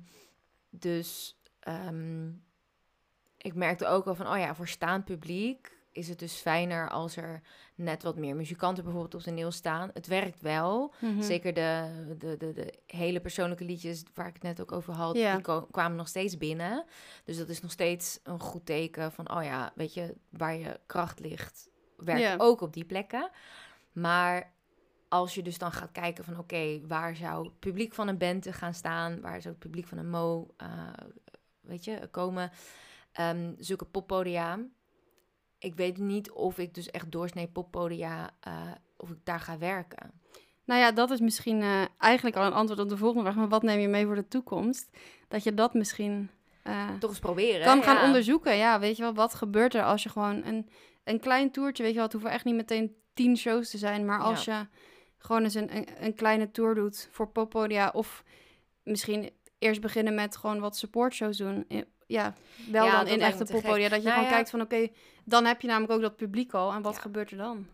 dus 0.69 1.39
ehm, 1.59 2.29
ik 3.37 3.53
merkte 3.55 3.87
ook 3.87 4.05
al 4.05 4.15
van, 4.15 4.27
oh 4.27 4.37
ja, 4.37 4.55
voor 4.55 4.67
staand 4.67 5.05
publiek 5.05 5.79
is 5.91 6.09
het 6.09 6.19
dus 6.19 6.33
fijner 6.33 6.89
als 6.89 7.15
er 7.15 7.41
net 7.75 8.03
wat 8.03 8.15
meer 8.15 8.35
muzikanten 8.35 8.83
bijvoorbeeld 8.83 9.15
op 9.15 9.21
toneel 9.21 9.51
staan. 9.51 9.89
Het 9.93 10.07
werkt 10.07 10.41
wel. 10.41 10.93
Mhm. 10.99 11.21
Zeker 11.21 11.53
de, 11.53 11.89
de, 12.17 12.37
de, 12.37 12.53
de 12.53 12.73
hele 12.85 13.19
persoonlijke 13.19 13.63
liedjes 13.63 14.03
waar 14.13 14.27
ik 14.27 14.33
het 14.33 14.43
net 14.43 14.61
ook 14.61 14.71
over 14.71 14.93
had, 14.93 15.13
die 15.13 15.41
kwamen 15.71 15.97
nog 15.97 16.07
steeds 16.07 16.37
binnen. 16.37 16.85
Dus 17.23 17.37
dat 17.37 17.49
is 17.49 17.61
nog 17.61 17.71
steeds 17.71 18.19
een 18.23 18.39
goed 18.39 18.65
teken 18.65 19.11
van, 19.11 19.37
oh 19.37 19.43
ja, 19.43 19.71
weet 19.75 19.93
je, 19.93 20.15
waar 20.29 20.55
je 20.55 20.79
kracht 20.85 21.19
ligt, 21.19 21.69
werkt 21.97 22.41
ook 22.41 22.61
op 22.61 22.73
die 22.73 22.85
plekken. 22.85 23.29
Maar 23.91 24.53
als 25.07 25.35
je 25.35 25.43
dus 25.43 25.57
dan 25.57 25.71
gaat 25.71 25.91
kijken 25.91 26.23
van, 26.23 26.37
oké, 26.37 26.81
waar 26.87 27.15
zou 27.15 27.45
het 27.45 27.59
publiek 27.59 27.93
van 27.93 28.07
een 28.07 28.17
band 28.17 28.43
te 28.43 28.53
gaan 28.53 28.73
staan? 28.73 29.21
Waar 29.21 29.41
zou 29.41 29.53
het 29.53 29.63
publiek 29.63 29.87
van 29.87 29.97
een 29.97 30.09
mo, 30.09 30.53
eh, 30.57 30.69
weet 31.61 31.85
je, 31.85 32.07
komen? 32.11 32.51
Ehm, 33.11 33.53
zulke 33.57 33.85
poppodia. 33.85 34.59
Ik 35.61 35.75
weet 35.75 35.97
niet 35.97 36.31
of 36.31 36.57
ik 36.57 36.73
dus 36.73 36.91
echt 36.91 37.11
doorsnee 37.11 37.47
poppodia, 37.47 38.29
eh, 38.39 38.71
of 38.97 39.09
ik 39.09 39.17
daar 39.23 39.39
ga 39.39 39.57
werken. 39.57 40.11
Nou 40.65 40.79
ja, 40.79 40.91
dat 40.91 41.11
is 41.11 41.19
misschien 41.19 41.61
eh, 41.61 41.81
eigenlijk 41.97 42.35
al 42.35 42.45
een 42.45 42.53
antwoord 42.53 42.79
op 42.79 42.89
de 42.89 42.97
volgende 42.97 43.23
vraag. 43.23 43.35
Maar 43.35 43.49
wat 43.49 43.63
neem 43.63 43.79
je 43.79 43.87
mee 43.87 44.05
voor 44.05 44.15
de 44.15 44.27
toekomst? 44.27 44.89
Dat 45.27 45.43
je 45.43 45.53
dat 45.53 45.73
misschien 45.73 46.29
eh, 46.63 46.89
Toch 46.99 47.09
eens 47.09 47.19
proberen. 47.19 47.65
kan 47.65 47.83
gaan 47.83 47.95
ja. 47.95 48.05
onderzoeken. 48.05 48.57
Ja, 48.57 48.79
weet 48.79 48.97
je 48.97 49.03
wel, 49.03 49.13
wat 49.13 49.33
gebeurt 49.33 49.73
er 49.73 49.83
als 49.83 50.03
je 50.03 50.09
gewoon 50.09 50.45
een, 50.45 50.69
een 51.03 51.19
klein 51.19 51.51
toertje, 51.51 51.83
weet 51.83 51.91
je 51.91 51.97
wel, 51.97 52.07
het 52.07 52.13
hoeven 52.13 52.31
echt 52.31 52.45
niet 52.45 52.55
meteen 52.55 52.95
tien 53.13 53.37
shows 53.37 53.69
te 53.69 53.77
zijn. 53.77 54.05
Maar 54.05 54.19
als 54.19 54.45
je 54.45 54.67
gewoon 55.17 55.43
eens 55.43 55.53
een, 55.53 55.75
een, 55.75 55.87
een 55.99 56.15
kleine 56.15 56.51
tour 56.51 56.75
doet 56.75 57.09
voor 57.11 57.27
poppodia 57.27 57.89
of 57.93 58.23
misschien 58.83 59.29
eerst 59.59 59.81
beginnen 59.81 60.15
met 60.15 60.37
gewoon 60.37 60.59
wat 60.59 60.77
supportshows 60.77 61.37
doen. 61.37 61.65
Ja, 62.11 62.33
wel 62.71 62.85
Ja, 62.85 62.97
dan 62.97 63.07
in 63.07 63.21
echte 63.21 63.45
poppodia. 63.45 63.89
Dat 63.89 64.03
je 64.03 64.07
Nou 64.07 64.13
gewoon 64.13 64.29
kijkt 64.29 64.49
van 64.49 64.61
oké, 64.61 64.87
dan 65.23 65.45
heb 65.45 65.61
je 65.61 65.67
namelijk 65.67 65.93
ook 65.93 66.01
dat 66.01 66.15
publiek 66.15 66.53
al. 66.53 66.73
En 66.73 66.81
wat 66.81 66.97
gebeurt 66.97 67.31
er 67.31 67.37
dan? 67.37 67.67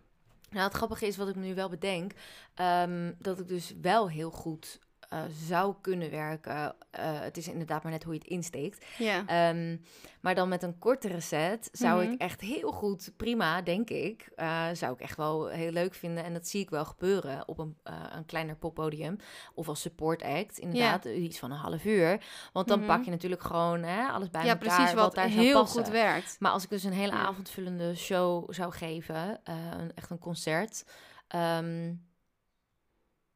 Nou, 0.49 0.63
het 0.63 0.73
grappige 0.73 1.07
is 1.07 1.17
wat 1.17 1.29
ik 1.29 1.35
me 1.35 1.45
nu 1.45 1.55
wel 1.55 1.69
bedenk, 1.69 2.11
ehm, 2.53 3.13
dat 3.19 3.39
ik 3.39 3.47
dus 3.47 3.73
wel 3.81 4.09
heel 4.09 4.31
goed 4.31 4.79
eh, 5.09 5.19
zou 5.47 5.75
kunnen 5.81 6.11
werken. 6.11 6.75
Eh, 6.91 7.19
het 7.19 7.37
is 7.37 7.47
inderdaad 7.47 7.83
maar 7.83 7.91
net 7.91 8.03
hoe 8.03 8.13
je 8.13 8.19
het 8.19 8.27
insteekt. 8.29 8.85
Ja. 8.97 9.23
Ehm, 9.25 9.77
maar 10.21 10.35
dan 10.35 10.49
met 10.49 10.63
een 10.63 10.77
kortere 10.79 11.19
set 11.19 11.69
zou 11.71 12.03
Mhm. 12.03 12.11
ik 12.13 12.21
echt 12.21 12.41
heel 12.41 12.71
goed, 12.71 13.11
prima, 13.17 13.61
denk 13.61 13.89
ik. 13.89 14.29
eh, 14.35 14.65
zou 14.73 14.93
ik 14.93 14.99
echt 14.99 15.17
wel 15.17 15.47
heel 15.47 15.71
leuk 15.71 15.93
vinden. 15.93 16.23
En 16.23 16.33
dat 16.33 16.47
zie 16.47 16.61
ik 16.61 16.69
wel 16.69 16.85
gebeuren 16.85 17.47
op 17.47 17.57
een, 17.59 17.77
een 18.15 18.25
kleiner 18.25 18.55
poppodium. 18.55 19.15
Of 19.53 19.67
als 19.67 19.81
support 19.81 20.21
act, 20.23 20.57
inderdaad. 20.57 21.05
Iets 21.05 21.39
van 21.39 21.51
een 21.51 21.57
half 21.57 21.85
uur. 21.85 22.21
Want 22.53 22.67
dan 22.67 22.77
Mhm. 22.79 22.87
pak 22.87 23.03
je 23.03 23.11
natuurlijk 23.11 23.43
gewoon 23.43 23.83
hè, 23.83 24.07
alles 24.07 24.29
bij 24.29 24.43
ja, 24.45 24.47
elkaar. 24.49 24.75
precies, 24.75 24.93
wat, 24.93 25.15
daar 25.15 25.27
heel 25.27 25.65
goed 25.65 25.87
werkt. 25.89 26.35
Maar 26.39 26.51
als 26.51 26.63
ik 26.63 26.69
dus 26.69 26.83
een 26.83 26.93
hele 26.93 27.11
Ja. 27.11 27.25
avondvullende 27.25 27.95
show 27.95 28.53
zou 28.53 28.71
geven, 28.73 29.39
een, 29.43 29.91
echt 29.95 30.09
een 30.09 30.19
concert, 30.19 30.85
ehm, 31.27 31.93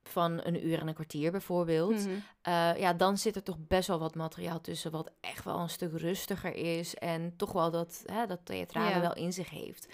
van 0.03 0.39
een 0.43 0.67
uur 0.67 0.79
en 0.79 0.87
een 0.87 0.93
kwartier 0.93 1.31
bijvoorbeeld, 1.31 2.05
Mhm. 2.05 2.09
eh, 2.41 2.77
ja, 2.77 2.93
dan 2.93 3.17
zit 3.17 3.35
er 3.35 3.43
toch 3.43 3.57
best 3.67 3.87
wel 3.87 3.99
wat 3.99 4.15
materiaal 4.15 4.61
tussen 4.61 4.91
wat 4.91 5.11
echt 5.19 5.43
wel 5.43 5.59
een 5.59 5.69
stuk 5.69 5.97
rustiger 5.97 6.55
is 6.55 6.95
en 6.95 7.33
toch 7.35 7.51
wel 7.51 7.71
dat, 7.71 8.03
hè, 8.05 8.25
dat 8.25 8.39
theatrale 8.43 8.89
Ja. 8.89 9.01
wel 9.01 9.13
in 9.15 9.33
zich 9.33 9.49
heeft. 9.49 9.87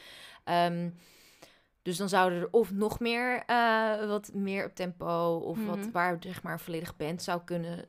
Ehm, 0.44 0.90
dus 1.82 1.98
dan 1.98 2.10
zouden 2.10 2.40
er 2.40 2.48
of 2.52 2.72
nog 2.72 3.00
meer, 3.00 3.44
eh, 3.46 4.08
wat 4.08 4.34
meer 4.34 4.66
op 4.66 4.76
tempo 4.76 5.36
of 5.46 5.66
wat 5.66 5.78
Mhm. 5.78 5.92
waar 5.92 6.18
zeg 6.20 6.44
maar 6.44 6.54
een 6.54 6.60
volledig 6.60 6.96
band 6.98 7.24
zou 7.24 7.42
kunnen 7.44 7.86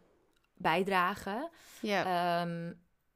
bijdragen. 0.57 1.51
Ja. 1.81 2.41
Ehm, 2.41 2.73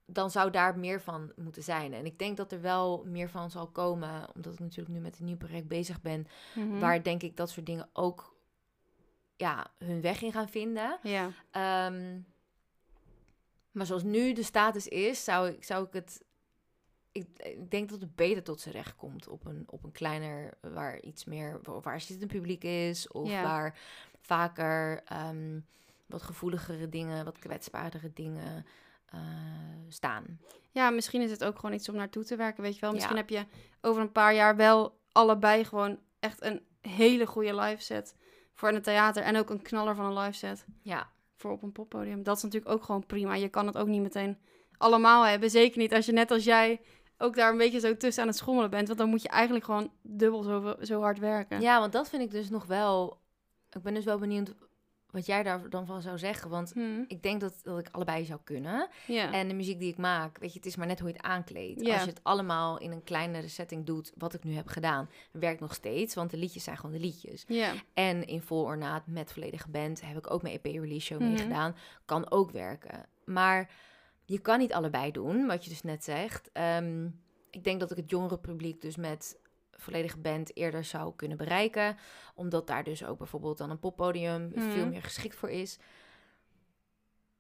dan 0.06 0.30
zou 0.30 0.50
daar 0.50 0.78
meer 0.78 1.00
van 1.00 1.32
moeten 1.36 1.62
zijn. 1.62 1.94
En 1.94 2.04
ik 2.06 2.18
denk 2.18 2.36
dat 2.36 2.52
er 2.52 2.60
wel 2.60 3.04
meer 3.06 3.28
van 3.30 3.50
zal 3.50 3.66
komen, 3.66 4.26
omdat 4.34 4.52
ik 4.52 4.58
natuurlijk 4.58 4.94
nu 4.94 5.00
met 5.00 5.18
een 5.18 5.24
nieuw 5.24 5.36
project 5.36 5.68
bezig 5.68 6.00
ben, 6.00 6.26
Mhm. 6.54 6.78
waar 6.78 7.02
denk 7.02 7.22
ik 7.22 7.36
dat 7.36 7.50
soort 7.50 7.66
dingen 7.66 7.88
ook 7.92 8.31
ja, 9.42 9.66
hun 9.78 10.00
weg 10.00 10.22
in 10.22 10.32
gaan 10.32 10.48
vinden. 10.48 10.98
Ja. 11.02 11.30
Ehm, 11.50 12.18
maar 13.70 13.86
zoals 13.86 14.02
nu 14.02 14.32
de 14.32 14.42
status 14.42 14.88
is, 14.88 15.24
zou 15.24 15.48
ik, 15.48 15.64
zou 15.64 15.86
ik 15.86 15.92
het. 15.92 16.22
Ik, 17.12 17.26
ik 17.36 17.70
denk 17.70 17.88
dat 17.90 18.00
het 18.00 18.14
beter 18.16 18.42
tot 18.42 18.60
zijn 18.60 18.74
recht 18.74 18.96
komt 18.96 19.28
op 19.28 19.44
een, 19.46 19.64
op 19.66 19.84
een 19.84 19.92
kleiner, 19.92 20.54
waar 20.60 21.00
iets 21.00 21.24
meer, 21.24 21.58
waar- 21.62 21.80
waar 21.80 22.00
zit 22.00 22.22
een 22.22 22.28
publiek 22.28 22.64
is, 22.64 23.08
of 23.08 23.28
Ja. 23.30 23.42
waar 23.42 23.78
vaker 24.20 25.02
ehm, 25.04 25.60
wat 26.06 26.22
gevoeligere 26.22 26.88
dingen, 26.88 27.24
wat 27.24 27.38
kwetsbaardere 27.38 28.12
dingen 28.12 28.66
eh, 29.06 29.20
staan. 29.88 30.40
ja, 30.70 30.90
misschien 30.90 31.22
is 31.22 31.30
het 31.30 31.44
ook 31.44 31.56
gewoon 31.58 31.74
iets 31.74 31.88
om 31.88 31.94
naartoe 31.94 32.24
te 32.24 32.36
werken, 32.36 32.62
weet 32.62 32.74
je 32.74 32.80
wel. 32.80 32.92
Misschien 32.92 33.16
Ja. 33.16 33.20
heb 33.20 33.30
je 33.30 33.44
over 33.80 34.02
een 34.02 34.12
paar 34.12 34.34
jaar 34.34 34.56
wel 34.56 34.98
allebei 35.12 35.64
gewoon 35.64 35.98
echt 36.20 36.42
een 36.42 36.62
hele 36.80 37.26
goede 37.26 37.54
live 37.54 37.82
set 37.82 38.14
voor 38.54 38.68
in 38.68 38.74
het 38.74 38.84
theater. 38.84 39.22
En 39.22 39.36
ook 39.36 39.50
een 39.50 39.62
knaller 39.62 39.94
van 39.94 40.04
een 40.04 40.18
live 40.18 40.36
set 40.36 40.64
Ja, 40.82 41.08
voor 41.36 41.50
op 41.50 41.62
een 41.62 41.72
poppodium. 41.72 42.22
Dat 42.22 42.36
is 42.36 42.42
natuurlijk 42.42 42.72
ook 42.72 42.82
gewoon 42.82 43.06
prima. 43.06 43.34
Je 43.34 43.48
kan 43.48 43.66
het 43.66 43.78
ook 43.78 43.86
niet 43.86 44.02
meteen 44.02 44.38
allemaal 44.76 45.26
hebben. 45.26 45.50
Zeker 45.50 45.78
niet 45.78 45.94
als 45.94 46.06
je 46.06 46.12
net 46.12 46.30
als 46.30 46.44
jij 46.44 46.80
ook 47.18 47.36
daar 47.36 47.50
een 47.52 47.58
beetje 47.58 47.80
zo 47.80 47.96
tussen 47.96 48.22
aan 48.22 48.28
het 48.28 48.38
schommelen 48.38 48.70
bent. 48.70 48.86
Want 48.86 48.98
dan 48.98 49.08
moet 49.08 49.22
je 49.22 49.28
eigenlijk 49.28 49.64
gewoon 49.64 49.92
dubbel 50.02 50.42
zo, 50.42 50.74
zo 50.80 51.00
hard 51.00 51.18
werken. 51.18 51.60
ja, 51.60 51.80
want 51.80 51.92
dat 51.92 52.08
vind 52.08 52.22
ik 52.22 52.30
dus 52.30 52.50
nog 52.50 52.66
wel. 52.66 53.20
Ik 53.70 53.82
ben 53.82 53.94
dus 53.94 54.04
wel 54.04 54.18
benieuwd 54.18 54.54
wat 55.12 55.26
jij 55.26 55.42
daar 55.42 55.70
dan 55.70 55.86
van 55.86 56.02
zou 56.02 56.18
zeggen. 56.18 56.50
Want 56.50 56.72
Hm, 56.72 57.02
ik 57.06 57.22
denk 57.22 57.40
dat, 57.40 57.60
dat 57.62 57.78
ik 57.78 57.88
allebei 57.90 58.24
zou 58.24 58.40
kunnen. 58.44 58.88
ja. 59.06 59.32
En 59.32 59.48
de 59.48 59.54
muziek 59.54 59.78
die 59.78 59.90
ik 59.90 59.96
maak, 59.96 60.38
weet 60.38 60.52
je, 60.52 60.58
het 60.58 60.66
is 60.66 60.76
maar 60.76 60.86
net 60.86 60.98
hoe 61.00 61.08
je 61.08 61.14
het 61.16 61.24
aankleedt. 61.26 61.80
Als 61.92 62.02
je 62.02 62.08
het 62.10 62.20
allemaal 62.22 62.78
in 62.78 62.92
een 62.92 63.02
kleinere 63.02 63.48
setting 63.48 63.86
doet, 63.86 64.12
wat 64.16 64.34
ik 64.34 64.44
nu 64.44 64.54
heb 64.54 64.68
gedaan, 64.68 65.08
werkt 65.32 65.60
nog 65.60 65.74
steeds, 65.74 66.14
want 66.14 66.30
de 66.30 66.36
liedjes 66.36 66.64
zijn 66.64 66.76
gewoon 66.76 66.92
de 66.92 67.00
liedjes. 67.00 67.44
ja. 67.48 67.72
En 67.94 68.26
in 68.26 68.42
vol 68.42 68.62
ornaat 68.64 69.06
met 69.06 69.32
volledige 69.32 69.70
band 69.70 70.00
heb 70.00 70.16
ik 70.16 70.30
ook 70.30 70.42
mijn 70.42 70.54
EP-release 70.62 71.06
show 71.06 71.20
mee 71.20 71.36
gedaan. 71.38 71.76
Kan 72.04 72.30
ook 72.30 72.50
werken. 72.50 73.06
Maar 73.24 73.70
je 74.24 74.38
kan 74.38 74.58
niet 74.58 74.72
allebei 74.72 75.10
doen, 75.12 75.46
wat 75.46 75.64
je 75.64 75.70
dus 75.70 75.82
net 75.82 76.04
zegt. 76.04 76.50
Ehm, 76.52 77.06
ik 77.50 77.64
denk 77.64 77.80
dat 77.80 77.90
ik 77.90 77.96
het 77.96 78.10
jongere 78.10 78.38
publiek 78.38 78.80
dus 78.80 78.96
met 78.96 79.38
volledige 79.82 80.18
band 80.18 80.56
eerder 80.56 80.84
zou 80.84 81.12
kunnen 81.16 81.36
bereiken. 81.36 81.96
Omdat 82.34 82.66
daar 82.66 82.84
dus 82.84 83.04
ook 83.04 83.18
bijvoorbeeld 83.18 83.58
dan 83.58 83.70
een 83.70 83.78
poppodium 83.78 84.52
Mhm. 84.54 84.70
veel 84.70 84.86
meer 84.86 85.02
geschikt 85.02 85.34
voor 85.36 85.50
is. 85.50 85.78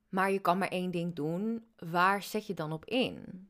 Maar 0.08 0.30
je 0.30 0.38
kan 0.38 0.58
maar 0.58 0.68
één 0.68 0.90
ding 0.90 1.14
doen. 1.14 1.64
Waar 1.78 2.22
zet 2.22 2.46
je 2.46 2.54
dan 2.54 2.72
op 2.72 2.84
in? 2.84 3.48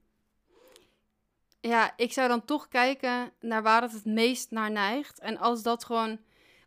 Ja, 1.60 1.92
ik 1.96 2.12
zou 2.12 2.28
dan 2.28 2.44
toch 2.44 2.68
kijken 2.68 3.32
naar 3.40 3.62
waar 3.62 3.82
het 3.82 3.92
het 3.92 4.04
meest 4.04 4.50
naar 4.50 4.70
neigt. 4.70 5.18
En 5.18 5.36
als 5.38 5.62
dat 5.62 5.84
gewoon... 5.84 6.18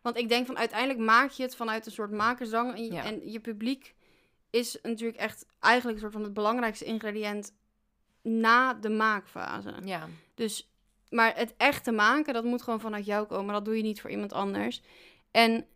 Want 0.02 0.18
ik 0.18 0.28
denk 0.28 0.46
van 0.46 0.58
uiteindelijk 0.58 0.98
maak 0.98 1.30
je 1.30 1.42
het 1.42 1.56
vanuit 1.56 1.86
een 1.86 1.92
soort 1.92 2.10
makersdrang. 2.10 2.74
En 2.74 2.84
je, 2.84 2.92
Ja. 2.92 3.04
en 3.04 3.30
je 3.30 3.40
publiek 3.40 3.94
is 4.50 4.78
natuurlijk 4.82 5.18
echt 5.18 5.46
eigenlijk 5.60 5.94
een 5.96 6.02
soort 6.02 6.12
van 6.14 6.22
het 6.24 6.32
belangrijkste 6.34 6.84
ingrediënt 6.84 7.52
na 8.22 8.74
de 8.74 8.88
maakfase. 8.88 9.74
Ja, 9.84 10.08
Dus, 10.34 10.70
maar 11.10 11.36
het 11.36 11.54
echte 11.56 11.92
maken, 11.92 12.34
dat 12.34 12.44
moet 12.44 12.62
gewoon 12.62 12.80
vanuit 12.80 13.06
jou 13.06 13.26
komen. 13.26 13.54
Dat 13.54 13.64
doe 13.64 13.76
je 13.76 13.82
niet 13.82 14.00
voor 14.00 14.10
iemand 14.10 14.32
anders. 14.32 14.82
En 15.30 15.66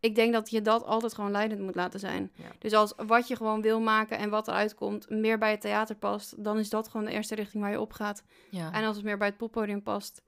ik 0.00 0.14
denk 0.14 0.32
dat 0.32 0.50
je 0.50 0.62
dat 0.62 0.84
altijd 0.84 1.14
gewoon 1.14 1.30
leidend 1.30 1.60
moet 1.60 1.74
laten 1.74 2.00
zijn. 2.00 2.32
Ja. 2.34 2.44
Dus 2.58 2.72
als 2.72 2.94
wat 3.06 3.28
je 3.28 3.36
gewoon 3.36 3.62
wil 3.62 3.80
maken 3.80 4.18
en 4.18 4.30
wat 4.30 4.48
eruit 4.48 4.74
komt 4.74 5.10
meer 5.10 5.38
bij 5.38 5.50
het 5.50 5.60
theater 5.60 5.96
past, 5.96 6.44
dan 6.44 6.58
is 6.58 6.70
dat 6.70 6.88
gewoon 6.88 7.06
de 7.06 7.12
eerste 7.12 7.34
richting 7.34 7.62
waar 7.62 7.72
je 7.72 7.80
op 7.80 7.92
gaat. 7.92 8.24
ja. 8.50 8.72
En 8.72 8.84
als 8.84 8.96
het 8.96 9.04
meer 9.04 9.18
bij 9.18 9.26
het 9.26 9.36
poppodium 9.36 9.82
past, 9.82 10.22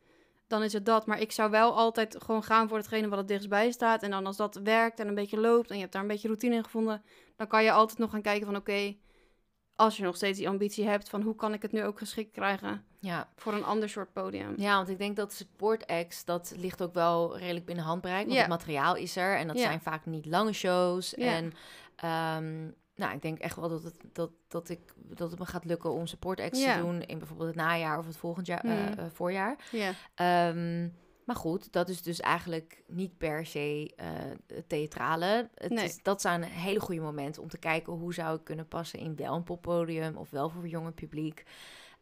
dan 0.46 0.62
is 0.62 0.72
het 0.72 0.86
dat. 0.86 1.06
Maar 1.06 1.20
ik 1.20 1.32
zou 1.32 1.50
wel 1.50 1.76
altijd 1.76 2.16
gewoon 2.24 2.42
gaan 2.42 2.68
voor 2.68 2.76
hetgene 2.78 3.08
wat 3.08 3.18
het 3.18 3.28
dichtstbij 3.28 3.70
staat. 3.70 4.02
En 4.02 4.10
dan 4.10 4.26
als 4.26 4.36
dat 4.36 4.60
werkt 4.64 5.00
en 5.00 5.08
een 5.08 5.14
beetje 5.14 5.40
loopt 5.40 5.68
en 5.70 5.74
je 5.74 5.80
hebt 5.80 5.92
daar 5.92 6.02
een 6.02 6.08
beetje 6.08 6.28
routine 6.28 6.54
in 6.54 6.64
gevonden, 6.64 7.02
dan 7.36 7.46
kan 7.46 7.64
je 7.64 7.72
altijd 7.72 7.98
nog 7.98 8.10
gaan 8.10 8.22
kijken 8.22 8.46
van 8.46 8.56
oké, 8.56 8.96
als 9.74 9.96
je 9.96 10.02
nog 10.02 10.16
steeds 10.16 10.38
die 10.38 10.48
ambitie 10.48 10.86
hebt 10.86 11.08
van 11.08 11.22
hoe 11.22 11.34
kan 11.34 11.52
ik 11.52 11.62
het 11.62 11.72
nu 11.72 11.84
ook 11.84 11.98
geschikt 11.98 12.32
krijgen 12.32 12.84
ja. 13.02 13.28
voor 13.36 13.52
een 13.52 13.64
ander 13.64 13.88
soort 13.88 14.12
podium. 14.12 14.54
Ja, 14.56 14.76
want 14.76 14.88
ik 14.88 14.98
denk 14.98 15.16
dat 15.16 15.32
support 15.32 15.86
acts, 15.86 16.24
dat 16.24 16.52
ligt 16.56 16.82
ook 16.82 16.94
wel 16.94 17.38
redelijk 17.38 17.66
binnen 17.66 17.84
handbereik. 17.84 18.22
Want 18.24 18.32
Ja. 18.34 18.40
het 18.40 18.48
materiaal 18.50 18.96
is 18.96 19.16
er 19.16 19.36
en 19.36 19.46
dat 19.46 19.56
Ja. 19.56 19.62
zijn 19.62 19.80
vaak 19.80 20.06
niet 20.06 20.26
lange 20.26 20.52
shows. 20.52 21.12
Ja. 21.16 21.26
En 21.34 21.52
ehm, 21.96 22.70
nou, 22.94 23.14
ik 23.14 23.22
denk 23.22 23.38
echt 23.38 23.56
wel 23.56 23.68
dat 23.68 23.82
het, 23.82 23.96
dat, 24.12 24.30
dat, 24.48 24.68
ik, 24.68 24.80
dat 24.96 25.30
het 25.30 25.38
me 25.38 25.46
gaat 25.46 25.64
lukken 25.64 25.92
om 25.92 26.06
support 26.06 26.40
acts 26.40 26.62
te 26.62 26.76
doen 26.80 27.02
in 27.02 27.18
bijvoorbeeld 27.18 27.48
het 27.48 27.58
najaar 27.58 27.98
of 27.98 28.06
het 28.06 28.16
volgend 28.16 28.46
jaar, 28.46 28.64
eh, 28.64 28.70
Mhm. 28.72 28.98
eh, 28.98 29.04
voorjaar. 29.12 29.56
Ja, 29.70 29.92
Ehm, 30.14 30.88
maar 31.24 31.36
goed, 31.36 31.72
dat 31.72 31.88
is 31.88 32.02
dus 32.02 32.20
eigenlijk 32.20 32.82
niet 32.86 33.18
per 33.18 33.46
se 33.46 33.94
het 34.46 34.68
theatrale. 34.68 35.50
Het 35.54 35.70
Nee. 35.70 35.84
is, 35.84 36.02
dat 36.02 36.20
zijn 36.20 36.42
hele 36.42 36.80
goede 36.80 37.00
momenten 37.00 37.42
om 37.42 37.48
te 37.48 37.58
kijken 37.58 37.92
hoe 37.92 38.14
zou 38.14 38.36
ik 38.36 38.44
kunnen 38.44 38.68
passen 38.68 38.98
in 38.98 39.16
wel 39.16 39.34
een 39.34 39.42
poppodium 39.44 40.16
of 40.16 40.30
wel 40.30 40.48
voor 40.48 40.68
jonger 40.68 40.92
publiek. 40.92 41.42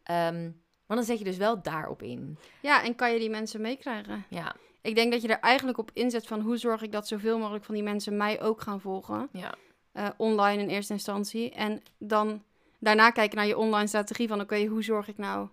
Ehm, 0.03 0.51
maar 0.91 0.99
dan 0.99 1.09
zet 1.09 1.19
je 1.19 1.25
dus 1.25 1.37
wel 1.37 1.61
daarop 1.61 2.01
in. 2.01 2.37
ja, 2.61 2.83
en 2.83 2.95
kan 2.95 3.13
je 3.13 3.19
die 3.19 3.29
mensen 3.29 3.61
meekrijgen? 3.61 4.25
Ja, 4.29 4.55
Ik 4.81 4.95
denk 4.95 5.11
dat 5.11 5.21
je 5.21 5.27
er 5.27 5.39
eigenlijk 5.39 5.77
op 5.77 5.89
inzet 5.93 6.27
van 6.27 6.41
hoe 6.41 6.57
zorg 6.57 6.81
ik 6.81 6.91
dat 6.91 7.07
zoveel 7.07 7.39
mogelijk 7.39 7.63
van 7.63 7.75
die 7.75 7.83
mensen 7.83 8.17
mij 8.17 8.41
ook 8.41 8.61
gaan 8.61 8.81
volgen. 8.81 9.29
ja. 9.31 9.53
eh, 9.91 10.09
online 10.17 10.61
in 10.61 10.69
eerste 10.69 10.93
instantie. 10.93 11.51
En 11.51 11.81
dan 11.97 12.43
daarna 12.79 13.09
kijken 13.09 13.37
naar 13.37 13.47
je 13.47 13.57
online 13.57 13.87
strategie 13.87 14.27
van 14.27 14.41
oké, 14.41 14.65
hoe 14.65 14.83
zorg 14.83 15.07
ik 15.07 15.17
nou 15.17 15.47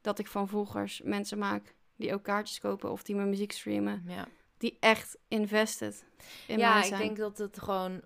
dat 0.00 0.18
ik 0.18 0.26
van 0.26 0.48
volgers 0.48 1.00
mensen 1.04 1.38
maak 1.38 1.74
die 1.96 2.14
ook 2.14 2.22
kaartjes 2.22 2.60
kopen 2.60 2.90
of 2.90 3.02
die 3.02 3.14
mijn 3.14 3.28
muziek 3.28 3.52
streamen, 3.52 4.04
ja. 4.06 4.28
die 4.58 4.76
echt 4.80 5.18
invested 5.28 6.04
in 6.46 6.58
ja, 6.58 6.72
mij 6.72 6.82
ik 6.82 6.86
zijn. 6.86 7.00
denk 7.00 7.16
dat 7.16 7.38
het 7.38 7.60
gewoon 7.60 8.00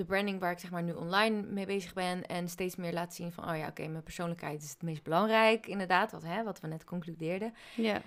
de 0.00 0.06
branding 0.06 0.40
waar 0.40 0.52
ik 0.52 0.58
zeg 0.58 0.70
maar 0.70 0.82
nu 0.82 0.92
online 0.92 1.42
mee 1.42 1.66
bezig 1.66 1.92
ben 1.92 2.26
en 2.26 2.48
steeds 2.48 2.76
meer 2.76 2.92
laat 2.92 3.14
zien 3.14 3.32
van 3.32 3.50
oh 3.50 3.56
ja, 3.56 3.66
oké, 3.68 3.86
mijn 3.86 4.02
persoonlijkheid 4.02 4.62
is 4.62 4.70
het 4.70 4.82
meest 4.82 5.02
belangrijk, 5.02 5.66
inderdaad, 5.66 6.12
wat, 6.12 6.22
hè, 6.22 6.44
wat 6.44 6.60
we 6.60 6.66
net 6.66 6.84
concludeerden. 6.84 7.54
Ja, 7.76 8.02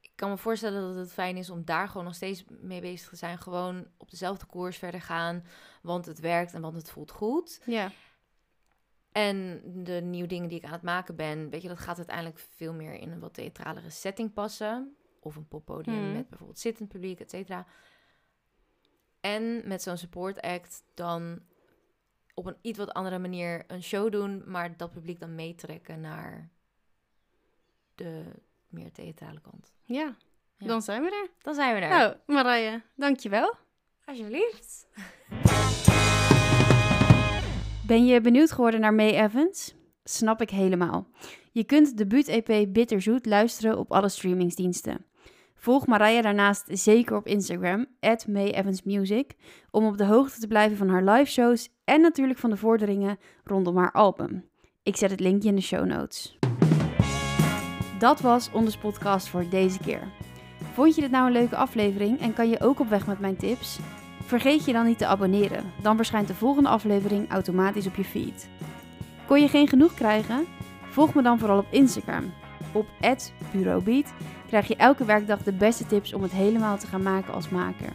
Ik 0.00 0.10
kan 0.14 0.30
me 0.30 0.36
voorstellen 0.36 0.82
dat 0.94 0.96
het 0.96 1.12
fijn 1.12 1.36
is 1.36 1.50
om 1.50 1.64
daar 1.64 1.88
gewoon 1.88 2.04
nog 2.04 2.14
steeds 2.14 2.44
mee 2.48 2.80
bezig 2.80 3.08
te 3.08 3.16
zijn, 3.16 3.38
gewoon 3.38 3.86
op 3.96 4.10
dezelfde 4.10 4.46
koers 4.46 4.76
verder 4.76 5.00
gaan, 5.02 5.44
want 5.82 6.06
het 6.06 6.20
werkt 6.20 6.54
en 6.54 6.60
want 6.60 6.76
het 6.76 6.90
voelt 6.90 7.10
goed. 7.10 7.60
ja, 7.66 7.92
En 9.12 9.60
de 9.84 10.00
nieuwe 10.00 10.28
dingen 10.28 10.48
die 10.48 10.58
ik 10.58 10.64
aan 10.64 10.72
het 10.72 10.82
maken 10.82 11.16
ben, 11.16 11.50
weet 11.50 11.62
je, 11.62 11.68
dat 11.68 11.78
gaat 11.78 11.96
uiteindelijk 11.96 12.38
veel 12.38 12.72
meer 12.72 12.94
in 12.94 13.10
een 13.10 13.20
wat 13.20 13.34
theatralere 13.34 13.90
setting 13.90 14.32
passen. 14.32 14.94
Of 15.22 15.36
een 15.36 15.48
poppodium 15.48 16.02
Mhm. 16.04 16.12
met 16.12 16.28
bijvoorbeeld 16.28 16.58
zittend 16.58 16.88
publiek, 16.88 17.20
et 17.20 17.30
cetera. 17.30 17.66
En 19.20 19.68
met 19.68 19.82
zo'n 19.82 19.96
support 19.96 20.40
act 20.40 20.82
dan 20.94 21.40
op 22.34 22.46
een 22.46 22.56
iets 22.60 22.78
wat 22.78 22.92
andere 22.92 23.18
manier 23.18 23.64
een 23.66 23.82
show 23.82 24.12
doen, 24.12 24.42
maar 24.46 24.76
dat 24.76 24.90
publiek 24.92 25.20
dan 25.20 25.34
meetrekken 25.34 26.00
naar 26.00 26.50
de 27.94 28.24
meer 28.68 28.92
theatrale 28.92 29.40
kant. 29.40 29.72
ja. 29.84 30.16
Ja. 30.56 30.66
Dan 30.66 30.82
zijn 30.82 31.02
we 31.02 31.10
er. 31.10 31.28
Dan 31.42 31.54
zijn 31.54 31.74
we 31.74 31.80
er. 31.80 31.88
Nou, 31.88 32.16
Marije, 32.26 32.82
dankjewel. 32.96 33.54
Alsjeblieft. 34.04 34.86
Ben 37.86 38.06
je 38.06 38.20
benieuwd 38.20 38.52
geworden 38.52 38.80
naar 38.80 38.94
May 38.94 39.24
Evans? 39.24 39.74
Snap 40.04 40.40
ik 40.40 40.50
helemaal. 40.50 41.08
Je 41.52 41.64
kunt 41.64 41.88
de 41.88 41.94
debuut-EP 42.06 42.72
Bitterzoet 42.72 43.26
luisteren 43.26 43.78
op 43.78 43.92
alle 43.92 44.08
streamingsdiensten. 44.08 45.04
Volg 45.60 45.86
Marije 45.86 46.22
daarnaast 46.22 46.64
zeker 46.68 47.16
op 47.16 47.26
Instagram, 47.26 47.86
@mayevansmusic, 48.26 49.32
om 49.70 49.86
op 49.86 49.96
de 49.96 50.04
hoogte 50.04 50.40
te 50.40 50.46
blijven 50.46 50.76
van 50.76 50.88
haar 50.88 51.04
live 51.04 51.30
shows 51.30 51.68
en 51.84 52.00
natuurlijk 52.00 52.38
van 52.38 52.50
de 52.50 52.56
vorderingen 52.56 53.18
rondom 53.44 53.76
haar 53.76 53.92
album. 53.92 54.48
Ik 54.82 54.96
zet 54.96 55.10
het 55.10 55.20
linkje 55.20 55.48
in 55.48 55.54
de 55.54 55.60
show 55.60 55.84
notes. 55.84 56.38
Dat 57.98 58.20
was 58.20 58.50
onze 58.52 58.78
podcast 58.78 59.28
voor 59.28 59.48
deze 59.50 59.78
keer. 59.78 60.02
Vond 60.72 60.94
je 60.94 61.00
dit 61.00 61.10
nou 61.10 61.26
een 61.26 61.32
leuke 61.32 61.56
aflevering 61.56 62.20
en 62.20 62.34
kan 62.34 62.48
je 62.48 62.60
ook 62.60 62.80
op 62.80 62.88
weg 62.88 63.06
met 63.06 63.20
mijn 63.20 63.36
tips? 63.36 63.78
Vergeet 64.22 64.64
je 64.64 64.72
dan 64.72 64.86
niet 64.86 64.98
te 64.98 65.06
abonneren, 65.06 65.72
dan 65.82 65.96
verschijnt 65.96 66.28
de 66.28 66.34
volgende 66.34 66.68
aflevering 66.68 67.30
automatisch 67.30 67.86
op 67.86 67.94
je 67.94 68.04
feed. 68.04 68.48
Kon 69.26 69.40
je 69.40 69.48
geen 69.48 69.68
genoeg 69.68 69.94
krijgen? 69.94 70.46
Volg 70.90 71.14
me 71.14 71.22
dan 71.22 71.38
vooral 71.38 71.58
op 71.58 71.66
Instagram. 71.70 72.32
Op 72.72 72.86
@bureaubeat 73.52 74.12
krijg 74.50 74.68
je 74.68 74.76
elke 74.76 75.04
werkdag 75.04 75.42
de 75.42 75.52
beste 75.52 75.86
tips 75.86 76.12
om 76.12 76.22
het 76.22 76.32
helemaal 76.32 76.78
te 76.78 76.86
gaan 76.86 77.02
maken 77.02 77.34
als 77.34 77.48
maker. 77.48 77.92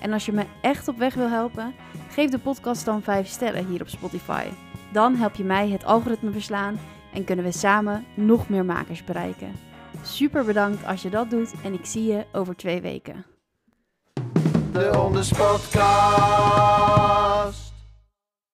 En 0.00 0.12
als 0.12 0.26
je 0.26 0.32
me 0.32 0.44
echt 0.60 0.88
op 0.88 0.98
weg 0.98 1.14
wil 1.14 1.28
helpen, 1.28 1.74
geef 2.10 2.30
de 2.30 2.38
podcast 2.38 2.84
dan 2.84 3.02
5 3.02 3.28
sterren 3.28 3.66
hier 3.66 3.80
op 3.80 3.88
Spotify. 3.88 4.44
Dan 4.92 5.14
help 5.14 5.34
je 5.34 5.44
mij 5.44 5.68
het 5.68 5.84
algoritme 5.84 6.30
verslaan 6.30 6.78
en 7.12 7.24
kunnen 7.24 7.44
we 7.44 7.52
samen 7.52 8.04
nog 8.14 8.48
meer 8.48 8.64
makers 8.64 9.04
bereiken. 9.04 9.52
Super 10.02 10.44
bedankt 10.44 10.86
als 10.86 11.02
je 11.02 11.10
dat 11.10 11.30
doet 11.30 11.54
en 11.64 11.72
ik 11.72 11.86
zie 11.86 12.04
je 12.04 12.24
over 12.32 12.56
twee 12.56 12.80
weken. 12.80 13.24
De 14.72 15.00
Onderspotcast. 15.04 17.73